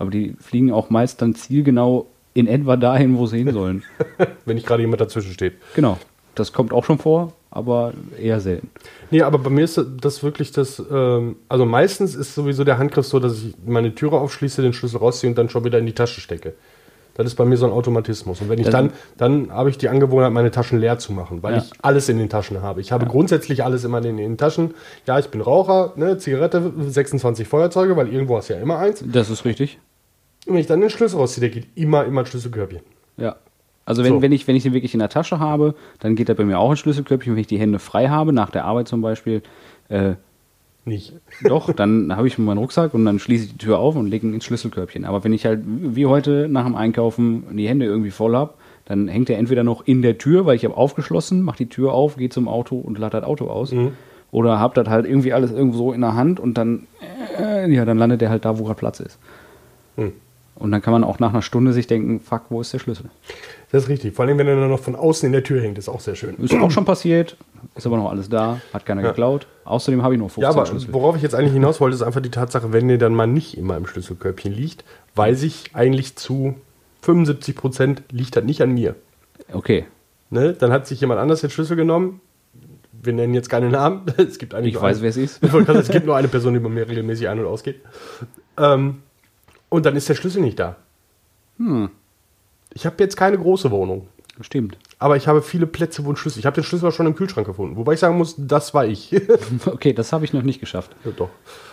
aber 0.00 0.10
die 0.10 0.34
fliegen 0.40 0.72
auch 0.72 0.90
meist 0.90 1.22
dann 1.22 1.34
zielgenau 1.36 2.06
in 2.34 2.46
etwa 2.48 2.76
dahin, 2.76 3.16
wo 3.18 3.26
sie 3.26 3.38
hin 3.38 3.52
sollen. 3.52 3.82
Wenn 4.46 4.54
nicht 4.56 4.66
gerade 4.66 4.82
jemand 4.82 5.00
dazwischen 5.00 5.32
steht. 5.32 5.54
genau, 5.74 5.98
das 6.34 6.52
kommt 6.52 6.72
auch 6.72 6.84
schon 6.84 6.98
vor, 6.98 7.32
aber 7.50 7.92
eher 8.20 8.40
selten. 8.40 8.70
Nee, 9.10 9.22
aber 9.22 9.38
bei 9.38 9.50
mir 9.50 9.64
ist 9.64 9.80
das 10.00 10.22
wirklich 10.22 10.52
das, 10.52 10.82
ähm, 10.90 11.36
also 11.48 11.66
meistens 11.66 12.14
ist 12.14 12.34
sowieso 12.34 12.64
der 12.64 12.78
Handgriff 12.78 13.06
so, 13.06 13.18
dass 13.18 13.34
ich 13.42 13.54
meine 13.66 13.94
Türe 13.94 14.18
aufschließe, 14.18 14.62
den 14.62 14.72
Schlüssel 14.72 14.98
rausziehe 14.98 15.28
und 15.30 15.36
dann 15.36 15.48
schon 15.48 15.64
wieder 15.64 15.78
in 15.78 15.86
die 15.86 15.92
Tasche 15.94 16.20
stecke. 16.20 16.54
Das 17.14 17.26
ist 17.26 17.34
bei 17.34 17.44
mir 17.44 17.56
so 17.56 17.66
ein 17.66 17.72
Automatismus. 17.72 18.40
Und 18.40 18.48
wenn 18.48 18.60
ich 18.60 18.68
dann, 18.68 18.92
dann 19.18 19.50
habe 19.52 19.68
ich 19.68 19.76
die 19.76 19.88
Angewohnheit, 19.90 20.32
meine 20.32 20.52
Taschen 20.52 20.78
leer 20.78 20.98
zu 20.98 21.12
machen, 21.12 21.42
weil 21.42 21.54
Ja. 21.56 21.58
ich 21.58 21.70
alles 21.82 22.08
in 22.08 22.16
den 22.16 22.28
Taschen 22.30 22.62
habe. 22.62 22.80
Ich 22.80 22.92
habe 22.92 23.04
grundsätzlich 23.04 23.62
alles 23.64 23.84
immer 23.84 24.02
in 24.02 24.16
den, 24.16 24.38
Taschen. 24.38 24.72
Ja, 25.06 25.18
ich 25.18 25.26
bin 25.28 25.40
Raucher, 25.42 25.92
ne, 25.96 26.16
Zigarette, 26.16 26.72
26 26.78 27.46
Feuerzeuge, 27.46 27.96
weil 27.96 28.08
irgendwo 28.08 28.38
hast 28.38 28.48
du 28.48 28.54
ja 28.54 28.60
immer 28.60 28.78
eins. 28.78 29.04
Das 29.04 29.28
ist 29.28 29.44
richtig. 29.44 29.78
Wenn 30.46 30.56
ich 30.56 30.66
dann 30.66 30.80
den 30.80 30.90
Schlüssel 30.90 31.16
rausziehe, 31.16 31.40
der 31.40 31.50
geht 31.50 31.68
immer, 31.74 32.04
immer 32.04 32.20
ein 32.22 32.26
Schlüsselkörbchen. 32.26 32.80
Ja. 33.16 33.36
Also 33.84 34.04
wenn, 34.04 34.12
So. 34.14 34.22
wenn, 34.22 34.32
ich, 34.32 34.46
wenn 34.46 34.56
ich 34.56 34.62
den 34.62 34.72
wirklich 34.72 34.94
in 34.94 35.00
der 35.00 35.08
Tasche 35.08 35.40
habe, 35.40 35.74
dann 35.98 36.14
geht 36.14 36.28
er 36.28 36.34
bei 36.34 36.44
mir 36.44 36.58
auch 36.58 36.70
ins 36.70 36.80
Schlüsselkörbchen. 36.80 37.34
Wenn 37.34 37.40
ich 37.40 37.46
die 37.46 37.58
Hände 37.58 37.78
frei 37.78 38.08
habe, 38.08 38.32
nach 38.32 38.50
der 38.50 38.64
Arbeit 38.64 38.88
zum 38.88 39.00
Beispiel, 39.02 39.42
äh, 39.88 40.14
Nicht. 40.84 41.14
doch, 41.44 41.72
dann 41.72 42.14
habe 42.16 42.26
ich 42.28 42.38
meinen 42.38 42.58
Rucksack 42.58 42.94
und 42.94 43.04
dann 43.04 43.18
schließe 43.18 43.44
ich 43.44 43.52
die 43.52 43.58
Tür 43.58 43.78
auf 43.78 43.96
und 43.96 44.06
lege 44.06 44.26
ihn 44.26 44.34
ins 44.34 44.44
Schlüsselkörbchen. 44.44 45.04
Aber 45.04 45.24
wenn 45.24 45.32
ich 45.32 45.44
halt 45.44 45.60
wie 45.64 46.06
heute 46.06 46.48
nach 46.48 46.64
dem 46.64 46.74
Einkaufen 46.76 47.56
die 47.56 47.68
Hände 47.68 47.86
irgendwie 47.86 48.10
voll 48.10 48.36
habe, 48.36 48.54
dann 48.84 49.08
hängt 49.08 49.28
er 49.30 49.38
entweder 49.38 49.62
noch 49.64 49.86
in 49.86 50.02
der 50.02 50.18
Tür, 50.18 50.46
weil 50.46 50.56
ich 50.56 50.64
habe 50.64 50.76
aufgeschlossen, 50.76 51.42
mache 51.42 51.58
die 51.58 51.68
Tür 51.68 51.92
auf, 51.92 52.16
gehe 52.16 52.28
zum 52.28 52.48
Auto 52.48 52.76
und 52.78 52.98
lade 52.98 53.20
das 53.20 53.28
Auto 53.28 53.48
aus. 53.48 53.72
Oder 54.32 54.58
habe 54.58 54.74
das 54.74 54.88
halt 54.88 55.06
irgendwie 55.06 55.32
alles 55.32 55.50
irgendwo 55.52 55.76
so 55.76 55.92
in 55.92 56.00
der 56.00 56.14
Hand 56.14 56.38
und 56.40 56.54
dann, 56.54 56.86
äh, 57.38 57.70
ja, 57.72 57.84
dann 57.84 57.98
landet 57.98 58.22
er 58.22 58.30
halt 58.30 58.44
da, 58.44 58.58
wo 58.58 58.64
gerade 58.64 58.78
Platz 58.78 59.00
ist. 59.00 59.18
Hm. 59.96 60.12
Und 60.60 60.70
dann 60.70 60.80
kann 60.82 60.92
man 60.92 61.02
auch 61.02 61.18
nach 61.18 61.30
einer 61.30 61.42
Stunde 61.42 61.72
sich 61.72 61.86
denken, 61.88 62.20
fuck, 62.20 62.42
wo 62.50 62.60
ist 62.60 62.72
der 62.72 62.78
Schlüssel? 62.78 63.06
Das 63.72 63.84
ist 63.84 63.88
richtig. 63.88 64.14
Vor 64.14 64.24
allem, 64.24 64.38
wenn 64.38 64.46
er 64.46 64.56
dann 64.56 64.68
noch 64.70 64.78
von 64.80 64.94
außen 64.94 65.26
in 65.26 65.32
der 65.32 65.42
Tür 65.42 65.60
hängt, 65.62 65.78
ist 65.78 65.88
auch 65.88 66.00
sehr 66.00 66.14
schön. 66.14 66.36
Ist 66.36 66.54
auch 66.54 66.70
schon 66.70 66.84
passiert, 66.84 67.36
ist 67.74 67.86
aber 67.86 67.96
noch 67.96 68.10
alles 68.10 68.28
da, 68.28 68.60
hat 68.72 68.86
keiner 68.86 69.02
geklaut. 69.02 69.46
Außerdem 69.64 70.02
habe 70.02 70.14
ich 70.14 70.20
noch 70.20 70.26
15 70.26 70.42
Ja, 70.42 70.50
aber 70.50 70.66
Schlüssel. 70.66 70.92
worauf 70.92 71.16
ich 71.16 71.22
jetzt 71.22 71.34
eigentlich 71.34 71.52
hinaus 71.54 71.80
wollte, 71.80 71.94
ist 71.96 72.02
einfach 72.02 72.20
die 72.20 72.30
Tatsache, 72.30 72.72
wenn 72.72 72.88
der 72.88 72.98
dann 72.98 73.14
mal 73.14 73.26
nicht 73.26 73.56
immer 73.56 73.76
im 73.76 73.86
Schlüsselkörbchen 73.86 74.52
liegt, 74.52 74.84
weiß 75.16 75.42
ich 75.42 75.70
eigentlich 75.74 76.14
zu 76.16 76.54
75 77.02 77.56
Prozent 77.56 78.02
liegt 78.12 78.36
das 78.36 78.44
nicht 78.44 78.60
an 78.62 78.70
mir. 78.72 78.94
Okay, 79.52 79.86
Ne? 80.30 80.52
Dann 80.52 80.70
hat 80.72 80.86
sich 80.86 81.00
jemand 81.00 81.20
anders 81.20 81.40
den 81.40 81.50
Schlüssel 81.50 81.76
genommen. 81.76 82.20
Wir 83.02 83.12
nennen 83.12 83.34
jetzt 83.34 83.48
keine 83.50 83.68
Namen. 83.68 84.02
Es 84.16 84.38
gibt 84.38 84.54
eigentlich 84.54 84.74
ich 84.74 84.80
weiß, 84.80 85.02
wer 85.02 85.10
es 85.10 85.16
ist. 85.16 85.42
Es 85.42 85.88
gibt 85.90 86.06
nur 86.06 86.16
eine 86.16 86.28
Person, 86.28 86.54
die 86.54 86.60
bei 86.60 86.68
mir 86.68 86.88
regelmäßig 86.88 87.28
ein- 87.28 87.40
und 87.40 87.46
ausgeht. 87.46 87.80
Ähm, 88.58 88.98
und 89.70 89.86
dann 89.86 89.96
ist 89.96 90.08
der 90.08 90.14
Schlüssel 90.14 90.42
nicht 90.42 90.58
da. 90.58 90.76
Hm, 91.56 91.88
Ich 92.74 92.84
habe 92.86 92.96
jetzt 92.98 93.16
keine 93.16 93.38
große 93.38 93.70
Wohnung. 93.70 94.08
stimmt. 94.42 94.76
Aber 94.98 95.16
ich 95.16 95.26
habe 95.28 95.40
viele 95.40 95.66
Plätze, 95.66 96.04
wo 96.04 96.10
ein 96.10 96.16
Schlüssel. 96.16 96.40
Ich 96.40 96.46
habe 96.46 96.54
den 96.54 96.64
Schlüssel 96.64 96.86
auch 96.88 96.92
schon 96.92 97.06
im 97.06 97.14
Kühlschrank 97.14 97.46
gefunden. 97.46 97.76
Wobei 97.76 97.94
ich 97.94 98.00
sagen 98.00 98.18
muss, 98.18 98.34
das 98.36 98.74
war 98.74 98.84
ich. 98.86 99.14
Okay, 99.66 99.92
das 99.94 100.12
habe 100.12 100.24
ich 100.26 100.32
noch 100.34 100.42
nicht 100.42 100.60
geschafft. 100.60 100.94
Ja, 101.04 101.12
doch. 101.12 101.30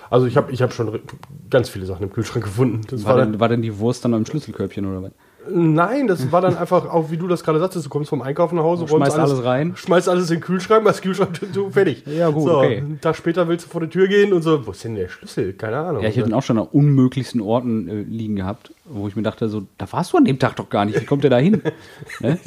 Also 0.09 0.25
ich 0.27 0.37
habe 0.37 0.51
ich 0.53 0.61
hab 0.61 0.73
schon 0.73 1.01
ganz 1.49 1.67
viele 1.67 1.85
Sachen 1.85 2.03
im 2.03 2.13
Kühlschrank 2.13 2.45
gefunden. 2.45 2.81
War, 3.03 3.15
war 3.17 3.25
denn, 3.25 3.39
war 3.41 3.49
denn 3.49 3.61
die 3.61 3.77
Wurst 3.79 4.05
dann 4.05 4.13
im 4.13 4.25
Schlüsselkörbchen 4.25 4.85
oder 4.85 5.03
was? 5.03 5.11
Nein, 5.51 6.07
das 6.07 6.31
war 6.31 6.41
dann 6.41 6.57
einfach, 6.57 6.85
auch 6.85 7.11
wie 7.11 7.17
du 7.17 7.27
das 7.27 7.43
gerade 7.43 7.59
sagtest, 7.59 7.85
du 7.85 7.89
kommst 7.89 8.09
vom 8.09 8.21
Einkaufen 8.21 8.55
nach 8.55 8.63
Hause, 8.63 8.83
Und 8.83 8.89
schmeißt 8.89 9.17
alles 9.17 9.43
rein. 9.43 9.73
Schmeißt 9.75 10.09
alles 10.09 10.29
in 10.29 10.37
den 10.37 10.41
Kühlschrank, 10.41 10.83
machst 10.83 11.01
Kühlschrank, 11.01 11.39
du, 11.53 11.69
fertig. 11.69 12.03
Ja, 12.05 12.29
gut, 12.29 12.43
so, 12.43 12.57
okay. 12.57 12.77
Einen 12.77 13.01
Tag 13.01 13.15
später 13.15 13.47
willst 13.47 13.65
du 13.65 13.69
vor 13.69 13.81
die 13.81 13.87
Tür 13.87 14.07
gehen 14.07 14.33
und 14.33 14.41
so, 14.41 14.65
wo 14.65 14.71
ist 14.71 14.83
denn 14.83 14.95
der 14.95 15.09
Schlüssel? 15.09 15.53
Keine 15.53 15.77
Ahnung. 15.77 16.03
Ja, 16.03 16.09
ich 16.09 16.17
habe 16.17 16.29
ihn 16.29 16.33
auch 16.33 16.43
schon 16.43 16.57
an 16.57 16.67
unmöglichsten 16.67 17.41
Orten 17.41 17.87
äh, 17.87 18.01
liegen 18.01 18.35
gehabt, 18.35 18.73
wo 18.85 19.07
ich 19.07 19.15
mir 19.15 19.23
dachte, 19.23 19.49
so, 19.49 19.63
da 19.77 19.91
warst 19.91 20.13
du 20.13 20.17
an 20.17 20.25
dem 20.25 20.39
Tag 20.39 20.55
doch 20.55 20.69
gar 20.69 20.85
nicht. 20.85 20.99
Wie 21.01 21.05
kommt 21.05 21.23
der 21.23 21.29
da 21.29 21.37
hin? 21.37 21.61
ne? 22.19 22.39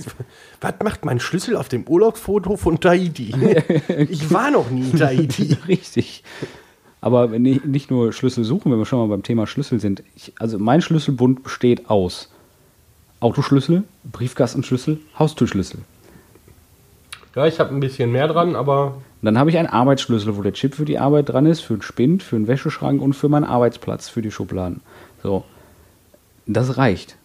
Was 0.61 0.75
macht 0.83 1.05
mein 1.05 1.21
Schlüssel 1.21 1.57
auf 1.57 1.69
dem 1.69 1.87
Urlaubsfoto 1.87 2.57
von 2.57 2.81
Tahiti? 2.81 3.35
ich 4.09 4.33
war 4.33 4.51
noch 4.51 4.71
nie 4.71 4.91
in 4.91 4.99
Tahiti. 4.99 5.57
Richtig. 5.69 6.25
Aber 7.01 7.33
wenn 7.33 7.45
ich 7.47 7.65
nicht 7.65 7.91
nur 7.91 8.13
Schlüssel 8.13 8.45
suchen, 8.45 8.71
wenn 8.71 8.79
wir 8.79 8.87
schon 8.87 8.99
mal 8.99 9.09
beim 9.09 9.23
Thema 9.23 9.47
Schlüssel 9.47 9.81
sind. 9.81 10.03
Ich, 10.17 10.35
also 10.39 10.59
mein 10.59 10.83
Schlüsselbund 10.83 11.43
besteht 11.43 11.89
aus 11.89 12.31
Autoschlüssel, 13.21 13.85
Briefkastenschlüssel, 14.11 14.99
Haustürschlüssel. 15.19 15.81
Ja, 17.37 17.47
ich 17.47 17.61
habe 17.61 17.73
ein 17.75 17.81
bisschen 17.81 18.11
mehr 18.11 18.27
dran, 18.27 18.57
aber 18.57 18.87
Und 18.95 19.03
dann 19.23 19.39
habe 19.39 19.51
ich 19.51 19.59
einen 19.59 19.69
Arbeitsschlüssel, 19.69 20.37
wo 20.37 20.43
der 20.43 20.53
Chip 20.53 20.75
für 20.75 20.85
die 20.85 20.99
Arbeit 20.99 21.29
dran 21.29 21.47
ist, 21.47 21.61
für 21.61 21.75
den 21.75 21.83
Spind, 21.83 22.23
für 22.23 22.37
den 22.37 22.49
Wäscheschrank 22.49 23.01
und 23.01 23.13
für 23.13 23.29
meinen 23.29 23.45
Arbeitsplatz, 23.45 24.09
für 24.09 24.23
die 24.23 24.31
Schubladen. 24.31 24.81
So. 25.23 25.45
Das 26.47 26.77
reicht. 26.77 27.17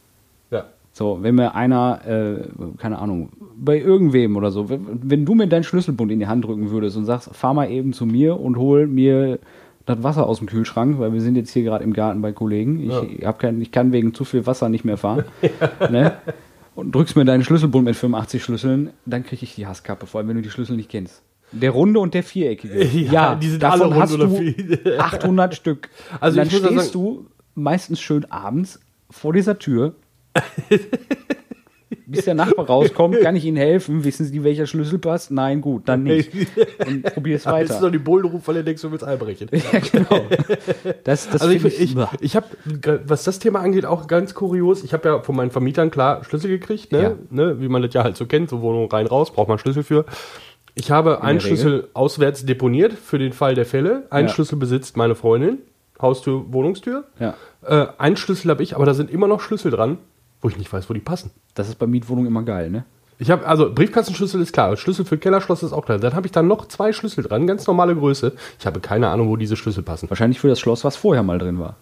ja. 0.51 0.65
So, 0.91 1.19
wenn 1.23 1.35
mir 1.35 1.55
einer, 1.55 2.01
äh, 2.05 2.47
keine 2.77 2.99
Ahnung, 2.99 3.29
bei 3.57 3.79
irgendwem 3.79 4.35
oder 4.35 4.51
so, 4.51 4.69
wenn, 4.69 4.99
wenn 5.01 5.25
du 5.25 5.33
mir 5.33 5.47
deinen 5.47 5.63
Schlüsselbund 5.63 6.11
in 6.11 6.19
die 6.19 6.27
Hand 6.27 6.45
drücken 6.45 6.69
würdest 6.69 6.97
und 6.97 7.05
sagst, 7.05 7.33
fahr 7.33 7.53
mal 7.53 7.71
eben 7.71 7.93
zu 7.93 8.05
mir 8.05 8.39
und 8.39 8.57
hol 8.57 8.85
mir 8.85 9.39
das 9.85 10.01
Wasser 10.03 10.27
aus 10.27 10.39
dem 10.39 10.47
Kühlschrank, 10.47 10.99
weil 10.99 11.13
wir 11.13 11.21
sind 11.21 11.35
jetzt 11.35 11.51
hier 11.51 11.63
gerade 11.63 11.83
im 11.83 11.93
Garten 11.93 12.21
bei 12.21 12.31
Kollegen. 12.31 12.89
Ich, 12.89 13.25
hab 13.25 13.39
kein, 13.39 13.61
ich 13.61 13.71
kann 13.71 13.91
wegen 13.91 14.13
zu 14.13 14.25
viel 14.25 14.45
Wasser 14.45 14.69
nicht 14.69 14.85
mehr 14.85 14.97
fahren. 14.97 15.25
ne? 15.89 16.17
Und 16.73 16.93
drückst 16.93 17.15
mir 17.15 17.25
deinen 17.25 17.43
Schlüsselbund 17.43 17.85
mit 17.85 17.95
85 17.95 18.43
Schlüsseln, 18.43 18.89
dann 19.05 19.23
kriege 19.23 19.43
ich 19.43 19.55
die 19.55 19.65
Hasskappe, 19.65 20.07
vor 20.07 20.19
allem 20.19 20.27
wenn 20.27 20.35
du 20.37 20.41
die 20.41 20.49
Schlüssel 20.49 20.75
nicht 20.75 20.89
kennst. 20.89 21.21
Der 21.51 21.71
runde 21.71 21.99
und 21.99 22.13
der 22.13 22.23
viereckige. 22.23 22.83
Ja, 23.11 23.35
die 23.35 23.47
sind 23.47 23.63
davon 23.63 23.93
alle 23.93 24.01
hast 24.01 24.13
du 24.15 24.27
vier. 24.27 24.99
800 24.99 25.55
Stück. 25.55 25.89
Also 26.19 26.41
und 26.41 26.51
dann 26.51 26.61
ja 26.61 26.67
stehst 26.67 26.95
du 26.95 27.27
meistens 27.53 28.01
schön 28.01 28.25
abends 28.25 28.79
vor 29.09 29.31
dieser 29.31 29.57
Tür. 29.57 29.95
Bis 32.15 32.25
der 32.25 32.33
Nachbar 32.35 32.65
rauskommt, 32.67 33.19
kann 33.21 33.35
ich 33.35 33.45
Ihnen 33.45 33.57
helfen? 33.57 34.03
Wissen 34.03 34.25
Sie, 34.25 34.43
welcher 34.43 34.65
Schlüssel 34.67 34.99
passt? 34.99 35.31
Nein, 35.31 35.61
gut, 35.61 35.83
dann 35.87 36.03
nicht. 36.03 36.31
Und 36.85 37.03
probier's 37.13 37.43
Das 37.43 37.53
ist 37.61 37.69
weiter. 37.69 37.81
doch 37.81 37.91
die 37.91 37.97
Bullenruf, 37.99 38.47
weil 38.47 38.57
er 38.57 38.63
denkst, 38.63 38.81
du 38.81 38.91
willst 38.91 39.03
einbrechen. 39.03 39.49
Ja, 39.71 39.79
genau. 39.79 40.21
Das, 41.03 41.29
das 41.29 41.41
Also 41.41 41.53
ich, 41.53 41.65
ich, 41.79 41.95
Bäh. 41.95 42.05
ich 42.21 42.35
habe, 42.35 42.45
was 43.05 43.23
das 43.23 43.39
Thema 43.39 43.59
angeht, 43.59 43.85
auch 43.85 44.07
ganz 44.07 44.33
kurios. 44.33 44.83
Ich 44.83 44.93
habe 44.93 45.07
ja 45.09 45.19
von 45.21 45.35
meinen 45.35 45.51
Vermietern 45.51 45.91
klar 45.91 46.23
Schlüssel 46.23 46.49
gekriegt, 46.49 46.91
ne? 46.91 47.01
Ja. 47.01 47.15
ne? 47.29 47.59
wie 47.61 47.67
man 47.67 47.81
das 47.81 47.93
ja 47.93 48.03
halt 48.03 48.17
so 48.17 48.25
kennt, 48.25 48.49
so 48.49 48.61
Wohnung 48.61 48.89
rein, 48.91 49.07
raus, 49.07 49.31
braucht 49.31 49.47
man 49.49 49.57
Schlüssel 49.59 49.83
für. 49.83 50.05
Ich 50.75 50.91
habe 50.91 51.21
einen 51.23 51.39
der 51.39 51.45
Regel. 51.45 51.57
Schlüssel 51.57 51.87
auswärts 51.93 52.45
deponiert 52.45 52.93
für 52.93 53.17
den 53.17 53.31
Fall 53.33 53.55
der 53.55 53.65
Fälle. 53.65 54.03
Einen 54.09 54.27
Ja. 54.27 54.33
Schlüssel 54.33 54.57
besitzt 54.57 54.97
meine 54.97 55.15
Freundin, 55.15 55.59
Haustür, 56.01 56.43
Wohnungstür. 56.51 57.05
Ja. 57.19 57.35
Äh, 57.65 57.87
einen 57.97 58.17
Schlüssel 58.17 58.51
habe 58.51 58.61
ich, 58.61 58.75
aber 58.75 58.85
da 58.85 58.93
sind 58.93 59.09
immer 59.09 59.27
noch 59.27 59.39
Schlüssel 59.41 59.71
dran, 59.71 59.97
wo 60.45 60.49
ich 60.49 60.57
nicht 60.59 60.71
weiß, 60.71 60.87
wo 60.91 60.93
die 60.93 60.99
passen. 60.99 61.31
Das 61.55 61.67
ist 61.67 61.79
bei 61.79 61.87
Mietwohnungen 61.87 62.27
immer 62.27 62.43
geil, 62.43 62.69
ne? 62.69 62.85
Ich 63.17 63.31
habe 63.31 63.47
also 63.47 63.73
Briefkastenschlüssel 63.73 64.39
ist 64.41 64.53
klar, 64.53 64.77
Schlüssel 64.77 65.03
für 65.03 65.17
Kellerschloss 65.17 65.63
ist 65.63 65.73
auch 65.73 65.85
klar. 65.85 65.97
Dann 65.97 66.13
habe 66.13 66.27
ich 66.27 66.31
da 66.31 66.43
noch 66.43 66.67
zwei 66.67 66.93
Schlüssel 66.93 67.23
dran, 67.23 67.47
ganz 67.47 67.65
normale 67.65 67.95
Größe. 67.95 68.33
Ich 68.59 68.67
habe 68.67 68.79
keine 68.79 69.07
Ahnung, 69.07 69.29
wo 69.29 69.37
diese 69.37 69.55
Schlüssel 69.55 69.81
passen. 69.81 70.07
Wahrscheinlich 70.09 70.39
für 70.39 70.49
das 70.49 70.59
Schloss, 70.59 70.83
was 70.83 70.97
vorher 70.97 71.23
mal 71.23 71.39
drin 71.39 71.57
war. 71.57 71.77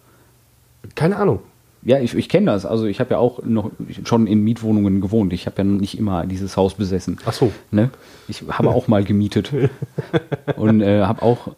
Keine 0.94 1.16
Ahnung. 1.16 1.40
Ja, 1.82 1.98
ich, 1.98 2.14
ich 2.14 2.30
kenne 2.30 2.46
das. 2.46 2.64
Also 2.64 2.86
ich 2.86 3.00
habe 3.00 3.10
ja 3.10 3.18
auch 3.18 3.42
noch 3.42 3.70
schon 4.04 4.26
in 4.26 4.42
Mietwohnungen 4.42 5.02
gewohnt. 5.02 5.34
Ich 5.34 5.44
habe 5.44 5.58
ja 5.58 5.64
nicht 5.64 5.98
immer 5.98 6.24
dieses 6.24 6.56
Haus 6.56 6.72
besessen. 6.72 7.18
Ach 7.26 7.34
so. 7.34 7.52
Ne? 7.70 7.90
Ich 8.28 8.44
habe 8.48 8.70
auch 8.70 8.88
mal 8.88 9.04
gemietet 9.04 9.52
und 10.56 10.80
äh, 10.80 11.02
habe 11.02 11.20
auch 11.20 11.48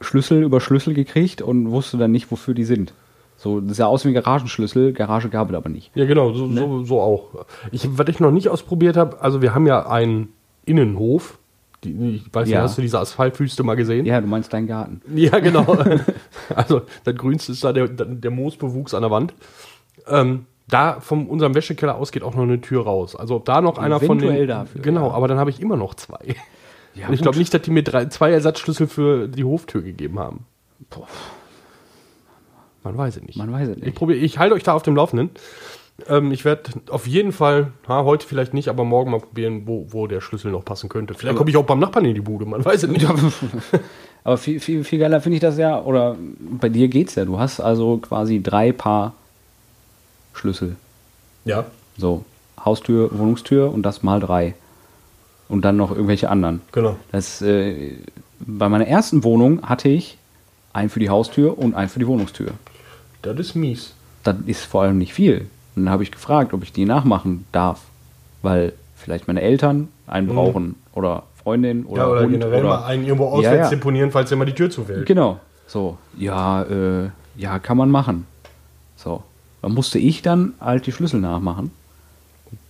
Schlüssel 0.00 0.42
über 0.42 0.62
Schlüssel 0.62 0.94
gekriegt 0.94 1.42
und 1.42 1.70
wusste 1.70 1.98
dann 1.98 2.12
nicht, 2.12 2.30
wofür 2.30 2.54
die 2.54 2.64
sind. 2.64 2.94
So, 3.42 3.58
das 3.62 3.78
sah 3.78 3.86
aus 3.86 4.04
wie 4.04 4.08
ein 4.08 4.14
Garagenschlüssel, 4.14 4.92
Garage 4.92 5.30
gab 5.30 5.48
es 5.48 5.56
aber 5.56 5.70
nicht. 5.70 5.90
Ja, 5.96 6.04
genau, 6.04 6.34
so, 6.34 6.46
Ne? 6.46 6.60
so, 6.60 6.84
so 6.84 7.00
auch. 7.00 7.46
Ich, 7.72 7.88
was 7.96 8.06
ich 8.08 8.20
noch 8.20 8.32
nicht 8.32 8.50
ausprobiert 8.50 8.98
habe, 8.98 9.22
also 9.22 9.40
wir 9.40 9.54
haben 9.54 9.66
ja 9.66 9.88
einen 9.88 10.34
Innenhof. 10.66 11.38
Die, 11.82 12.16
ich 12.16 12.34
weiß 12.34 12.46
nicht, 12.46 12.54
Ja. 12.54 12.60
hast 12.60 12.76
du 12.76 12.82
diese 12.82 12.98
Asphaltwüste 13.00 13.62
mal 13.62 13.76
gesehen? 13.76 14.04
Ja, 14.04 14.20
du 14.20 14.26
meinst 14.26 14.52
deinen 14.52 14.66
Garten. 14.66 15.00
Ja, 15.16 15.38
genau. 15.38 15.64
also 16.54 16.82
das 17.04 17.14
Grünste 17.14 17.52
ist 17.52 17.64
da 17.64 17.72
der, 17.72 17.88
der 17.88 18.30
Moosbewuchs 18.30 18.92
an 18.92 19.00
der 19.00 19.10
Wand. 19.10 19.32
Ähm, 20.06 20.44
da 20.68 21.00
von 21.00 21.26
unserem 21.26 21.54
Wäschekeller 21.54 21.94
aus 21.94 22.12
geht 22.12 22.22
auch 22.22 22.34
noch 22.34 22.42
eine 22.42 22.60
Tür 22.60 22.84
raus. 22.84 23.16
Also 23.16 23.36
ob 23.36 23.46
da 23.46 23.62
noch 23.62 23.78
einer 23.78 24.00
von 24.00 24.18
Eventuell 24.18 24.40
den... 24.40 24.48
dafür, 24.48 24.82
genau, 24.82 25.08
ja. 25.08 25.14
aber 25.14 25.28
dann 25.28 25.38
habe 25.38 25.48
ich 25.48 25.62
immer 25.62 25.76
noch 25.78 25.94
zwei. 25.94 26.36
Ja, 26.94 27.08
Und 27.08 27.14
ich 27.14 27.22
glaube 27.22 27.38
nicht, 27.38 27.54
dass 27.54 27.62
die 27.62 27.70
mir 27.70 27.84
drei, 27.84 28.04
zwei 28.06 28.32
Ersatzschlüssel 28.32 28.86
für 28.86 29.28
die 29.28 29.44
Hoftür 29.44 29.80
gegeben 29.80 30.18
haben. 30.18 30.44
Boah, 30.90 31.06
Man 32.82 32.96
weiß 32.96 33.16
es 33.18 33.22
nicht. 33.22 33.36
man 33.36 33.52
weiß 33.52 33.68
es 33.68 33.76
Ich 33.78 33.82
nicht. 33.84 33.94
probiere, 33.96 34.18
ich 34.18 34.38
halte 34.38 34.54
euch 34.54 34.62
da 34.62 34.72
auf 34.74 34.82
dem 34.82 34.96
Laufenden. 34.96 35.30
Ähm, 36.08 36.32
ich 36.32 36.44
werde 36.46 36.70
auf 36.88 37.06
jeden 37.06 37.32
Fall, 37.32 37.72
ha, 37.86 38.04
heute 38.04 38.26
vielleicht 38.26 38.54
nicht, 38.54 38.68
aber 38.68 38.84
morgen 38.84 39.10
mal 39.10 39.20
probieren, 39.20 39.62
wo, 39.66 39.86
wo 39.90 40.06
der 40.06 40.20
Schlüssel 40.22 40.50
noch 40.50 40.64
passen 40.64 40.88
könnte. 40.88 41.12
Vielleicht 41.14 41.36
komme 41.36 41.50
ich 41.50 41.56
auch 41.58 41.66
beim 41.66 41.78
Nachbarn 41.78 42.06
in 42.06 42.14
die 42.14 42.20
Bude, 42.22 42.46
man 42.46 42.64
weiß 42.64 42.84
es 42.84 42.90
nicht. 42.90 43.06
Aber 44.24 44.36
viel, 44.36 44.60
viel, 44.60 44.84
viel 44.84 44.98
geiler 44.98 45.22
finde 45.22 45.36
ich 45.36 45.40
das 45.40 45.56
ja, 45.56 45.80
oder 45.80 46.14
bei 46.38 46.68
dir 46.68 46.88
geht's 46.88 47.14
ja. 47.14 47.24
Du 47.24 47.38
hast 47.38 47.58
also 47.58 47.96
quasi 47.98 48.42
drei 48.42 48.70
Paar 48.72 49.14
Schlüssel. 50.34 50.76
Ja. 51.46 51.64
So, 51.96 52.24
Haustür, 52.62 53.10
Wohnungstür 53.18 53.72
und 53.72 53.82
das 53.82 54.02
mal 54.02 54.20
drei. 54.20 54.54
Und 55.48 55.64
dann 55.64 55.76
noch 55.78 55.90
irgendwelche 55.90 56.28
anderen. 56.28 56.60
Genau. 56.72 56.96
Das, 57.12 57.40
äh, 57.40 57.96
bei 58.40 58.68
meiner 58.68 58.86
ersten 58.86 59.24
Wohnung 59.24 59.62
hatte 59.62 59.88
ich 59.88 60.18
einen 60.74 60.90
für 60.90 61.00
die 61.00 61.08
Haustür 61.10 61.58
und 61.58 61.74
einen 61.74 61.88
für 61.88 61.98
die 61.98 62.06
Wohnungstür. 62.06 62.52
Das 63.22 63.38
ist 63.38 63.54
mies. 63.54 63.94
Das 64.24 64.36
ist 64.46 64.64
vor 64.64 64.82
allem 64.82 64.98
nicht 64.98 65.14
viel. 65.14 65.48
Und 65.76 65.84
dann 65.84 65.90
habe 65.90 66.02
ich 66.02 66.10
gefragt, 66.10 66.52
ob 66.52 66.62
ich 66.62 66.72
die 66.72 66.84
nachmachen 66.84 67.44
darf. 67.52 67.82
Weil 68.42 68.72
vielleicht 68.96 69.26
meine 69.28 69.40
Eltern 69.42 69.88
einen 70.06 70.26
brauchen 70.28 70.74
oder 70.94 71.24
Freundin 71.42 71.84
oder, 71.86 71.92
Mhm. 71.92 71.96
ja, 72.08 72.12
oder 72.12 72.22
Hund 72.22 72.32
generell 72.32 72.60
oder 72.60 72.68
mal 72.80 72.84
einen 72.84 73.04
irgendwo 73.04 73.26
auswärts 73.28 73.56
Ja, 73.56 73.62
ja. 73.64 73.70
deponieren, 73.70 74.10
falls 74.10 74.30
mal 74.32 74.44
die 74.44 74.54
Tür 74.54 74.70
zufällt. 74.70 75.06
Genau. 75.06 75.38
So, 75.66 75.98
ja, 76.18 76.62
äh, 76.62 77.10
ja, 77.36 77.58
kann 77.58 77.76
man 77.76 77.90
machen. 77.90 78.26
So. 78.96 79.22
Dann 79.62 79.72
musste 79.72 79.98
ich 79.98 80.22
dann 80.22 80.54
halt 80.60 80.86
die 80.86 80.92
Schlüssel 80.92 81.20
nachmachen. 81.20 81.70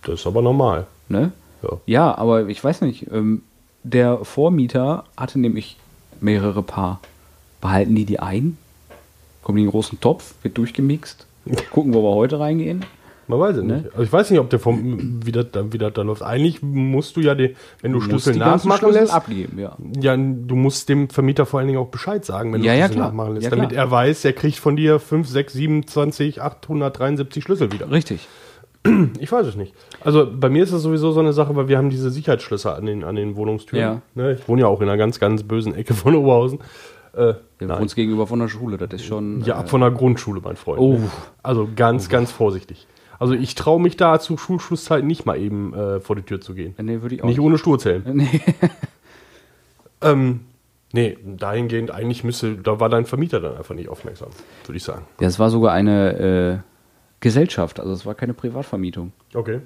Das 0.03 0.19
ist 0.21 0.27
aber 0.27 0.41
normal. 0.41 0.87
Ne? 1.09 1.31
Ja. 1.63 1.69
Ja, 1.85 2.17
aber 2.17 2.47
ich 2.47 2.63
weiß 2.63 2.81
nicht. 2.81 3.09
Ähm, 3.11 3.43
der 3.83 4.23
Vormieter 4.23 5.05
hatte 5.17 5.39
nämlich 5.39 5.77
mehrere 6.19 6.61
Paar. 6.63 6.99
Behalten 7.61 7.95
die 7.95 8.05
die 8.05 8.19
ein? 8.19 8.57
Kommen 9.43 9.57
die 9.57 9.63
in 9.63 9.67
einen 9.67 9.71
großen 9.71 9.99
Topf? 9.99 10.33
Wird 10.43 10.57
durchgemixt? 10.57 11.25
Gucken, 11.71 11.93
wo 11.93 12.03
wir 12.03 12.15
heute 12.15 12.39
reingehen? 12.39 12.85
Man 13.27 13.39
weiß 13.39 13.57
es 13.57 13.63
Ne? 13.63 13.77
nicht. 13.77 13.85
Also 13.91 14.03
ich 14.03 14.11
weiß 14.11 14.29
nicht, 14.29 14.39
ob 14.39 14.49
der 14.49 14.59
vom, 14.59 15.25
wie 15.25 15.31
das, 15.31 15.45
wie 15.71 15.77
das 15.77 15.93
da 15.93 16.01
läuft. 16.01 16.21
Eigentlich 16.21 16.61
musst 16.61 17.15
du 17.15 17.21
ja, 17.21 17.33
den, 17.33 17.55
wenn 17.81 17.93
du, 17.93 17.99
musst 17.99 18.09
Schlüssel 18.09 18.35
nachmachen 18.35 18.79
Schlüssel 18.79 19.01
lässt, 19.01 19.13
abgeben, 19.13 19.57
ja. 19.57 19.77
ja, 19.99 20.17
du 20.17 20.55
musst 20.55 20.89
dem 20.89 21.09
Vermieter 21.09 21.45
vor 21.45 21.59
allen 21.59 21.67
Dingen 21.67 21.79
auch 21.79 21.87
Bescheid 21.87 22.25
sagen, 22.25 22.51
wenn 22.53 22.61
Ja, 22.63 22.73
du 22.73 22.79
ja, 22.79 22.85
Schlüssel 22.85 22.97
klar. 22.97 23.07
nachmachen 23.09 23.33
lässt. 23.35 23.43
Ja, 23.45 23.49
damit 23.51 23.69
klar. 23.69 23.85
er 23.85 23.91
weiß, 23.91 24.25
er 24.25 24.33
kriegt 24.33 24.57
von 24.57 24.75
dir 24.75 24.99
5, 24.99 25.27
6, 25.27 25.53
27, 25.53 26.41
873 26.41 27.43
Schlüssel 27.43 27.71
wieder. 27.71 27.89
Richtig. 27.89 28.27
Ich 29.19 29.31
weiß 29.31 29.45
es 29.45 29.55
nicht. 29.55 29.73
Also 30.03 30.27
bei 30.27 30.49
mir 30.49 30.63
ist 30.63 30.73
das 30.73 30.81
sowieso 30.81 31.11
so 31.11 31.19
eine 31.19 31.33
Sache, 31.33 31.55
weil 31.55 31.67
wir 31.67 31.77
haben 31.77 31.91
diese 31.91 32.09
Sicherheitsschlösser 32.09 32.75
an 32.75 32.87
den, 32.87 33.03
an 33.03 33.15
den 33.15 33.35
Wohnungstüren. 33.35 33.81
Ja. 33.83 34.01
Ne, 34.15 34.33
ich 34.33 34.47
wohne 34.47 34.61
ja 34.61 34.67
auch 34.67 34.81
in 34.81 34.89
einer 34.89 34.97
ganz, 34.97 35.19
ganz 35.19 35.43
bösen 35.43 35.75
Ecke 35.75 35.93
von 35.93 36.15
Oberhausen. 36.15 36.59
Äh, 37.13 37.33
Der 37.59 37.67
nein. 37.67 37.79
wohnt 37.79 37.95
gegenüber 37.95 38.25
von 38.27 38.39
der 38.39 38.47
Schule, 38.47 38.77
das 38.77 38.89
ist 38.93 39.05
schon. 39.05 39.41
Ja, 39.41 39.61
äh, 39.61 39.67
von 39.67 39.81
der 39.81 39.91
Grundschule, 39.91 40.41
mein 40.41 40.55
Freund. 40.55 40.79
Oh. 40.79 40.99
Also 41.43 41.67
ganz, 41.75 42.07
ganz 42.09 42.31
vorsichtig. 42.31 42.87
Also 43.19 43.33
ich 43.33 43.53
traue 43.53 43.79
mich 43.81 43.97
da 43.97 44.19
zu 44.19 44.37
Schulschlusszeit 44.37 45.03
nicht 45.03 45.25
mal 45.25 45.37
eben 45.37 45.73
äh, 45.73 45.99
vor 45.99 46.15
die 46.15 46.23
Tür 46.23 46.41
zu 46.41 46.55
gehen. 46.55 46.73
nee, 46.81 47.01
würde 47.01 47.15
ich 47.15 47.23
auch 47.23 47.27
Nicht 47.27 47.39
ohne 47.39 47.57
Sturzhelm. 47.57 48.03
Nee. 48.13 48.41
Ähm, 50.01 50.41
nee, 50.93 51.17
dahingehend 51.23 51.91
eigentlich 51.91 52.23
müsste, 52.23 52.55
da 52.57 52.79
war 52.79 52.89
dein 52.89 53.05
Vermieter 53.05 53.39
dann 53.39 53.55
einfach 53.57 53.75
nicht 53.75 53.89
aufmerksam, 53.89 54.29
würde 54.65 54.77
ich 54.77 54.83
sagen. 54.83 55.05
Ja, 55.19 55.27
es 55.27 55.37
war 55.37 55.49
sogar 55.51 55.73
eine 55.73 56.63
äh, 56.63 56.69
Gesellschaft, 57.19 57.79
also 57.79 57.93
es 57.93 58.05
war 58.05 58.15
keine 58.15 58.33
Privatvermietung. 58.33 59.11
Okay. 59.35 59.61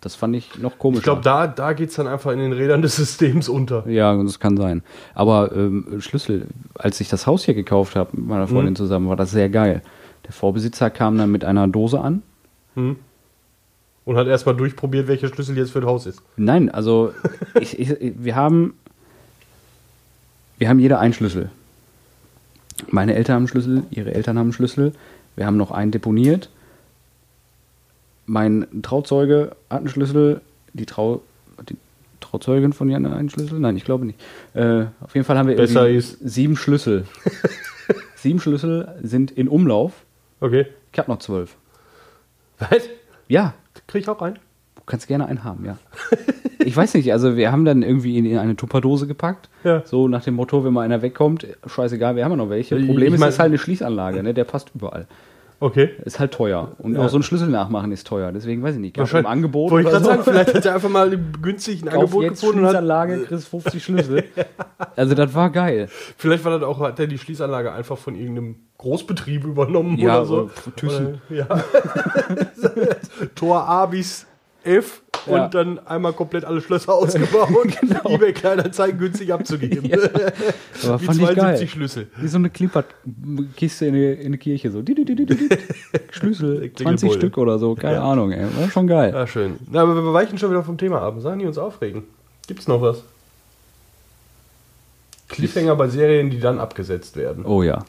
Das 0.00 0.14
fand 0.14 0.36
ich 0.36 0.58
noch 0.58 0.78
komisch. 0.78 0.98
Ich 0.98 1.04
glaube, 1.04 1.22
da, 1.22 1.46
da 1.46 1.72
geht 1.72 1.88
es 1.88 1.96
dann 1.96 2.06
einfach 2.06 2.30
in 2.32 2.38
den 2.38 2.52
Rädern 2.52 2.82
des 2.82 2.96
Systems 2.96 3.48
unter. 3.48 3.88
Ja, 3.88 4.22
das 4.22 4.38
kann 4.38 4.56
sein. 4.56 4.82
Aber 5.14 5.52
ähm, 5.52 6.00
Schlüssel, 6.00 6.46
als 6.74 7.00
ich 7.00 7.08
das 7.08 7.26
Haus 7.26 7.44
hier 7.44 7.54
gekauft 7.54 7.96
habe 7.96 8.10
mit 8.12 8.26
meiner 8.26 8.46
Freundin 8.46 8.76
zusammen, 8.76 9.08
war 9.08 9.16
das 9.16 9.30
sehr 9.30 9.48
geil. 9.48 9.82
Der 10.24 10.32
Vorbesitzer 10.32 10.90
kam 10.90 11.18
dann 11.18 11.32
mit 11.32 11.44
einer 11.44 11.66
Dose 11.66 12.00
an. 12.00 12.22
Und 14.04 14.16
hat 14.16 14.26
erstmal 14.26 14.54
durchprobiert, 14.54 15.08
welcher 15.08 15.28
Schlüssel 15.28 15.56
jetzt 15.56 15.70
für 15.70 15.80
das 15.80 15.88
Haus 15.88 16.06
ist. 16.06 16.22
Nein, 16.36 16.70
also 16.70 17.12
ich, 17.60 17.78
ich, 17.78 17.96
wir 18.18 18.36
haben 18.36 18.74
wir 20.58 20.68
haben 20.68 20.78
jeder 20.78 21.00
einen 21.00 21.12
Schlüssel. 21.12 21.50
Meine 22.90 23.14
Eltern 23.14 23.34
haben 23.34 23.40
einen 23.42 23.48
Schlüssel, 23.48 23.82
ihre 23.90 24.14
Eltern 24.14 24.38
haben 24.38 24.46
einen 24.46 24.52
Schlüssel. 24.52 24.92
Wir 25.34 25.46
haben 25.46 25.56
noch 25.56 25.70
einen 25.70 25.90
deponiert. 25.90 26.50
Mein 28.26 28.66
Trauzeuge 28.82 29.52
hat 29.70 29.78
einen 29.78 29.88
Schlüssel. 29.88 30.40
Die, 30.72 30.84
Trau, 30.86 31.22
die 31.68 31.76
Trauzeugin 32.20 32.72
von 32.72 32.90
Jan 32.90 33.06
einen 33.06 33.30
Schlüssel? 33.30 33.58
Nein, 33.58 33.76
ich 33.76 33.84
glaube 33.84 34.04
nicht. 34.04 34.20
Äh, 34.54 34.86
auf 35.00 35.14
jeden 35.14 35.24
Fall 35.24 35.38
haben 35.38 35.48
wir 35.48 35.56
Besser 35.56 35.88
ist- 35.88 36.18
sieben 36.20 36.56
Schlüssel. 36.56 37.06
sieben 38.16 38.40
Schlüssel 38.40 38.88
sind 39.02 39.30
in 39.30 39.48
Umlauf. 39.48 39.92
Okay. 40.40 40.66
Ich 40.92 40.98
habe 40.98 41.10
noch 41.10 41.18
zwölf. 41.20 41.56
Was? 42.58 42.88
Ja, 43.28 43.54
Krieg 43.86 44.02
ich 44.02 44.08
auch 44.08 44.20
rein? 44.20 44.34
Du 44.76 44.82
kannst 44.86 45.06
gerne 45.08 45.26
einen 45.26 45.44
haben, 45.44 45.64
ja. 45.64 45.78
Ich 46.58 46.76
weiß 46.76 46.94
nicht, 46.94 47.12
also 47.12 47.36
wir 47.36 47.52
haben 47.52 47.64
dann 47.64 47.82
irgendwie 47.82 48.18
in 48.18 48.38
eine 48.38 48.56
Tupperdose 48.56 49.06
gepackt. 49.06 49.48
Ja. 49.64 49.82
So 49.84 50.08
nach 50.08 50.24
dem 50.24 50.34
Motto, 50.34 50.64
wenn 50.64 50.72
mal 50.72 50.82
einer 50.82 51.02
wegkommt, 51.02 51.46
scheißegal, 51.66 52.16
wir 52.16 52.24
haben 52.24 52.32
ja 52.32 52.36
noch 52.36 52.50
welche. 52.50 52.76
Problem 52.76 53.14
ich 53.14 53.20
ist, 53.20 53.26
es 53.26 53.34
ist 53.34 53.38
halt 53.38 53.50
eine 53.50 53.58
Schließanlage, 53.58 54.22
ne? 54.22 54.34
der 54.34 54.44
passt 54.44 54.70
überall. 54.74 55.06
Okay. 55.58 55.90
Ist 56.04 56.18
halt 56.20 56.32
teuer. 56.32 56.72
Und 56.78 56.94
Ja. 56.96 57.00
auch 57.02 57.08
so 57.08 57.16
ein 57.18 57.22
Schlüssel 57.22 57.48
nachmachen 57.48 57.90
ist 57.90 58.06
teuer. 58.06 58.30
Deswegen 58.30 58.62
weiß 58.62 58.74
ich 58.74 58.80
nicht, 58.80 58.94
gab 58.96 59.10
im 59.14 59.24
Angebot 59.24 59.70
Wollte 59.70 59.88
ich 59.88 59.92
gerade 59.92 60.04
so. 60.04 60.10
sagen, 60.10 60.22
vielleicht 60.24 60.54
hat 60.54 60.66
er 60.66 60.74
einfach 60.74 60.90
mal 60.90 61.10
günstig 61.42 61.82
ein 61.82 61.88
Kauf 61.88 62.02
Angebot 62.02 62.22
jetzt 62.24 62.40
gefunden 62.40 62.58
und 62.60 62.64
hat, 62.66 62.72
Schließanlage, 62.72 63.18
kriegst 63.24 63.48
50 63.48 63.84
Schlüssel. 63.84 64.24
Also 64.94 65.14
das 65.14 65.34
war 65.34 65.50
geil. 65.50 65.88
vielleicht 66.16 66.44
war 66.44 66.52
das 66.58 66.62
auch, 66.66 66.80
hat 66.80 66.98
er 66.98 67.06
die 67.06 67.18
Schließanlage 67.18 67.70
einfach 67.72 67.98
von 67.98 68.14
irgendeinem 68.14 68.56
Großbetrieb 68.78 69.44
übernommen 69.44 69.98
Ja, 69.98 70.16
oder 70.18 70.26
so. 70.26 70.50
Thyssen. 70.76 71.20
Oder, 71.30 71.36
ja. 71.36 71.46
Tor 73.34 73.68
A 73.68 73.86
bis 73.86 74.26
F 74.64 75.02
und 75.26 75.36
Ja. 75.36 75.48
dann 75.48 75.78
einmal 75.86 76.12
komplett 76.12 76.44
alle 76.44 76.60
Schlösser 76.60 76.92
ausgebaut. 76.94 77.48
Genau. 77.80 78.08
eBay 78.10 78.32
Kleinanzeigen 78.32 78.98
günstig 78.98 79.32
abzugeben. 79.32 79.90
Aber 80.84 81.00
Wie 81.00 81.04
fand 81.04 81.18
ich 81.20 81.24
72 81.26 81.36
geil. 81.36 81.68
Schlüssel. 81.68 82.06
Wie 82.16 82.28
so 82.28 82.38
eine 82.38 82.50
Klipperkiste 82.50 83.86
in, 83.86 83.94
die- 83.94 84.12
in 84.12 84.26
eine 84.26 84.38
Kirche. 84.38 84.70
So. 84.70 84.82
Schlüssel, 86.10 86.72
20 86.72 86.74
Klingelbeule. 86.74 87.12
Stück 87.14 87.38
oder 87.38 87.58
so. 87.58 87.74
Keine 87.74 88.00
Ahnung, 88.00 88.32
ey. 88.32 88.46
War 88.58 88.70
schon 88.70 88.86
geil. 88.86 89.12
Ja, 89.12 89.26
schön. 89.26 89.56
Na, 89.70 89.82
aber 89.82 89.94
wir 89.96 90.12
weichen 90.12 90.38
schon 90.38 90.50
wieder 90.50 90.62
vom 90.62 90.78
Thema 90.78 91.02
ab. 91.02 91.16
Sagen 91.20 91.38
die 91.40 91.46
uns 91.46 91.58
aufregen. 91.58 92.04
Gibt's 92.46 92.68
noch 92.68 92.80
was? 92.80 93.02
Cliffhanger 95.28 95.74
bei 95.76 95.88
Serien, 95.88 96.30
die 96.30 96.38
dann 96.40 96.58
abgesetzt 96.60 97.16
werden. 97.16 97.44
Oh 97.44 97.62
ja. 97.62 97.84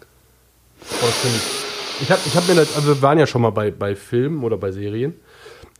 Oh, 0.81 0.85
ich. 1.23 2.01
Ich 2.01 2.11
habe 2.11 2.21
ich 2.25 2.35
hab 2.35 2.47
mir 2.47 2.53
das, 2.55 2.75
also 2.75 2.89
wir 2.89 3.01
waren 3.01 3.17
ja 3.17 3.25
schon 3.25 3.41
mal 3.41 3.49
bei, 3.49 3.71
bei 3.71 3.95
Filmen 3.95 4.43
oder 4.43 4.57
bei 4.57 4.71
Serien. 4.71 5.15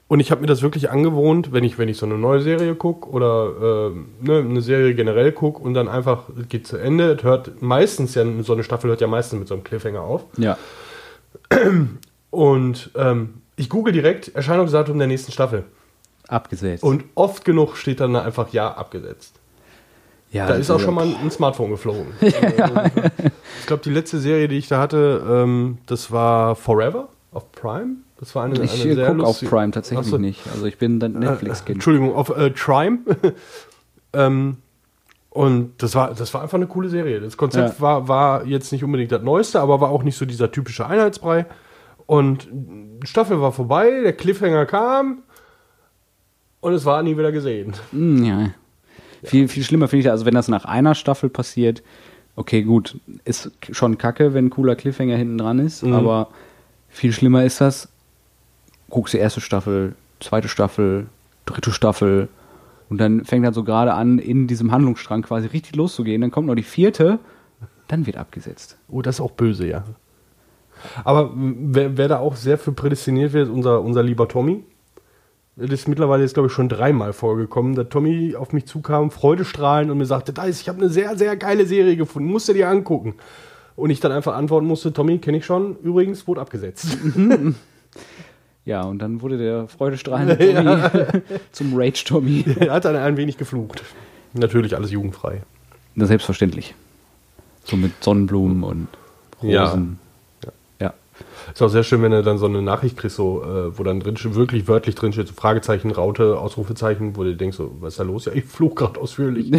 Und 0.09 0.21
ich 0.21 0.31
habe 0.31 0.41
mir 0.41 0.47
das 0.47 0.61
wirklich 0.61 0.89
angewohnt, 0.89 1.51
wenn 1.51 1.65
ich, 1.65 1.77
wenn 1.77 1.89
ich 1.89 1.97
so 1.97 2.05
eine 2.05 2.17
neue 2.17 2.41
Serie 2.41 2.75
gucke 2.75 3.09
oder 3.09 3.91
äh, 3.91 4.25
ne, 4.25 4.39
eine 4.39 4.61
Serie 4.61 4.95
generell 4.95 5.33
gucke 5.33 5.61
und 5.61 5.73
dann 5.73 5.89
einfach, 5.89 6.29
es 6.39 6.47
geht 6.47 6.65
zu 6.65 6.77
Ende, 6.77 7.11
es 7.13 7.23
hört 7.23 7.61
meistens 7.61 8.15
ja, 8.15 8.23
so 8.41 8.53
eine 8.53 8.63
Staffel 8.63 8.89
hört 8.89 9.01
ja 9.01 9.07
meistens 9.07 9.39
mit 9.39 9.47
so 9.49 9.55
einem 9.55 9.65
Cliffhanger 9.65 10.01
auf. 10.01 10.23
Ja. 10.37 10.57
Und 12.29 12.91
ähm, 12.95 13.41
ich 13.57 13.69
google 13.69 13.91
direkt 13.91 14.33
Erscheinungsdatum 14.33 14.97
der 14.97 15.07
nächsten 15.07 15.33
Staffel. 15.33 15.65
Abgesetzt. 16.27 16.83
Und 16.83 17.03
oft 17.15 17.43
genug 17.43 17.75
steht 17.75 17.99
dann 17.99 18.13
da 18.13 18.21
einfach 18.21 18.49
ja 18.53 18.71
abgesetzt. 18.71 19.39
ja, 20.31 20.47
Da 20.47 20.55
ist 20.55 20.69
auch 20.69 20.79
schon 20.79 20.93
mal 20.93 21.05
ein 21.05 21.31
Smartphone 21.31 21.71
geflogen. 21.71 22.07
ich 22.21 23.65
glaube, 23.65 23.83
die 23.83 23.89
letzte 23.89 24.19
Serie, 24.19 24.47
die 24.47 24.57
ich 24.57 24.67
da 24.67 24.79
hatte, 24.79 25.25
ähm, 25.29 25.79
das 25.85 26.11
war 26.11 26.55
Forever 26.55 27.09
auf 27.31 27.51
Prime. 27.51 27.97
Das 28.19 28.33
war 28.35 28.45
eine, 28.45 28.55
Ich 28.63 28.83
eine 28.83 28.95
sehr 28.95 29.07
gucke 29.13 29.23
auf 29.27 29.39
Prime 29.41 29.71
tatsächlich 29.71 30.07
so. 30.07 30.17
nicht. 30.17 30.41
Also 30.51 30.65
ich 30.65 30.77
bin 30.77 30.99
dann 30.99 31.15
Äh, 31.15 31.19
Netflix-Kind. 31.29 31.75
Entschuldigung, 31.77 32.13
auf 32.15 32.29
äh, 32.35 32.49
Trime. 32.51 32.99
ähm, 34.13 34.57
und 35.29 35.73
das 35.83 35.93
war, 35.93 36.13
das 36.15 36.33
war 36.33 36.41
einfach 36.41 36.57
eine 36.57 36.65
coole 36.67 36.89
Serie. 36.89 37.19
Das 37.19 37.37
Konzept 37.37 37.75
Ja. 37.75 37.81
war, 37.81 38.07
war 38.07 38.45
jetzt 38.45 38.71
nicht 38.71 38.83
unbedingt 38.83 39.11
das 39.11 39.21
Neueste, 39.21 39.59
aber 39.61 39.79
war 39.81 39.89
auch 39.91 40.01
nicht 40.03 40.17
so 40.17 40.25
dieser 40.25 40.51
typische 40.51 40.87
Einheitsbrei. 40.87 41.45
Und 42.07 42.47
die 42.51 43.05
Staffel 43.05 43.39
war 43.41 43.51
vorbei, 43.51 44.01
der 44.01 44.13
Cliffhanger 44.13 44.65
kam 44.65 45.19
und 46.61 46.73
es 46.73 46.85
war 46.85 47.03
nie 47.03 47.17
wieder 47.17 47.31
gesehen. 47.31 47.73
Mm, 47.91 48.23
ja. 48.23 48.49
Viel, 49.23 49.47
viel 49.47 49.63
schlimmer 49.63 49.87
finde 49.87 50.01
ich, 50.05 50.09
also 50.11 50.25
wenn 50.25 50.33
das 50.33 50.47
nach 50.47 50.65
einer 50.65 50.95
Staffel 50.95 51.29
passiert, 51.29 51.83
okay, 52.35 52.63
gut, 52.63 52.99
ist 53.25 53.51
schon 53.71 53.97
kacke, 53.97 54.33
wenn 54.33 54.45
ein 54.45 54.49
cooler 54.49 54.75
Cliffhanger 54.75 55.17
hinten 55.17 55.37
dran 55.37 55.59
ist, 55.59 55.83
Mhm. 55.83 55.93
aber 55.93 56.29
viel 56.87 57.11
schlimmer 57.11 57.43
ist 57.43 57.59
das, 57.61 57.89
guckst 58.89 59.13
die 59.13 59.17
erste 59.17 59.41
Staffel, 59.41 59.95
zweite 60.19 60.47
Staffel, 60.47 61.07
dritte 61.45 61.71
Staffel 61.71 62.29
und 62.89 62.99
dann 62.99 63.25
fängt 63.25 63.45
dann 63.45 63.53
so 63.53 63.63
gerade 63.63 63.93
an, 63.93 64.19
in 64.19 64.47
diesem 64.47 64.71
Handlungsstrang 64.71 65.23
quasi 65.23 65.47
richtig 65.47 65.75
loszugehen, 65.75 66.21
dann 66.21 66.31
kommt 66.31 66.47
noch 66.47 66.55
die 66.55 66.63
vierte, 66.63 67.19
dann 67.87 68.05
wird 68.05 68.17
abgesetzt. 68.17 68.77
Oh, 68.87 69.01
das 69.01 69.15
ist 69.15 69.21
auch 69.21 69.31
böse, 69.31 69.67
ja. 69.67 69.83
Aber 71.03 71.31
wer, 71.35 71.97
wer 71.97 72.07
da 72.07 72.19
auch 72.19 72.35
sehr 72.35 72.57
für 72.57 72.71
prädestiniert 72.71 73.33
wird, 73.33 73.47
ist 73.47 73.53
unser, 73.53 73.81
unser 73.81 74.03
lieber 74.03 74.27
Tommy. 74.27 74.63
Das 75.55 75.71
ist 75.71 75.87
mittlerweile 75.87 76.21
jetzt, 76.21 76.35
glaube 76.35 76.47
ich, 76.47 76.53
schon 76.53 76.69
dreimal 76.69 77.13
vorgekommen, 77.13 77.73
dass 77.73 77.89
Tommy 77.89 78.35
auf 78.35 78.53
mich 78.53 78.67
zukam, 78.67 79.09
freudestrahlend 79.09 79.89
und 79.89 79.97
mir 79.97 80.05
sagte, 80.05 80.31
Dice, 80.31 80.61
ich 80.61 80.69
habe 80.69 80.79
eine 80.79 80.89
sehr, 80.89 81.17
sehr 81.17 81.35
geile 81.35 81.65
Serie 81.65 81.95
gefunden, 81.95 82.29
musst 82.29 82.47
du 82.47 82.53
dir 82.53 82.69
angucken. 82.69 83.15
Und 83.75 83.89
ich 83.89 83.99
dann 83.99 84.11
einfach 84.11 84.35
antworten 84.35 84.67
musste, 84.67 84.93
Tommy, 84.93 85.17
kenne 85.17 85.37
ich 85.37 85.45
schon, 85.45 85.77
übrigens 85.77 86.27
wurde 86.27 86.41
abgesetzt. 86.41 86.85
Ja, 88.67 88.81
und 88.83 88.99
dann 88.99 89.21
wurde 89.21 89.37
der 89.37 89.67
freudestrahlende 89.69 90.37
Tommy 90.53 91.21
zum 91.53 91.71
Rage-Tommy. 91.73 92.43
er 92.59 92.73
hat 92.73 92.83
dann 92.85 92.97
ein 92.97 93.15
wenig 93.15 93.37
geflucht. 93.37 93.81
Natürlich 94.33 94.75
alles 94.75 94.91
jugendfrei. 94.91 95.41
Na, 95.95 96.05
selbstverständlich. 96.05 96.75
So 97.63 97.77
mit 97.77 98.03
Sonnenblumen 98.03 98.63
und 98.63 98.87
Ja. 99.41 99.69
Rosen. 99.69 99.99
Ja. 100.81 100.93
Ist 101.53 101.61
auch 101.61 101.69
sehr 101.69 101.83
schön, 101.83 102.01
wenn 102.01 102.11
du 102.11 102.21
dann 102.23 102.37
so 102.37 102.45
eine 102.45 102.61
Nachricht 102.61 102.97
kriegst, 102.97 103.15
so, 103.15 103.41
äh, 103.41 103.77
wo 103.77 103.83
dann 103.83 104.01
drin 104.01 104.17
wirklich 104.35 104.67
wörtlich 104.67 104.95
drin 104.95 105.13
steht, 105.13 105.29
so 105.29 105.33
Fragezeichen, 105.33 105.89
Raute, 105.91 106.37
Ausrufezeichen, 106.37 107.15
wo 107.15 107.23
du 107.23 107.35
denkst, 107.37 107.55
so, 107.57 107.71
was 107.79 107.93
ist 107.93 107.99
da 107.99 108.03
los? 108.03 108.25
Ja, 108.25 108.33
ich 108.33 108.43
fluch 108.43 108.75
gerade 108.75 108.99
ausführlich. 108.99 109.49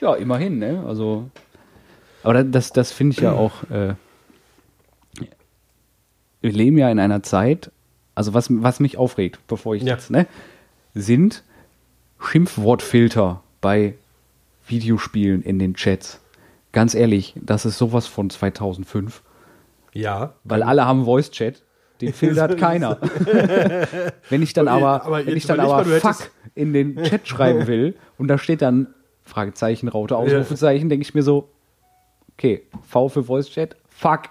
Ja, 0.00 0.14
immerhin, 0.14 0.58
ne? 0.58 0.84
Also. 0.86 1.30
Aber 2.22 2.34
da- 2.34 2.42
das, 2.42 2.72
das 2.72 2.92
finde 2.92 3.14
ich 3.14 3.20
ja 3.20 3.32
auch. 3.32 3.62
Äh, 3.70 3.94
wir 6.46 6.52
leben 6.52 6.78
ja 6.78 6.88
in 6.90 6.98
einer 7.00 7.22
Zeit, 7.24 7.72
also 8.14 8.32
was, 8.32 8.46
was 8.50 8.78
mich 8.80 8.96
aufregt, 8.96 9.40
bevor 9.48 9.74
ich 9.74 9.82
Ja. 9.82 9.94
jetzt, 9.94 10.10
ne? 10.10 10.26
Sind 10.94 11.42
Schimpfwortfilter 12.20 13.42
bei 13.60 13.94
Videospielen 14.68 15.42
in 15.42 15.58
den 15.58 15.74
Chats. 15.74 16.20
Ganz 16.72 16.94
ehrlich, 16.94 17.34
das 17.36 17.64
ist 17.66 17.78
sowas 17.78 18.06
von 18.06 18.30
2005. 18.30 19.22
ja. 19.92 20.34
Weil 20.44 20.62
alle 20.62 20.84
haben 20.86 21.04
Voice-Chat, 21.04 21.62
den 22.00 22.12
filtert 22.12 22.58
keiner. 22.58 22.98
wenn 24.30 24.42
ich 24.42 24.52
dann 24.52 24.68
aber, 24.68 25.04
aber 25.04 25.24
wenn 25.26 25.36
ich 25.36 25.46
dann 25.46 25.60
aber 25.60 25.84
mal, 25.84 26.00
fuck 26.00 26.30
in 26.54 26.72
den 26.72 27.02
Chat 27.04 27.26
schreiben 27.26 27.66
will 27.66 27.94
und 28.18 28.28
da 28.28 28.38
steht 28.38 28.62
dann 28.62 28.88
Fragezeichen, 29.24 29.88
Raute, 29.88 30.16
Ausrufezeichen, 30.16 30.88
denke 30.88 31.02
ich 31.02 31.14
mir 31.14 31.22
so, 31.22 31.48
okay, 32.36 32.62
V 32.88 33.08
für 33.08 33.24
Voice-Chat, 33.24 33.76
fuck. 33.88 34.22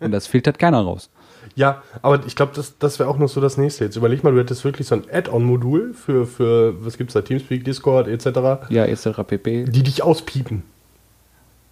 und 0.00 0.12
das 0.12 0.26
filtert 0.26 0.58
keiner 0.58 0.80
raus. 0.80 1.10
Ja, 1.58 1.82
aber 2.02 2.20
ich 2.24 2.36
glaube, 2.36 2.52
das, 2.54 2.78
das 2.78 3.00
wäre 3.00 3.08
auch 3.08 3.18
noch 3.18 3.28
so 3.28 3.40
das 3.40 3.56
nächste. 3.56 3.84
Jetzt 3.84 3.96
überleg 3.96 4.22
mal, 4.22 4.32
du 4.32 4.38
hättest 4.38 4.64
wirklich 4.64 4.86
so 4.86 4.94
ein 4.94 5.02
Add-on-Modul 5.12 5.92
für, 5.92 6.24
für, 6.24 6.84
was 6.84 6.96
gibt's 6.96 7.14
da, 7.14 7.22
Teamspeak, 7.22 7.64
Discord 7.64 8.06
etc., 8.06 8.70
Ja, 8.70 8.84
etc. 8.84 9.08
pp. 9.26 9.64
die 9.64 9.82
dich 9.82 10.04
auspiepen. 10.04 10.62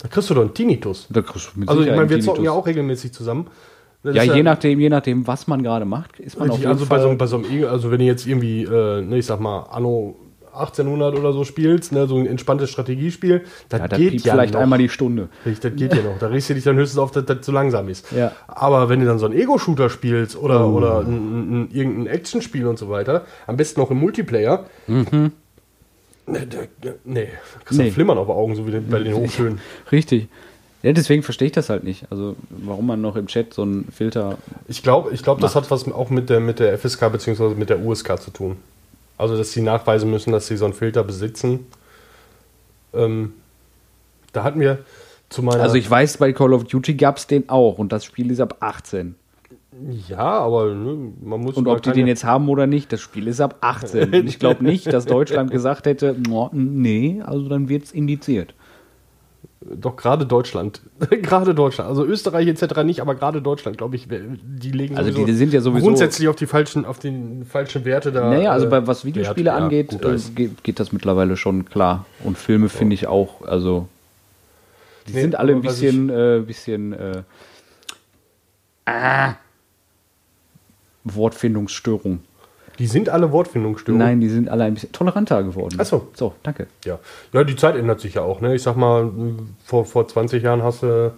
Da 0.00 0.08
kriegst 0.08 0.28
du 0.28 0.34
doch 0.34 0.40
einen 0.42 0.54
Tinnitus. 0.54 1.06
Da 1.08 1.22
kriegst 1.22 1.52
du 1.54 1.60
mit 1.60 1.68
Also 1.68 1.82
ich 1.82 1.88
meine, 1.90 2.10
wir 2.10 2.20
zocken 2.20 2.42
ja 2.44 2.50
auch 2.50 2.66
regelmäßig 2.66 3.12
zusammen. 3.12 3.46
Ja, 4.02 4.22
ist 4.24 4.34
je 4.34 4.42
nachdem, 4.42 4.80
je 4.80 4.88
nachdem, 4.88 5.24
was 5.28 5.46
man 5.46 5.62
gerade 5.62 5.84
macht, 5.84 6.18
ist 6.18 6.36
man 6.36 6.50
auf 6.50 6.56
Richtig, 6.56 6.68
jeden 6.68 6.72
also 6.72 6.86
bei 6.86 6.98
Fall. 6.98 7.10
so, 7.10 7.16
bei 7.16 7.26
so 7.26 7.36
einem, 7.36 7.62
E- 7.62 7.66
also 7.66 7.92
wenn 7.92 8.00
du 8.00 8.04
jetzt 8.06 8.26
irgendwie, 8.26 8.64
äh, 8.64 9.02
ne, 9.02 9.18
ich 9.18 9.26
sag 9.26 9.38
mal, 9.38 9.60
Anno 9.70 10.16
1800 10.56 11.16
oder 11.18 11.32
so 11.32 11.44
spielst, 11.44 11.92
ne, 11.92 12.06
so 12.06 12.16
ein 12.16 12.26
entspanntes 12.26 12.70
Strategiespiel, 12.70 13.44
das 13.68 13.80
ja, 13.80 13.88
da 13.88 13.96
geht 13.96 14.20
ja 14.22 14.32
vielleicht 14.32 14.54
noch. 14.54 14.60
einmal 14.60 14.78
die 14.78 14.88
Stunde. 14.88 15.28
Richtig, 15.44 15.72
das 15.72 15.78
geht 15.80 15.94
ja 15.94 16.02
noch. 16.02 16.18
Da 16.18 16.28
regst 16.28 16.50
du 16.50 16.54
dich 16.54 16.64
dann 16.64 16.76
höchstens 16.76 16.98
auf, 16.98 17.10
dass 17.10 17.24
das 17.26 17.42
zu 17.42 17.52
langsam 17.52 17.88
ist. 17.88 18.10
Ja. 18.12 18.32
Aber 18.48 18.88
wenn 18.88 19.00
du 19.00 19.06
dann 19.06 19.18
so 19.18 19.26
einen 19.26 19.34
Ego-Shooter 19.38 19.90
spielst 19.90 20.36
oder, 20.36 20.66
Oh. 20.66 20.72
oder 20.72 21.00
ein, 21.00 21.06
ein, 21.06 21.62
ein, 21.64 21.70
irgendein 21.72 22.06
Actionspiel 22.14 22.66
und 22.66 22.78
so 22.78 22.88
weiter, 22.90 23.24
am 23.46 23.56
besten 23.56 23.80
noch 23.80 23.90
im 23.90 23.98
Multiplayer, 23.98 24.66
Mhm. 24.86 25.32
ne, 26.26 26.46
da- 26.80 26.90
nee, 27.04 27.28
kriegst 27.64 27.78
du 27.78 27.82
Nee. 27.84 27.90
Flimmern 27.90 28.18
auf 28.18 28.28
Augen, 28.28 28.54
so 28.56 28.66
wie 28.66 28.78
bei 28.80 28.98
den 29.00 29.14
Hochtönen. 29.16 29.60
Richtig. 29.92 30.28
Ja, 30.82 30.92
deswegen 30.92 31.22
verstehe 31.24 31.46
ich 31.46 31.52
das 31.52 31.68
halt 31.68 31.82
nicht. 31.84 32.06
Also, 32.10 32.36
warum 32.50 32.86
man 32.86 33.00
noch 33.00 33.16
im 33.16 33.26
Chat 33.26 33.52
so 33.52 33.62
einen 33.62 33.88
Filter. 33.90 34.38
Ich 34.68 34.82
glaube, 34.84 35.10
ich 35.12 35.22
glaub, 35.22 35.40
das 35.40 35.56
hat 35.56 35.68
was 35.70 35.90
auch 35.90 36.10
mit 36.10 36.30
der, 36.30 36.38
mit 36.38 36.60
der 36.60 36.78
FSK 36.78 37.08
bzw. 37.10 37.54
mit 37.56 37.70
der 37.70 37.80
USK 37.80 38.20
zu 38.20 38.30
tun. 38.30 38.56
Also, 39.18 39.36
dass 39.36 39.52
sie 39.52 39.62
nachweisen 39.62 40.10
müssen, 40.10 40.32
dass 40.32 40.46
sie 40.46 40.56
so 40.56 40.64
einen 40.64 40.74
Filter 40.74 41.02
besitzen. 41.02 41.66
Ähm, 42.92 43.32
da 44.32 44.44
hatten 44.44 44.60
wir 44.60 44.78
zu 45.28 45.42
meiner. 45.42 45.62
Also, 45.62 45.76
ich 45.76 45.90
weiß, 45.90 46.18
bei 46.18 46.32
Call 46.32 46.52
of 46.52 46.64
Duty 46.64 46.94
gab 46.94 47.16
es 47.16 47.26
den 47.26 47.48
auch 47.48 47.78
und 47.78 47.92
das 47.92 48.04
Spiel 48.04 48.30
ist 48.30 48.40
ab 48.40 48.56
18. 48.60 49.14
ja, 50.08 50.18
aber 50.18 50.74
ne, 50.74 51.12
man 51.22 51.40
muss. 51.40 51.56
Und 51.56 51.66
ob 51.68 51.82
die 51.82 51.92
den 51.92 52.06
jetzt 52.06 52.24
haben 52.24 52.48
oder 52.48 52.66
nicht, 52.66 52.92
das 52.92 53.00
Spiel 53.00 53.26
ist 53.26 53.40
ab 53.40 53.56
18. 53.60 54.14
Und 54.20 54.28
ich 54.28 54.38
glaube 54.38 54.64
nicht, 54.64 54.92
dass 54.92 55.06
Deutschland 55.06 55.50
gesagt 55.50 55.86
hätte, 55.86 56.14
"No, 56.28 56.50
nee, 56.52 57.22
also 57.24 57.48
dann 57.48 57.68
wird 57.68 57.84
es 57.84 57.92
indiziert. 57.92 58.54
Doch 59.74 59.96
gerade 59.96 60.26
Deutschland. 60.26 60.80
gerade 61.10 61.54
Deutschland. 61.54 61.88
Also 61.88 62.04
Österreich 62.04 62.46
etc. 62.46 62.82
nicht, 62.84 63.00
aber 63.00 63.14
gerade 63.14 63.42
Deutschland, 63.42 63.76
glaube 63.78 63.96
ich, 63.96 64.06
die 64.08 64.70
legen 64.70 64.96
Also 64.96 65.24
die 65.24 65.32
sind 65.32 65.52
ja 65.52 65.60
sowieso- 65.60 65.86
grundsätzlich 65.86 66.28
auf 66.28 66.36
die 66.36 66.46
falschen, 66.46 66.84
auf 66.84 66.98
den 66.98 67.44
falschen 67.44 67.84
Werte 67.84 68.12
da. 68.12 68.30
Naja, 68.30 68.52
also 68.52 68.66
äh, 68.66 68.70
bei 68.70 68.86
was 68.86 69.04
Videospiele 69.04 69.50
Wert, 69.50 69.58
ja, 69.58 69.64
angeht, 69.64 69.88
gut, 69.88 70.04
äh, 70.04 70.16
geht, 70.34 70.64
geht 70.64 70.78
das 70.80 70.92
mittlerweile 70.92 71.36
schon 71.36 71.64
klar. 71.64 72.06
Und 72.22 72.38
Filme 72.38 72.68
finde 72.68 72.94
ich 72.94 73.06
auch, 73.06 73.42
also 73.42 73.88
die 75.08 75.12
Nee, 75.14 75.20
sind 75.22 75.34
alle 75.36 75.52
ein 75.52 75.62
bisschen, 75.62 76.10
äh, 76.10 76.42
bisschen 76.46 76.92
äh, 76.92 77.22
ah, 78.86 79.34
Wortfindungsstörung. 81.04 82.20
Die 82.78 82.86
sind 82.86 83.08
alle 83.08 83.32
Wortfindungsstörungen. 83.32 84.06
Nein, 84.06 84.20
die 84.20 84.28
sind 84.28 84.48
alle 84.48 84.64
ein 84.64 84.74
bisschen 84.74 84.92
toleranter 84.92 85.42
geworden. 85.42 85.76
Ach 85.78 85.86
so. 85.86 86.08
So, 86.14 86.34
danke. 86.42 86.66
Ja. 86.84 86.98
ja, 87.32 87.44
die 87.44 87.56
Zeit 87.56 87.76
ändert 87.76 88.00
sich 88.00 88.14
ja 88.14 88.22
auch. 88.22 88.40
Ne? 88.40 88.54
Ich 88.54 88.62
sag 88.62 88.76
mal, 88.76 89.10
vor, 89.64 89.84
vor 89.84 90.06
20 90.06 90.42
Jahren 90.42 90.62
hast 90.62 90.82
du, 90.82 91.12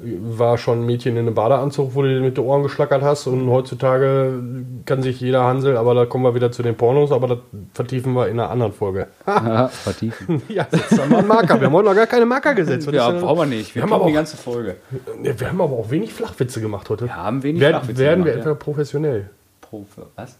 war 0.00 0.58
schon 0.58 0.82
ein 0.82 0.86
Mädchen 0.86 1.16
in 1.16 1.26
einem 1.26 1.34
Badeanzug, 1.34 1.94
wo 1.94 2.02
du 2.02 2.08
dir 2.08 2.20
mit 2.20 2.36
den 2.36 2.44
Ohren 2.44 2.62
geschlackert 2.62 3.02
hast. 3.02 3.26
Und 3.26 3.48
heutzutage 3.50 4.42
kann 4.84 5.02
sich 5.02 5.20
jeder 5.20 5.44
Hansel, 5.44 5.76
aber 5.76 5.94
da 5.94 6.06
kommen 6.06 6.24
wir 6.24 6.34
wieder 6.34 6.52
zu 6.52 6.62
den 6.62 6.76
Pornos, 6.76 7.12
aber 7.12 7.28
das 7.28 7.38
vertiefen 7.74 8.12
wir 8.12 8.28
in 8.28 8.38
einer 8.38 8.50
anderen 8.50 8.72
Folge. 8.72 9.08
Aha, 9.24 9.68
vertiefen. 9.68 10.42
ja, 10.48 10.66
setzt 10.70 10.98
da 10.98 11.06
mal 11.06 11.18
einen 11.18 11.28
Marker. 11.28 11.60
Wir 11.60 11.66
haben 11.66 11.74
heute 11.74 11.88
noch 11.88 11.96
gar 11.96 12.06
keine 12.06 12.26
Marker 12.26 12.54
gesetzt. 12.54 12.86
Was 12.86 12.94
ja, 12.94 13.10
ist 13.10 13.22
brauchen 13.22 13.38
wir 13.50 13.56
nicht. 13.56 13.74
Wir, 13.74 13.82
Wir 13.82 13.82
haben 13.82 13.92
aber 13.92 14.06
die 14.06 14.12
ganze 14.12 14.36
Folge. 14.36 14.76
Wir 15.20 15.48
haben 15.48 15.60
aber 15.60 15.72
auch 15.72 15.90
wenig 15.90 16.12
Flachwitze 16.12 16.60
gemacht 16.60 16.88
heute. 16.90 17.06
Wir 17.06 17.16
haben 17.16 17.42
wenig 17.42 17.60
werden, 17.60 17.78
Flachwitze 17.78 18.02
Werden 18.02 18.24
wir 18.24 18.32
gemacht, 18.32 18.46
etwa 18.46 18.50
ja. 18.50 18.64
professionell? 18.64 19.30
Pro, 19.60 19.86
was? 20.14 20.36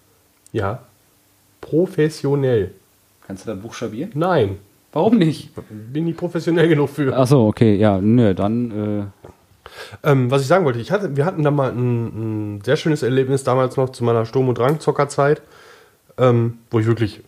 Ja. 0.57 0.80
Professionell. 1.61 2.72
Kannst 3.26 3.46
du 3.46 3.50
das 3.50 3.61
buchstabieren? 3.61 4.11
Nein. 4.14 4.59
Warum 4.92 5.18
nicht? 5.18 5.50
Bin 5.92 6.04
nicht 6.07 6.16
professionell 6.16 6.68
genug 6.68 6.88
für. 6.90 7.14
Ach 7.16 7.26
so, 7.26 7.46
okay, 7.46 7.74
ja, 7.76 7.98
nö, 8.00 8.34
dann, 8.34 9.12
Ähm, 10.02 10.30
was 10.30 10.40
ich 10.42 10.46
sagen 10.48 10.64
wollte, 10.64 10.78
ich 10.78 10.90
hatte, 10.90 11.16
wir 11.16 11.24
hatten 11.26 11.42
da 11.42 11.50
mal 11.50 11.70
ein, 11.70 12.57
ein 12.57 12.61
sehr 12.64 12.76
schönes 12.76 13.02
Erlebnis 13.02 13.44
damals 13.44 13.76
noch 13.76 13.90
zu 13.90 14.04
meiner 14.04 14.24
Sturm- 14.24 14.48
und 14.48 14.57
Drang-Zockerzeit, 14.57 15.42
ähm, 16.16 16.59
wo 16.70 16.78
ich 16.78 16.86
wirklich 16.86 17.20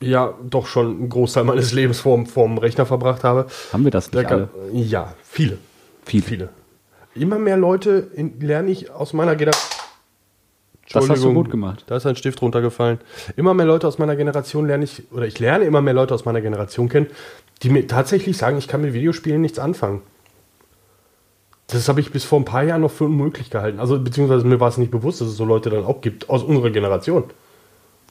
ja 0.00 0.34
doch 0.48 0.66
schon 0.66 0.86
einen 0.90 1.08
Großteil 1.08 1.42
meines 1.44 1.72
Lebens 1.72 1.98
vorm, 2.00 2.26
vorm 2.26 2.58
Rechner 2.58 2.86
verbracht 2.86 3.24
habe. 3.24 3.46
Haben 3.72 3.84
wir 3.84 3.90
das 3.90 4.10
Da 4.10 4.20
nicht 4.20 4.30
alle? 4.30 4.42
gab- 4.42 4.50
ja, 4.72 5.14
viele. 5.24 5.58
Viele. 6.04 6.22
Viele. 6.24 6.48
Immer 7.14 7.38
mehr 7.38 7.56
Leute 7.56 8.08
in, 8.14 8.38
lerne 8.40 8.70
ich 8.70 8.90
aus 8.90 9.12
meiner 9.12 9.34
Generation. 9.34 9.71
Das 10.92 11.08
hast 11.08 11.24
du 11.24 11.32
gut 11.32 11.50
gemacht. 11.50 11.84
Da 11.86 11.96
ist 11.96 12.06
ein 12.06 12.16
Stift 12.16 12.40
runtergefallen. 12.42 12.98
Immer 13.36 13.54
mehr 13.54 13.66
Leute 13.66 13.86
aus 13.86 13.98
meiner 13.98 14.16
Generation 14.16 14.66
lerne 14.66 14.84
ich, 14.84 15.10
oder 15.12 15.26
ich 15.26 15.38
lerne 15.38 15.64
immer 15.64 15.82
mehr 15.82 15.94
Leute 15.94 16.14
aus 16.14 16.24
meiner 16.24 16.40
Generation 16.40 16.88
kennen, 16.88 17.06
die 17.62 17.70
mir 17.70 17.86
tatsächlich 17.86 18.36
sagen, 18.36 18.58
ich 18.58 18.68
kann 18.68 18.82
mit 18.82 18.92
Videospielen 18.92 19.40
nichts 19.40 19.58
anfangen. 19.58 20.02
Das 21.68 21.88
habe 21.88 22.00
ich 22.00 22.12
bis 22.12 22.24
vor 22.24 22.40
ein 22.40 22.44
paar 22.44 22.64
Jahren 22.64 22.82
noch 22.82 22.90
für 22.90 23.04
unmöglich 23.04 23.48
gehalten. 23.48 23.80
Also, 23.80 23.98
beziehungsweise 23.98 24.46
mir 24.46 24.60
war 24.60 24.68
es 24.68 24.76
nicht 24.76 24.90
bewusst, 24.90 25.20
dass 25.20 25.28
es 25.28 25.36
so 25.36 25.44
Leute 25.44 25.70
dann 25.70 25.84
auch 25.84 26.00
gibt, 26.00 26.28
aus 26.28 26.42
unserer 26.42 26.70
Generation. 26.70 27.24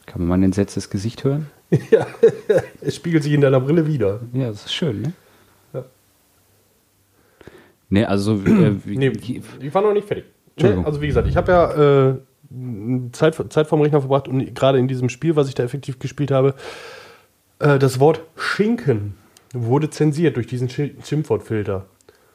Kann 0.07 0.21
man 0.21 0.29
mal 0.29 0.35
ein 0.35 0.43
entsetztes 0.43 0.89
Gesicht 0.89 1.23
hören? 1.23 1.47
ja, 1.91 2.07
es 2.81 2.95
spiegelt 2.95 3.23
sich 3.23 3.33
in 3.33 3.41
deiner 3.41 3.59
Brille 3.59 3.87
wieder. 3.87 4.19
Ja, 4.33 4.47
das 4.47 4.65
ist 4.65 4.73
schön, 4.73 5.01
ne? 5.01 5.13
Ja. 5.73 5.85
Ne, 7.89 8.09
also 8.09 8.33
äh, 8.33 8.75
Nee, 8.85 9.11
ich 9.59 9.73
war 9.73 9.81
noch 9.81 9.93
nicht 9.93 10.07
fertig. 10.07 10.25
Nee, 10.57 10.83
also 10.83 11.01
wie 11.01 11.07
gesagt, 11.07 11.27
ich 11.27 11.37
habe 11.37 11.51
ja 11.51 12.09
äh, 12.09 12.15
Zeit, 13.11 13.35
Zeit 13.49 13.67
vorm 13.67 13.81
Rechner 13.81 14.01
verbracht 14.01 14.27
und 14.27 14.53
gerade 14.55 14.77
in 14.79 14.87
diesem 14.87 15.09
Spiel, 15.09 15.35
was 15.35 15.47
ich 15.47 15.55
da 15.55 15.63
effektiv 15.63 15.99
gespielt 15.99 16.31
habe, 16.31 16.53
äh, 17.59 17.79
das 17.79 17.99
Wort 17.99 18.21
Schinken 18.35 19.15
wurde 19.53 19.89
zensiert 19.89 20.35
durch 20.35 20.47
diesen 20.47 20.67
Schi- 20.69 20.93
Schimpfwortfilter. 21.05 21.85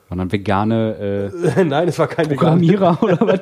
waren 0.08 0.18
dann 0.18 0.32
vegane 0.32 1.30
Nein, 1.64 1.88
es 1.88 1.98
war 1.98 2.06
kein 2.08 2.26
äh, 2.26 2.30
Vegan. 2.30 2.38
Programmierer 2.60 2.98
oder 3.02 3.18
was? 3.20 3.40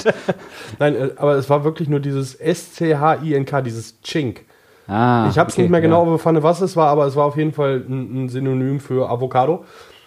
Nein, 0.78 0.94
äh, 0.96 1.10
aber 1.16 1.34
es 1.36 1.48
war 1.50 1.64
wirklich 1.64 1.88
nur 1.88 2.00
dieses 2.00 2.34
S-C-H-I-N-K, 2.34 3.60
dieses 3.62 4.00
Chink. 4.02 4.44
Ah, 4.86 5.28
ich 5.30 5.38
habe 5.38 5.48
es 5.48 5.54
okay, 5.54 5.62
nicht 5.62 5.70
mehr 5.70 5.80
genau 5.80 6.04
Ja. 6.04 6.10
befangen, 6.12 6.42
was 6.42 6.60
es 6.60 6.76
war, 6.76 6.88
aber 6.88 7.06
es 7.06 7.16
war 7.16 7.24
auf 7.24 7.36
jeden 7.36 7.52
Fall 7.52 7.82
ein, 7.88 8.24
ein 8.24 8.28
Synonym 8.28 8.80
für 8.80 9.08
Avocado. 9.08 9.64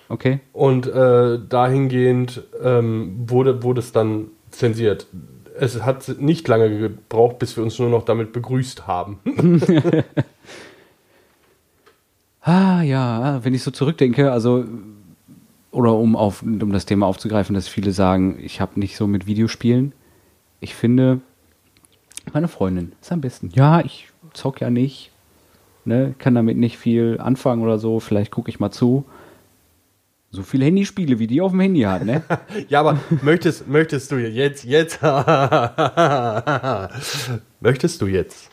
Okay. 0.10 0.40
Und 0.54 0.88
äh, 0.88 1.40
dahingehend 1.50 2.44
ähm, 2.64 3.26
wurde, 3.28 3.64
wurde 3.64 3.80
es 3.80 3.92
dann 3.92 4.28
zensiert. 4.52 5.08
Es 5.60 5.82
hat 5.82 6.20
nicht 6.20 6.48
lange 6.48 6.78
gebraucht, 6.78 7.40
bis 7.40 7.58
wir 7.58 7.64
uns 7.64 7.78
nur 7.80 7.90
noch 7.90 8.06
damit 8.06 8.34
begrüßt 8.34 8.88
haben. 8.88 9.20
Ah, 12.48 12.82
ja, 12.82 13.44
wenn 13.44 13.54
ich 13.54 13.62
so 13.62 13.72
zurückdenke, 13.72 14.32
also, 14.32 14.64
oder 15.72 15.94
um, 15.96 16.16
auf, 16.16 16.44
um 16.44 16.72
das 16.72 16.86
Thema 16.86 17.06
aufzugreifen, 17.06 17.54
dass 17.54 17.68
viele 17.68 17.92
sagen, 17.92 18.40
ich 18.42 18.62
habe 18.62 18.80
nicht 18.80 18.96
so 18.96 19.06
mit 19.06 19.28
Videospielen. 19.28 19.92
Ich 20.62 20.74
finde, 20.74 21.20
meine 22.34 22.48
Freundin 22.48 22.94
ist 23.02 23.12
am 23.12 23.20
besten. 23.20 23.52
Ja, 23.54 23.82
ich 23.82 24.08
zock 24.32 24.62
ja 24.62 24.70
nicht, 24.70 25.12
ne, 25.84 26.16
kann 26.20 26.36
damit 26.36 26.56
nicht 26.56 26.78
viel 26.78 27.18
anfangen 27.20 27.62
oder 27.64 27.80
so, 27.80 28.00
vielleicht 28.00 28.32
gucke 28.32 28.50
ich 28.50 28.62
mal 28.62 28.72
zu. 28.72 29.04
So 30.30 30.44
viele 30.44 30.66
Handyspiele, 30.66 31.20
wie 31.20 31.28
die 31.28 31.42
auf 31.42 31.52
dem 31.52 31.62
Handy 31.62 31.82
hat, 31.82 32.06
ne? 32.06 32.22
Ja, 32.70 32.82
aber 32.82 33.00
möchtest, 33.22 33.68
möchtest 33.68 34.12
du 34.12 34.18
jetzt, 34.18 34.66
jetzt, 34.66 35.00
möchtest 37.62 38.02
du 38.02 38.08
jetzt 38.08 38.50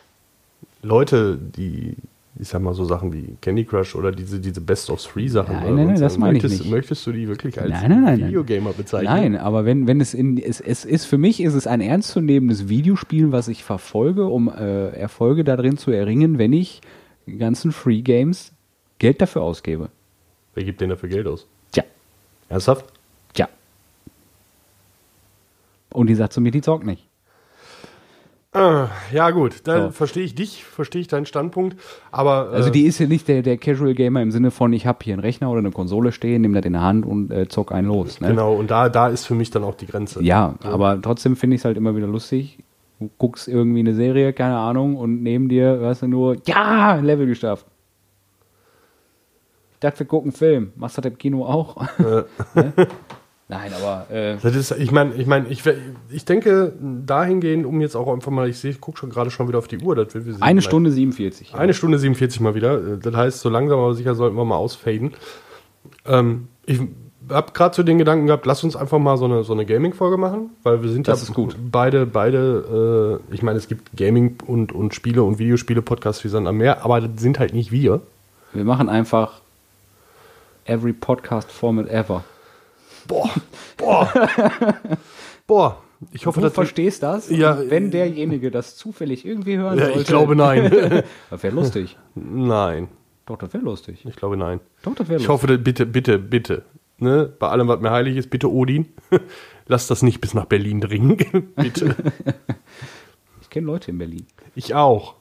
Leute, 0.81 1.37
die, 1.37 1.95
ich 2.39 2.47
sag 2.47 2.61
mal 2.61 2.73
so 2.73 2.85
Sachen 2.85 3.11
wie 3.11 3.35
Candy 3.41 3.65
Crush 3.65 3.95
oder 3.95 4.11
diese, 4.11 4.39
diese 4.39 4.61
Best 4.61 4.89
of 4.89 5.03
Three 5.03 5.27
Sachen, 5.27 5.55
Nein, 5.55 5.75
nein, 5.75 5.87
nein, 5.87 5.99
das 5.99 6.17
meine 6.17 6.37
ich 6.37 6.43
möchtest, 6.43 6.63
nicht. 6.63 6.71
möchtest 6.71 7.07
du 7.07 7.11
die 7.11 7.27
wirklich 7.27 7.59
als 7.59 7.69
Nein, 7.69 7.89
nein, 7.89 8.03
nein. 8.03 8.27
Videogamer 8.27 8.71
bezeichnen? 8.71 9.13
Nein, 9.13 9.35
aber 9.35 9.65
wenn, 9.65 9.87
wenn 9.87 9.99
es 9.99 10.13
in 10.13 10.37
es, 10.37 10.61
es 10.61 10.85
ist 10.85 11.05
für 11.05 11.17
mich 11.17 11.41
ist 11.41 11.55
es 11.55 11.67
ein 11.67 11.81
ernstzunehmendes 11.81 12.69
Videospiel, 12.69 13.31
was 13.33 13.47
ich 13.49 13.63
verfolge, 13.63 14.27
um 14.27 14.47
äh, 14.47 14.89
Erfolge 14.91 15.43
darin 15.43 15.77
zu 15.77 15.91
erringen, 15.91 16.37
wenn 16.37 16.53
ich 16.53 16.81
ganzen 17.37 17.71
Free 17.71 18.01
Games 18.01 18.53
Geld 18.99 19.21
dafür 19.21 19.41
ausgebe. 19.41 19.89
Wer 20.53 20.63
gibt 20.63 20.79
denn 20.79 20.89
dafür 20.89 21.09
Geld 21.09 21.27
aus? 21.27 21.47
Ernsthaft? 22.49 22.85
tja. 23.33 23.47
Und 25.91 26.07
die 26.07 26.15
sagt 26.15 26.33
zu 26.33 26.41
mir, 26.41 26.51
die 26.51 26.61
zockt 26.61 26.85
nicht. 26.85 27.07
Ah, 28.53 28.87
ja, 29.11 29.31
gut, 29.31 29.67
dann 29.67 29.87
So. 29.87 29.91
verstehe 29.91 30.23
ich 30.23 30.33
dich, 30.33 30.63
verstehe 30.63 31.01
ich 31.01 31.09
deinen 31.09 31.25
Standpunkt, 31.25 31.75
aber. 32.09 32.51
Also 32.51 32.69
äh, 32.69 32.71
die 32.71 32.83
ist 32.83 32.99
ja 32.99 33.05
nicht 33.05 33.27
der, 33.27 33.41
der 33.41 33.57
Casual 33.57 33.93
Gamer 33.93 34.21
im 34.21 34.31
Sinne 34.31 34.49
von, 34.49 34.71
ich 34.71 34.87
habe 34.87 34.99
hier 35.03 35.13
einen 35.13 35.19
Rechner 35.19 35.49
oder 35.49 35.59
eine 35.59 35.71
Konsole 35.71 36.13
stehen, 36.13 36.41
nehme 36.41 36.55
das 36.55 36.65
in 36.65 36.71
der 36.71 36.81
Hand 36.81 37.05
und 37.05 37.31
äh, 37.31 37.49
zock 37.49 37.73
einen 37.73 37.89
los. 37.89 38.21
Ne? 38.21 38.29
Genau, 38.29 38.53
und 38.55 38.71
da, 38.71 38.87
da 38.87 39.09
ist 39.09 39.25
für 39.25 39.35
mich 39.35 39.49
dann 39.51 39.65
auch 39.65 39.75
die 39.75 39.87
Grenze. 39.87 40.23
Ja, 40.23 40.55
aber 40.63 41.01
trotzdem 41.01 41.35
finde 41.35 41.55
ich 41.55 41.61
es 41.61 41.65
halt 41.65 41.75
immer 41.75 41.97
wieder 41.97 42.07
lustig. 42.07 42.59
Du 43.01 43.09
guckst 43.17 43.49
irgendwie 43.49 43.81
eine 43.81 43.93
Serie, 43.93 44.31
keine 44.31 44.55
Ahnung, 44.57 44.95
und 44.95 45.21
neben 45.21 45.49
dir 45.49 45.65
hörst 45.65 46.03
du 46.03 46.07
nur, 46.07 46.37
ja, 46.47 46.95
Level 46.95 47.25
geschafft. 47.27 47.65
Ich 49.75 49.79
dachte, 49.81 49.99
wir 49.99 50.05
gucken 50.07 50.31
Film. 50.31 50.71
Machst 50.75 50.97
du 50.97 51.01
das 51.01 51.11
im 51.11 51.17
Kino 51.17 51.45
auch? 51.45 51.85
Ne? 51.97 52.25
Nein, 53.47 53.71
aber 53.79 54.09
äh, 54.09 54.37
Das 54.41 54.55
ist, 54.55 54.71
ich 54.71 54.91
meine, 54.91 55.13
ich 55.13 55.27
meine, 55.27 55.47
ich, 55.49 55.61
ich 56.09 56.25
denke 56.25 56.73
dahingehend, 57.05 57.67
um 57.67 57.79
jetzt 57.79 57.95
auch 57.95 58.11
einfach 58.11 58.31
mal, 58.31 58.49
ich 58.49 58.57
sehe, 58.57 58.71
ich 58.71 58.81
gucke 58.81 58.97
schon 58.97 59.11
gerade 59.11 59.29
schon 59.29 59.47
wieder 59.47 59.59
auf 59.59 59.67
die 59.67 59.77
Uhr. 59.77 59.95
Das 59.95 60.15
wird, 60.15 60.25
wir 60.25 60.35
eine 60.39 60.53
gleich. 60.55 60.65
Stunde 60.65 60.89
47. 60.89 61.53
Eine 61.53 61.75
Stunde 61.75 61.99
47 61.99 62.41
mal 62.41 62.55
wieder. 62.55 62.79
Das 62.97 63.13
heißt, 63.15 63.39
so 63.41 63.49
langsam 63.49 63.77
aber 63.77 63.93
sicher 63.93 64.15
sollten 64.15 64.35
wir 64.35 64.45
mal 64.45 64.55
ausfaden. 64.55 65.13
Ähm, 66.07 66.47
ich 66.65 66.79
habe 67.29 67.51
gerade 67.51 67.75
so 67.75 67.83
den 67.83 67.99
Gedanken 67.99 68.25
gehabt, 68.25 68.47
lass 68.47 68.63
uns 68.63 68.75
einfach 68.75 68.97
mal 68.97 69.15
so 69.17 69.25
eine, 69.25 69.43
so 69.43 69.53
eine 69.53 69.65
Gaming-Folge 69.67 70.17
machen, 70.17 70.49
weil 70.63 70.81
wir 70.81 70.89
sind 70.89 71.07
Das 71.07 71.21
ja 71.21 71.27
ist 71.27 71.33
gut. 71.35 71.55
beide, 71.71 72.07
beide, 72.07 73.21
äh, 73.29 73.33
ich 73.33 73.43
meine, 73.43 73.59
es 73.59 73.67
gibt 73.67 73.95
Gaming- 73.95 74.37
und, 74.47 74.71
und 74.71 74.95
Spiele- 74.95 75.21
und 75.21 75.37
Videospiele-Podcasts 75.37 76.23
wie 76.23 76.29
Sand 76.29 76.47
am 76.47 76.57
Meer, 76.57 76.83
aber 76.83 76.99
das 77.01 77.21
sind 77.21 77.37
halt 77.37 77.53
nicht 77.53 77.71
wir. 77.71 78.01
Wir 78.53 78.63
machen 78.63 78.89
einfach 78.89 79.41
every 80.65 80.93
podcast 80.93 81.51
format 81.51 81.87
ever. 81.89 82.23
Boah, 83.07 83.29
boah, 83.77 84.11
boah. 85.47 85.81
Ich 86.11 86.25
hoffe, 86.25 86.41
du 86.41 86.51
verstehst 86.51 87.03
das? 87.03 87.29
Ja, 87.29 87.57
wenn 87.69 87.89
derjenige 87.89 88.51
das 88.51 88.75
zufällig 88.75 89.25
irgendwie 89.25 89.57
hören 89.57 89.79
Ja, 89.79 89.85
sollte. 89.85 89.99
ich 90.01 90.07
glaube 90.07 90.35
nein. 90.35 91.03
Das 91.29 91.41
wäre 91.43 91.55
lustig. 91.55 91.97
nein, 92.15 92.89
Doch, 93.25 93.37
das 93.37 93.53
wäre 93.53 93.63
lustig. 93.63 94.05
ich 94.05 94.15
glaube 94.15 94.35
nein. 94.37 94.59
Doch, 94.83 94.93
das 94.95 95.07
wäre 95.07 95.19
Ich 95.21 95.27
lustig. 95.27 95.29
hoffe, 95.29 95.47
dass- 95.47 95.63
bitte, 95.63 95.85
bitte, 95.85 96.19
bitte. 96.19 96.65
Ne? 96.97 97.25
Bei 97.39 97.47
allem, 97.49 97.67
was 97.67 97.79
mir 97.81 97.91
heilig 97.91 98.17
ist, 98.17 98.29
bitte 98.29 98.51
Odin. 98.51 98.87
Lass 99.67 99.87
das 99.87 100.01
nicht 100.01 100.21
bis 100.21 100.33
nach 100.33 100.45
Berlin 100.45 100.79
dringen. 100.81 101.17
bitte. 101.55 101.95
Ich 103.41 103.49
kenne 103.49 103.67
Leute 103.67 103.91
in 103.91 103.97
Berlin. 103.97 104.25
Ich 104.53 104.75
auch. 104.75 105.15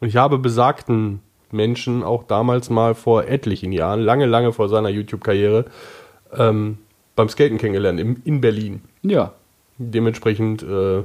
Und 0.00 0.08
ich 0.08 0.16
habe 0.16 0.38
besagten 0.38 1.20
Menschen 1.52 2.02
auch 2.02 2.24
damals 2.24 2.70
mal 2.70 2.94
vor 2.94 3.24
etlichen 3.24 3.72
Jahren, 3.72 4.00
lange, 4.00 4.26
lange 4.26 4.52
vor 4.52 4.68
seiner 4.68 4.88
YouTube-Karriere, 4.88 5.66
ähm, 6.36 6.78
beim 7.16 7.28
Skaten 7.28 7.58
kennengelernt, 7.58 8.00
im, 8.00 8.22
in 8.24 8.40
Berlin. 8.40 8.82
Ja, 9.02 9.32
Dementsprechend, 9.82 10.62
äh, 10.62 10.98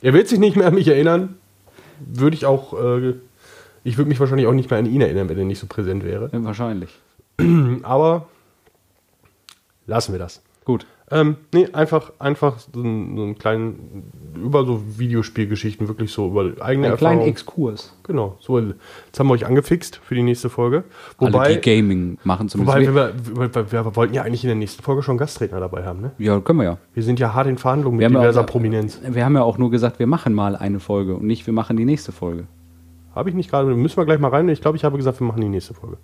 er 0.00 0.12
wird 0.14 0.26
sich 0.26 0.38
nicht 0.38 0.56
mehr 0.56 0.68
an 0.68 0.74
mich 0.74 0.88
erinnern. 0.88 1.36
Würde 2.00 2.34
ich 2.34 2.46
auch, 2.46 2.72
äh, 2.72 3.12
ich 3.84 3.98
würde 3.98 4.08
mich 4.08 4.18
wahrscheinlich 4.18 4.46
auch 4.46 4.54
nicht 4.54 4.70
mehr 4.70 4.78
an 4.78 4.86
ihn 4.86 5.02
erinnern, 5.02 5.28
wenn 5.28 5.36
er 5.36 5.44
nicht 5.44 5.58
so 5.58 5.66
präsent 5.66 6.02
wäre. 6.02 6.30
wahrscheinlich. 6.32 6.98
Aber 7.82 8.26
lassen 9.86 10.12
wir 10.12 10.18
das. 10.18 10.40
Gut. 10.64 10.86
Ähm, 11.10 11.36
nee, 11.54 11.66
einfach, 11.72 12.12
einfach 12.18 12.58
so 12.58 12.80
einen, 12.82 13.16
so 13.16 13.22
einen 13.22 13.38
kleinen, 13.38 14.12
über 14.36 14.66
so 14.66 14.82
Videospielgeschichten, 14.98 15.88
wirklich 15.88 16.12
so 16.12 16.26
über 16.28 16.40
eigene 16.42 16.60
Einen 16.62 16.80
kleinen 16.80 16.90
Erfahrungen. 16.92 17.26
Exkurs. 17.28 17.96
Genau, 18.04 18.36
so, 18.40 18.58
jetzt 18.58 19.18
haben 19.18 19.26
wir 19.28 19.32
euch 19.32 19.46
angefixt 19.46 20.00
für 20.04 20.14
die 20.14 20.22
nächste 20.22 20.50
Folge. 20.50 20.84
Alle, 21.18 21.32
Wobei, 21.32 21.54
die 21.54 21.60
Gaming 21.60 22.18
machen 22.24 22.48
zumindest. 22.48 22.76
wobei 22.94 22.94
wir, 22.94 23.54
wir, 23.54 23.54
wir, 23.72 23.84
wir 23.86 23.96
wollten 23.96 24.14
ja 24.14 24.22
eigentlich 24.22 24.44
in 24.44 24.48
der 24.48 24.56
nächsten 24.56 24.82
Folge 24.82 25.02
schon 25.02 25.16
Gastredner 25.16 25.60
dabei 25.60 25.84
haben, 25.84 26.00
ne? 26.02 26.12
ja, 26.18 26.40
können 26.40 26.58
wir 26.58 26.64
ja. 26.64 26.78
Wir 26.92 27.02
sind 27.02 27.18
ja 27.18 27.32
hart 27.32 27.46
in 27.46 27.56
Verhandlungen 27.58 27.96
mit 27.96 28.00
Wir 28.00 28.06
haben 28.06 28.14
ja 28.14 28.20
diverser 28.20 28.42
auch- 28.42 28.46
Prominenz. 28.46 29.00
Wir 29.08 29.24
haben 29.24 29.34
ja 29.34 29.42
auch 29.42 29.56
nur 29.58 29.70
gesagt, 29.70 29.98
wir 29.98 30.06
machen 30.06 30.34
mal 30.34 30.56
eine 30.56 30.78
Folge 30.80 31.14
und 31.16 31.24
nicht, 31.26 31.46
wir 31.46 31.54
machen 31.54 31.76
die 31.76 31.84
nächste 31.86 32.12
Folge. 32.12 32.44
Habe 33.14 33.30
ich 33.30 33.34
nicht 33.34 33.50
gerade, 33.50 33.74
müssen 33.74 33.96
wir 33.96 34.04
gleich 34.04 34.20
mal 34.20 34.28
rein. 34.28 34.48
Ich 34.50 34.60
glaube, 34.60 34.76
ich 34.76 34.84
habe 34.84 34.96
gesagt, 34.98 35.18
wir 35.20 35.26
machen 35.26 35.40
die 35.40 35.48
nächste 35.48 35.72
Folge. 35.74 35.96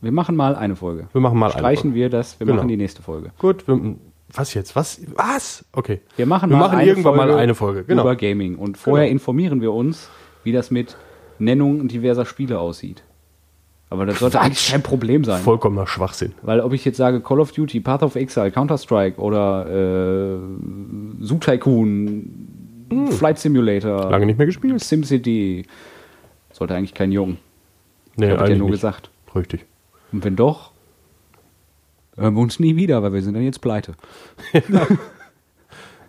Wir 0.00 0.10
machen 0.12 0.34
mal 0.36 0.54
eine 0.56 0.74
Folge. 0.74 1.06
Wir 1.12 1.20
machen 1.20 1.38
mal 1.38 1.46
eine 1.46 1.52
Streichen 1.58 1.90
Folge. 1.90 1.96
wir 1.96 2.10
das, 2.10 2.40
wir 2.40 2.46
Genau. 2.46 2.56
machen 2.58 2.68
die 2.68 2.76
nächste 2.76 3.02
Folge. 3.02 3.30
Gut, 3.38 3.66
wir, 3.68 3.94
was 4.34 4.54
jetzt? 4.54 4.74
Was? 4.76 5.00
Was? 5.14 5.64
Okay. 5.72 6.00
Wir 6.16 6.26
machen, 6.26 6.50
wir 6.50 6.56
mal 6.56 6.66
machen 6.68 6.78
eine 6.78 6.88
irgendwann 6.88 7.16
Folge 7.16 7.32
mal 7.32 7.38
eine 7.38 7.54
Folge. 7.54 7.84
Genau. 7.84 8.02
über 8.02 8.16
Gaming. 8.16 8.56
Und 8.56 8.76
vorher 8.78 9.06
Genau. 9.06 9.12
informieren 9.14 9.60
wir 9.60 9.72
uns, 9.72 10.08
wie 10.44 10.52
das 10.52 10.70
mit 10.70 10.96
Nennung 11.38 11.88
diverser 11.88 12.24
Spiele 12.24 12.58
aussieht. 12.58 13.02
Aber 13.90 14.06
das 14.06 14.20
sollte 14.20 14.38
Quatsch. 14.38 14.46
eigentlich 14.46 14.70
kein 14.70 14.82
Problem 14.82 15.22
sein. 15.24 15.42
Vollkommener 15.42 15.86
Schwachsinn. 15.86 16.32
Weil 16.42 16.60
ob 16.60 16.72
ich 16.72 16.84
jetzt 16.84 16.96
sage 16.96 17.20
Call 17.20 17.40
of 17.40 17.52
Duty, 17.52 17.80
Path 17.80 18.02
of 18.02 18.16
Exile, 18.16 18.50
Counter-Strike 18.50 19.20
oder 19.20 19.66
äh, 19.68 20.38
Zoo 21.20 21.36
Tycoon, 21.38 22.48
Flight 23.10 23.38
Simulator, 23.38 24.04
Hm. 24.04 24.10
Lange 24.10 24.26
nicht 24.26 24.38
mehr 24.38 24.46
gespielt. 24.46 24.80
SimCity, 24.82 25.66
sollte 26.52 26.74
eigentlich 26.74 26.94
kein 26.94 27.12
Jungen. 27.12 27.38
Nee, 28.16 28.26
Ich 28.26 28.30
habe 28.32 28.40
ja 28.40 28.46
eigentlich 28.46 28.58
nur 28.58 28.68
nicht. 28.68 28.76
gesagt. 28.80 29.10
Richtig. 29.34 29.66
Und 30.12 30.24
wenn 30.24 30.36
doch, 30.36 30.71
hören 32.16 32.34
wir 32.34 32.40
uns 32.40 32.60
nie 32.60 32.76
wieder, 32.76 33.02
weil 33.02 33.12
wir 33.12 33.22
sind 33.22 33.34
dann 33.34 33.42
jetzt 33.42 33.60
pleite. 33.60 33.94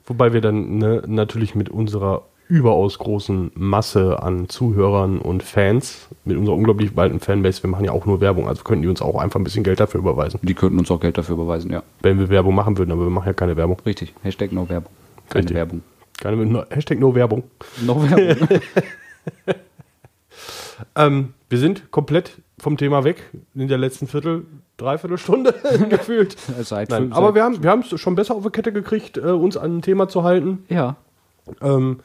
Wobei 0.05 0.33
wir 0.33 0.41
dann 0.41 0.77
ne, 0.77 1.03
natürlich 1.07 1.55
mit 1.55 1.69
unserer 1.69 2.23
überaus 2.49 2.99
großen 2.99 3.51
Masse 3.55 4.21
an 4.21 4.49
Zuhörern 4.49 5.19
und 5.19 5.43
Fans, 5.43 6.07
mit 6.25 6.37
unserer 6.37 6.55
unglaublich 6.55 6.93
breiten 6.93 7.19
Fanbase, 7.21 7.63
wir 7.63 7.69
machen 7.69 7.85
ja 7.85 7.93
auch 7.93 8.05
nur 8.05 8.19
Werbung, 8.19 8.47
also 8.49 8.63
könnten 8.63 8.83
die 8.83 8.89
uns 8.89 9.01
auch 9.01 9.15
einfach 9.15 9.39
ein 9.39 9.45
bisschen 9.45 9.63
Geld 9.63 9.79
dafür 9.79 9.99
überweisen, 9.99 10.39
Die 10.43 10.53
könnten 10.53 10.77
uns 10.77 10.91
auch 10.91 10.99
Geld 10.99 11.17
dafür 11.17 11.35
überweisen, 11.35 11.71
ja. 11.71 11.83
wenn 12.01 12.19
wir 12.19 12.29
Werbung 12.29 12.53
machen 12.53 12.77
würden, 12.77 12.91
aber 12.91 13.03
wir 13.03 13.09
machen 13.09 13.27
ja 13.27 13.33
keine 13.33 13.55
Werbung. 13.55 13.77
Richtig. 13.85 14.13
Hashtag 14.23 14.51
no 14.51 14.67
Werbung. 14.67 14.91
Keine 15.29 15.43
Richtig. 15.43 15.55
Werbung. 15.55 15.81
Keine, 16.17 16.45
no, 16.45 16.63
Hashtag 16.69 16.99
no 16.99 17.15
Werbung. 17.15 17.43
No 17.85 18.03
Werbung. 18.03 18.49
Ähm, 20.95 21.33
wir 21.49 21.57
sind 21.57 21.91
komplett 21.91 22.37
vom 22.63 22.77
Thema 22.77 23.03
weg 23.03 23.29
in 23.53 23.67
der 23.67 23.77
letzten 23.77 24.07
Viertel, 24.07 24.45
Dreiviertelstunde 24.77 25.53
gefühlt. 25.89 26.35
seit 26.61 26.89
Nein, 26.89 27.03
fünf- 27.03 27.15
aber 27.15 27.35
wir 27.35 27.43
haben 27.43 27.61
wir 27.61 27.69
haben 27.69 27.81
es 27.81 27.99
schon 27.99 28.15
besser 28.15 28.33
auf 28.35 28.43
die 28.43 28.49
Kette 28.49 28.73
gekriegt, 28.73 29.17
äh, 29.17 29.21
uns 29.21 29.55
an 29.57 29.77
ein 29.77 29.81
Thema 29.81 30.07
zu 30.07 30.23
halten. 30.23 30.63
Ja. 30.69 30.95
Ähm, 31.61 31.99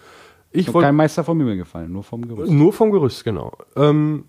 ich 0.50 0.72
wollte 0.72 0.86
kein 0.86 0.96
Meister 0.96 1.24
vom 1.24 1.38
Himmel 1.38 1.56
gefallen, 1.56 1.92
nur 1.92 2.02
vom 2.02 2.26
Gerüst. 2.26 2.52
Nur 2.52 2.72
vom 2.72 2.90
Gerüst, 2.90 3.24
genau. 3.24 3.52
Ähm, 3.76 4.24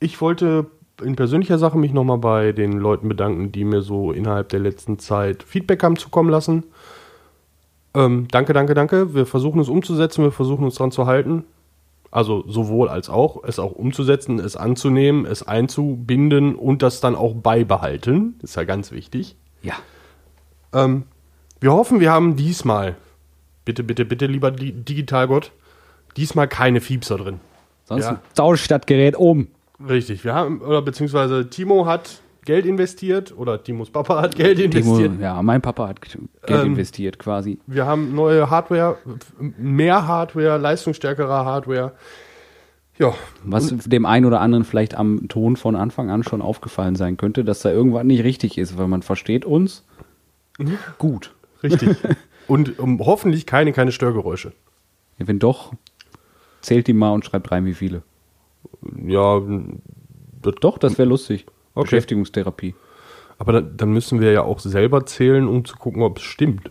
ich 0.00 0.20
wollte 0.20 0.66
in 1.02 1.14
persönlicher 1.16 1.58
Sache 1.58 1.78
mich 1.78 1.92
nochmal 1.92 2.18
bei 2.18 2.52
den 2.52 2.72
Leuten 2.72 3.08
bedanken, 3.08 3.52
die 3.52 3.64
mir 3.64 3.82
so 3.82 4.10
innerhalb 4.12 4.48
der 4.48 4.60
letzten 4.60 4.98
Zeit 4.98 5.42
Feedback 5.42 5.82
haben 5.82 5.96
zukommen 5.96 6.30
lassen. 6.30 6.64
Ähm, 7.94 8.26
danke, 8.30 8.52
danke, 8.52 8.74
danke. 8.74 9.14
Wir 9.14 9.26
versuchen 9.26 9.60
es 9.60 9.68
umzusetzen, 9.68 10.24
wir 10.24 10.32
versuchen 10.32 10.64
uns 10.64 10.74
dran 10.76 10.90
zu 10.90 11.06
halten. 11.06 11.44
Also 12.10 12.44
sowohl 12.48 12.88
als 12.88 13.10
auch, 13.10 13.44
es 13.44 13.58
auch 13.58 13.72
umzusetzen, 13.72 14.38
es 14.38 14.56
anzunehmen, 14.56 15.26
es 15.26 15.46
einzubinden 15.46 16.54
und 16.54 16.82
das 16.82 17.00
dann 17.00 17.14
auch 17.14 17.34
beibehalten. 17.34 18.36
Das 18.40 18.50
ist 18.50 18.56
ja 18.56 18.64
ganz 18.64 18.92
wichtig. 18.92 19.36
Ja. 19.62 19.74
Ähm, 20.72 21.04
wir 21.60 21.72
hoffen, 21.72 22.00
wir 22.00 22.10
haben 22.10 22.36
diesmal, 22.36 22.96
bitte, 23.64 23.82
bitte, 23.84 24.04
bitte, 24.04 24.26
lieber 24.26 24.50
Di 24.50 24.72
Digitalgott, 24.72 25.52
diesmal 26.16 26.48
keine 26.48 26.80
Fiepser 26.80 27.18
drin. 27.18 27.40
Sonst 27.84 28.04
Ja. 28.04 28.20
tauscht 28.34 28.70
das 28.70 28.82
Gerät 28.86 29.16
um. 29.16 29.48
Richtig, 29.86 30.24
wir 30.24 30.34
haben, 30.34 30.60
oder 30.60 30.82
beziehungsweise 30.82 31.50
Timo 31.50 31.86
hat 31.86 32.20
Geld 32.48 32.64
investiert 32.64 33.36
oder 33.36 33.62
Timos 33.62 33.90
Papa 33.90 34.22
hat 34.22 34.34
Geld 34.34 34.56
Timo, 34.56 34.96
investiert. 34.96 35.20
ja, 35.20 35.42
mein 35.42 35.60
Papa 35.60 35.86
hat 35.88 36.00
Geld 36.00 36.18
Ähm, 36.46 36.66
investiert 36.68 37.18
quasi. 37.18 37.58
Wir 37.66 37.84
haben 37.84 38.14
neue 38.14 38.48
Hardware, 38.48 38.96
mehr 39.58 40.06
Hardware, 40.06 40.56
leistungsstärkere 40.56 41.44
Hardware. 41.44 41.92
Ja, 42.98 43.12
Was 43.44 43.68
dem 43.68 44.06
einen 44.06 44.24
oder 44.24 44.40
anderen 44.40 44.64
vielleicht 44.64 44.94
am 44.94 45.28
Ton 45.28 45.56
von 45.56 45.76
Anfang 45.76 46.08
an 46.08 46.22
schon 46.22 46.40
aufgefallen 46.40 46.96
sein 46.96 47.18
könnte, 47.18 47.44
dass 47.44 47.60
da 47.60 47.70
irgendwas 47.70 48.04
nicht 48.04 48.24
richtig 48.24 48.56
ist, 48.56 48.78
weil 48.78 48.88
man 48.88 49.02
versteht 49.02 49.44
uns 49.44 49.84
gut. 50.96 51.34
richtig. 51.62 51.98
Und 52.46 52.78
um, 52.78 52.98
hoffentlich 53.00 53.44
keine, 53.44 53.74
keine 53.74 53.92
Störgeräusche. 53.92 54.52
Wenn 55.18 55.38
doch, 55.38 55.74
zählt 56.62 56.86
die 56.86 56.94
mal 56.94 57.12
und 57.12 57.26
schreibt 57.26 57.50
rein, 57.50 57.66
wie 57.66 57.74
viele. 57.74 58.02
Ja, 59.04 59.42
das, 60.40 60.54
Doch, 60.62 60.78
das 60.78 60.96
wäre 60.96 61.10
lustig. 61.10 61.44
Okay. 61.78 61.90
Beschäftigungstherapie. 61.90 62.74
aber 63.38 63.52
dann, 63.52 63.76
dann 63.76 63.92
müssen 63.92 64.20
wir 64.20 64.32
ja 64.32 64.42
auch 64.42 64.58
selber 64.58 65.06
zählen, 65.06 65.46
um 65.46 65.64
zu 65.64 65.76
gucken, 65.76 66.02
ob 66.02 66.18
es 66.18 66.24
stimmt. 66.24 66.70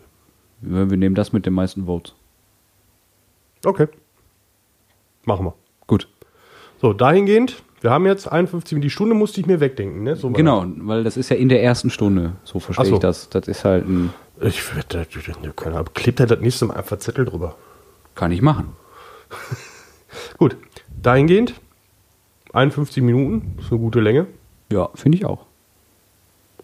Wir 0.60 0.90
wir 0.90 0.98
nehmen 0.98 1.16
das 1.16 1.32
mit 1.32 1.46
den 1.46 1.54
meisten 1.54 1.86
Votes. 1.86 2.14
Okay. 3.64 3.88
Machen 5.24 5.46
wir. 5.46 5.54
Gut. 5.88 6.10
So, 6.82 6.92
dahingehend, 6.92 7.64
wir 7.80 7.92
haben 7.92 8.06
jetzt 8.06 8.30
51 8.30 8.74
Minuten. 8.74 8.82
Die 8.82 8.90
Stunde 8.90 9.16
musste 9.16 9.40
ich 9.40 9.48
mir 9.48 9.62
wegdenken, 9.62 10.04
ne? 10.04 10.18
So 10.18 10.30
Genau, 10.32 10.66
weil 10.80 11.06
das 11.06 11.16
ist 11.16 11.30
ja 11.30 11.38
in 11.38 11.48
der 11.48 11.64
ersten 11.64 11.90
Stunde. 11.90 12.34
So 12.44 12.60
verstehe 12.60 12.88
so. 12.88 12.96
ich 12.96 13.00
das. 13.00 13.30
Das 13.30 13.48
ist 13.48 13.64
halt 13.64 13.88
ein. 13.88 14.14
Ich 14.42 14.76
werde, 14.76 15.08
keine 15.56 15.76
Ahnung, 15.76 15.90
klebt 15.94 16.20
er 16.20 16.28
das 16.28 16.42
nächste 16.42 16.66
Mal 16.66 16.76
einfach 16.76 16.98
Zettel 16.98 17.24
drüber. 17.24 17.56
Kann 18.14 18.32
ich 18.32 18.42
machen. 18.42 18.74
Gut, 20.38 20.58
dahingehend 21.02 21.54
51 22.54 23.04
Minuten, 23.04 23.56
ist 23.60 23.72
eine 23.72 23.80
gute 23.80 24.00
Länge. 24.00 24.28
Ja, 24.72 24.90
finde 24.96 25.18
ich 25.18 25.26
auch. 25.26 25.46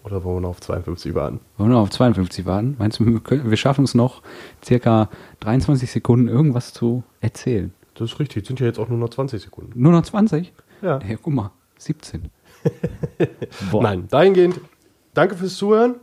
Oder 0.04 0.22
wollen 0.22 0.36
wir 0.36 0.40
noch 0.42 0.50
auf 0.50 0.60
52 0.60 1.14
warten? 1.14 1.40
Wollen 1.56 1.70
wir 1.70 1.76
noch 1.76 1.82
auf 1.82 1.90
52 1.90 2.44
warten? 2.44 2.76
Meinst 2.78 3.00
du, 3.00 3.20
wir, 3.30 3.56
schaffen 3.56 3.84
es 3.84 3.94
noch, 3.94 4.20
circa 4.62 5.08
23 5.40 5.90
Sekunden 5.90 6.28
irgendwas 6.28 6.74
zu 6.74 7.02
erzählen? 7.22 7.72
Das 7.94 8.12
ist 8.12 8.20
richtig, 8.20 8.46
sind 8.46 8.60
ja 8.60 8.66
jetzt 8.66 8.78
auch 8.78 8.88
nur 8.88 8.98
noch 8.98 9.08
20 9.08 9.40
Sekunden. 9.40 9.72
Nur 9.80 9.92
noch 9.92 10.02
20? 10.02 10.52
Ja. 10.82 10.98
Hey, 11.02 11.16
guck 11.22 11.32
mal, 11.32 11.50
17. 11.78 12.28
Boah. 13.70 13.82
Nein, 13.82 14.06
dahingehend, 14.10 14.60
danke 15.14 15.36
fürs 15.36 15.54
Zuhören. 15.56 15.94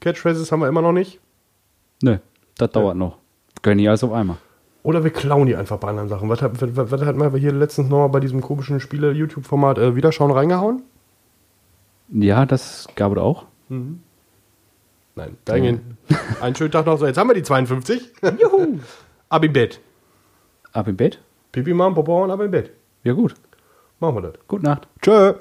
Catchphrases 0.00 0.50
haben 0.52 0.60
wir 0.60 0.68
immer 0.68 0.82
noch 0.82 0.92
nicht. 0.92 1.18
Nö, 2.02 2.18
das 2.58 2.70
dauert 2.72 2.96
noch. 2.96 3.16
Können 3.62 3.78
die 3.78 3.88
alles 3.88 4.02
auf 4.04 4.12
einmal. 4.12 4.36
Oder 4.82 5.04
wir 5.04 5.12
klauen 5.12 5.46
die 5.46 5.54
einfach 5.54 5.78
bei 5.78 5.88
anderen 5.88 6.08
Sachen. 6.08 6.28
Was, 6.28 6.42
hat- 6.42 6.60
was, 6.60 6.90
was 6.90 7.00
hatten 7.02 7.20
wir 7.20 7.38
hier 7.38 7.52
letztens 7.52 7.88
nochmal 7.88 8.08
bei 8.08 8.18
diesem 8.20 8.40
komischen 8.40 8.80
Spiele-YouTube-Format 8.80 9.78
äh, 9.78 9.94
Wiederschauen 9.94 10.32
reingehauen? 10.32 10.82
Ja, 12.08 12.46
das 12.46 12.88
gab 12.94 13.12
es 13.12 13.18
auch. 13.18 13.46
Nein, 13.68 15.36
dahingehend. 15.44 15.82
Einen 16.40 16.54
schönen 16.54 16.70
Tag 16.72 16.86
noch. 16.86 16.98
So, 16.98 17.06
jetzt 17.06 17.18
haben 17.18 17.28
wir 17.28 17.34
die 17.34 17.42
52. 17.42 18.12
Juhu! 18.40 18.78
Ab 19.28 19.44
im 19.44 19.52
Bett. 19.52 19.80
Ab 20.72 20.88
im 20.88 20.96
Bett? 20.96 21.20
Pipi 21.52 21.74
machen, 21.74 21.94
Popo 21.94 22.24
und 22.24 22.30
ab 22.30 22.40
im 22.40 22.50
Bett. 22.50 22.70
Ja, 23.04 23.12
gut. 23.12 23.34
Machen 24.00 24.16
wir 24.16 24.22
das. 24.22 24.34
Gute 24.48 24.64
Nacht. 24.64 24.88
Tschö. 25.00 25.34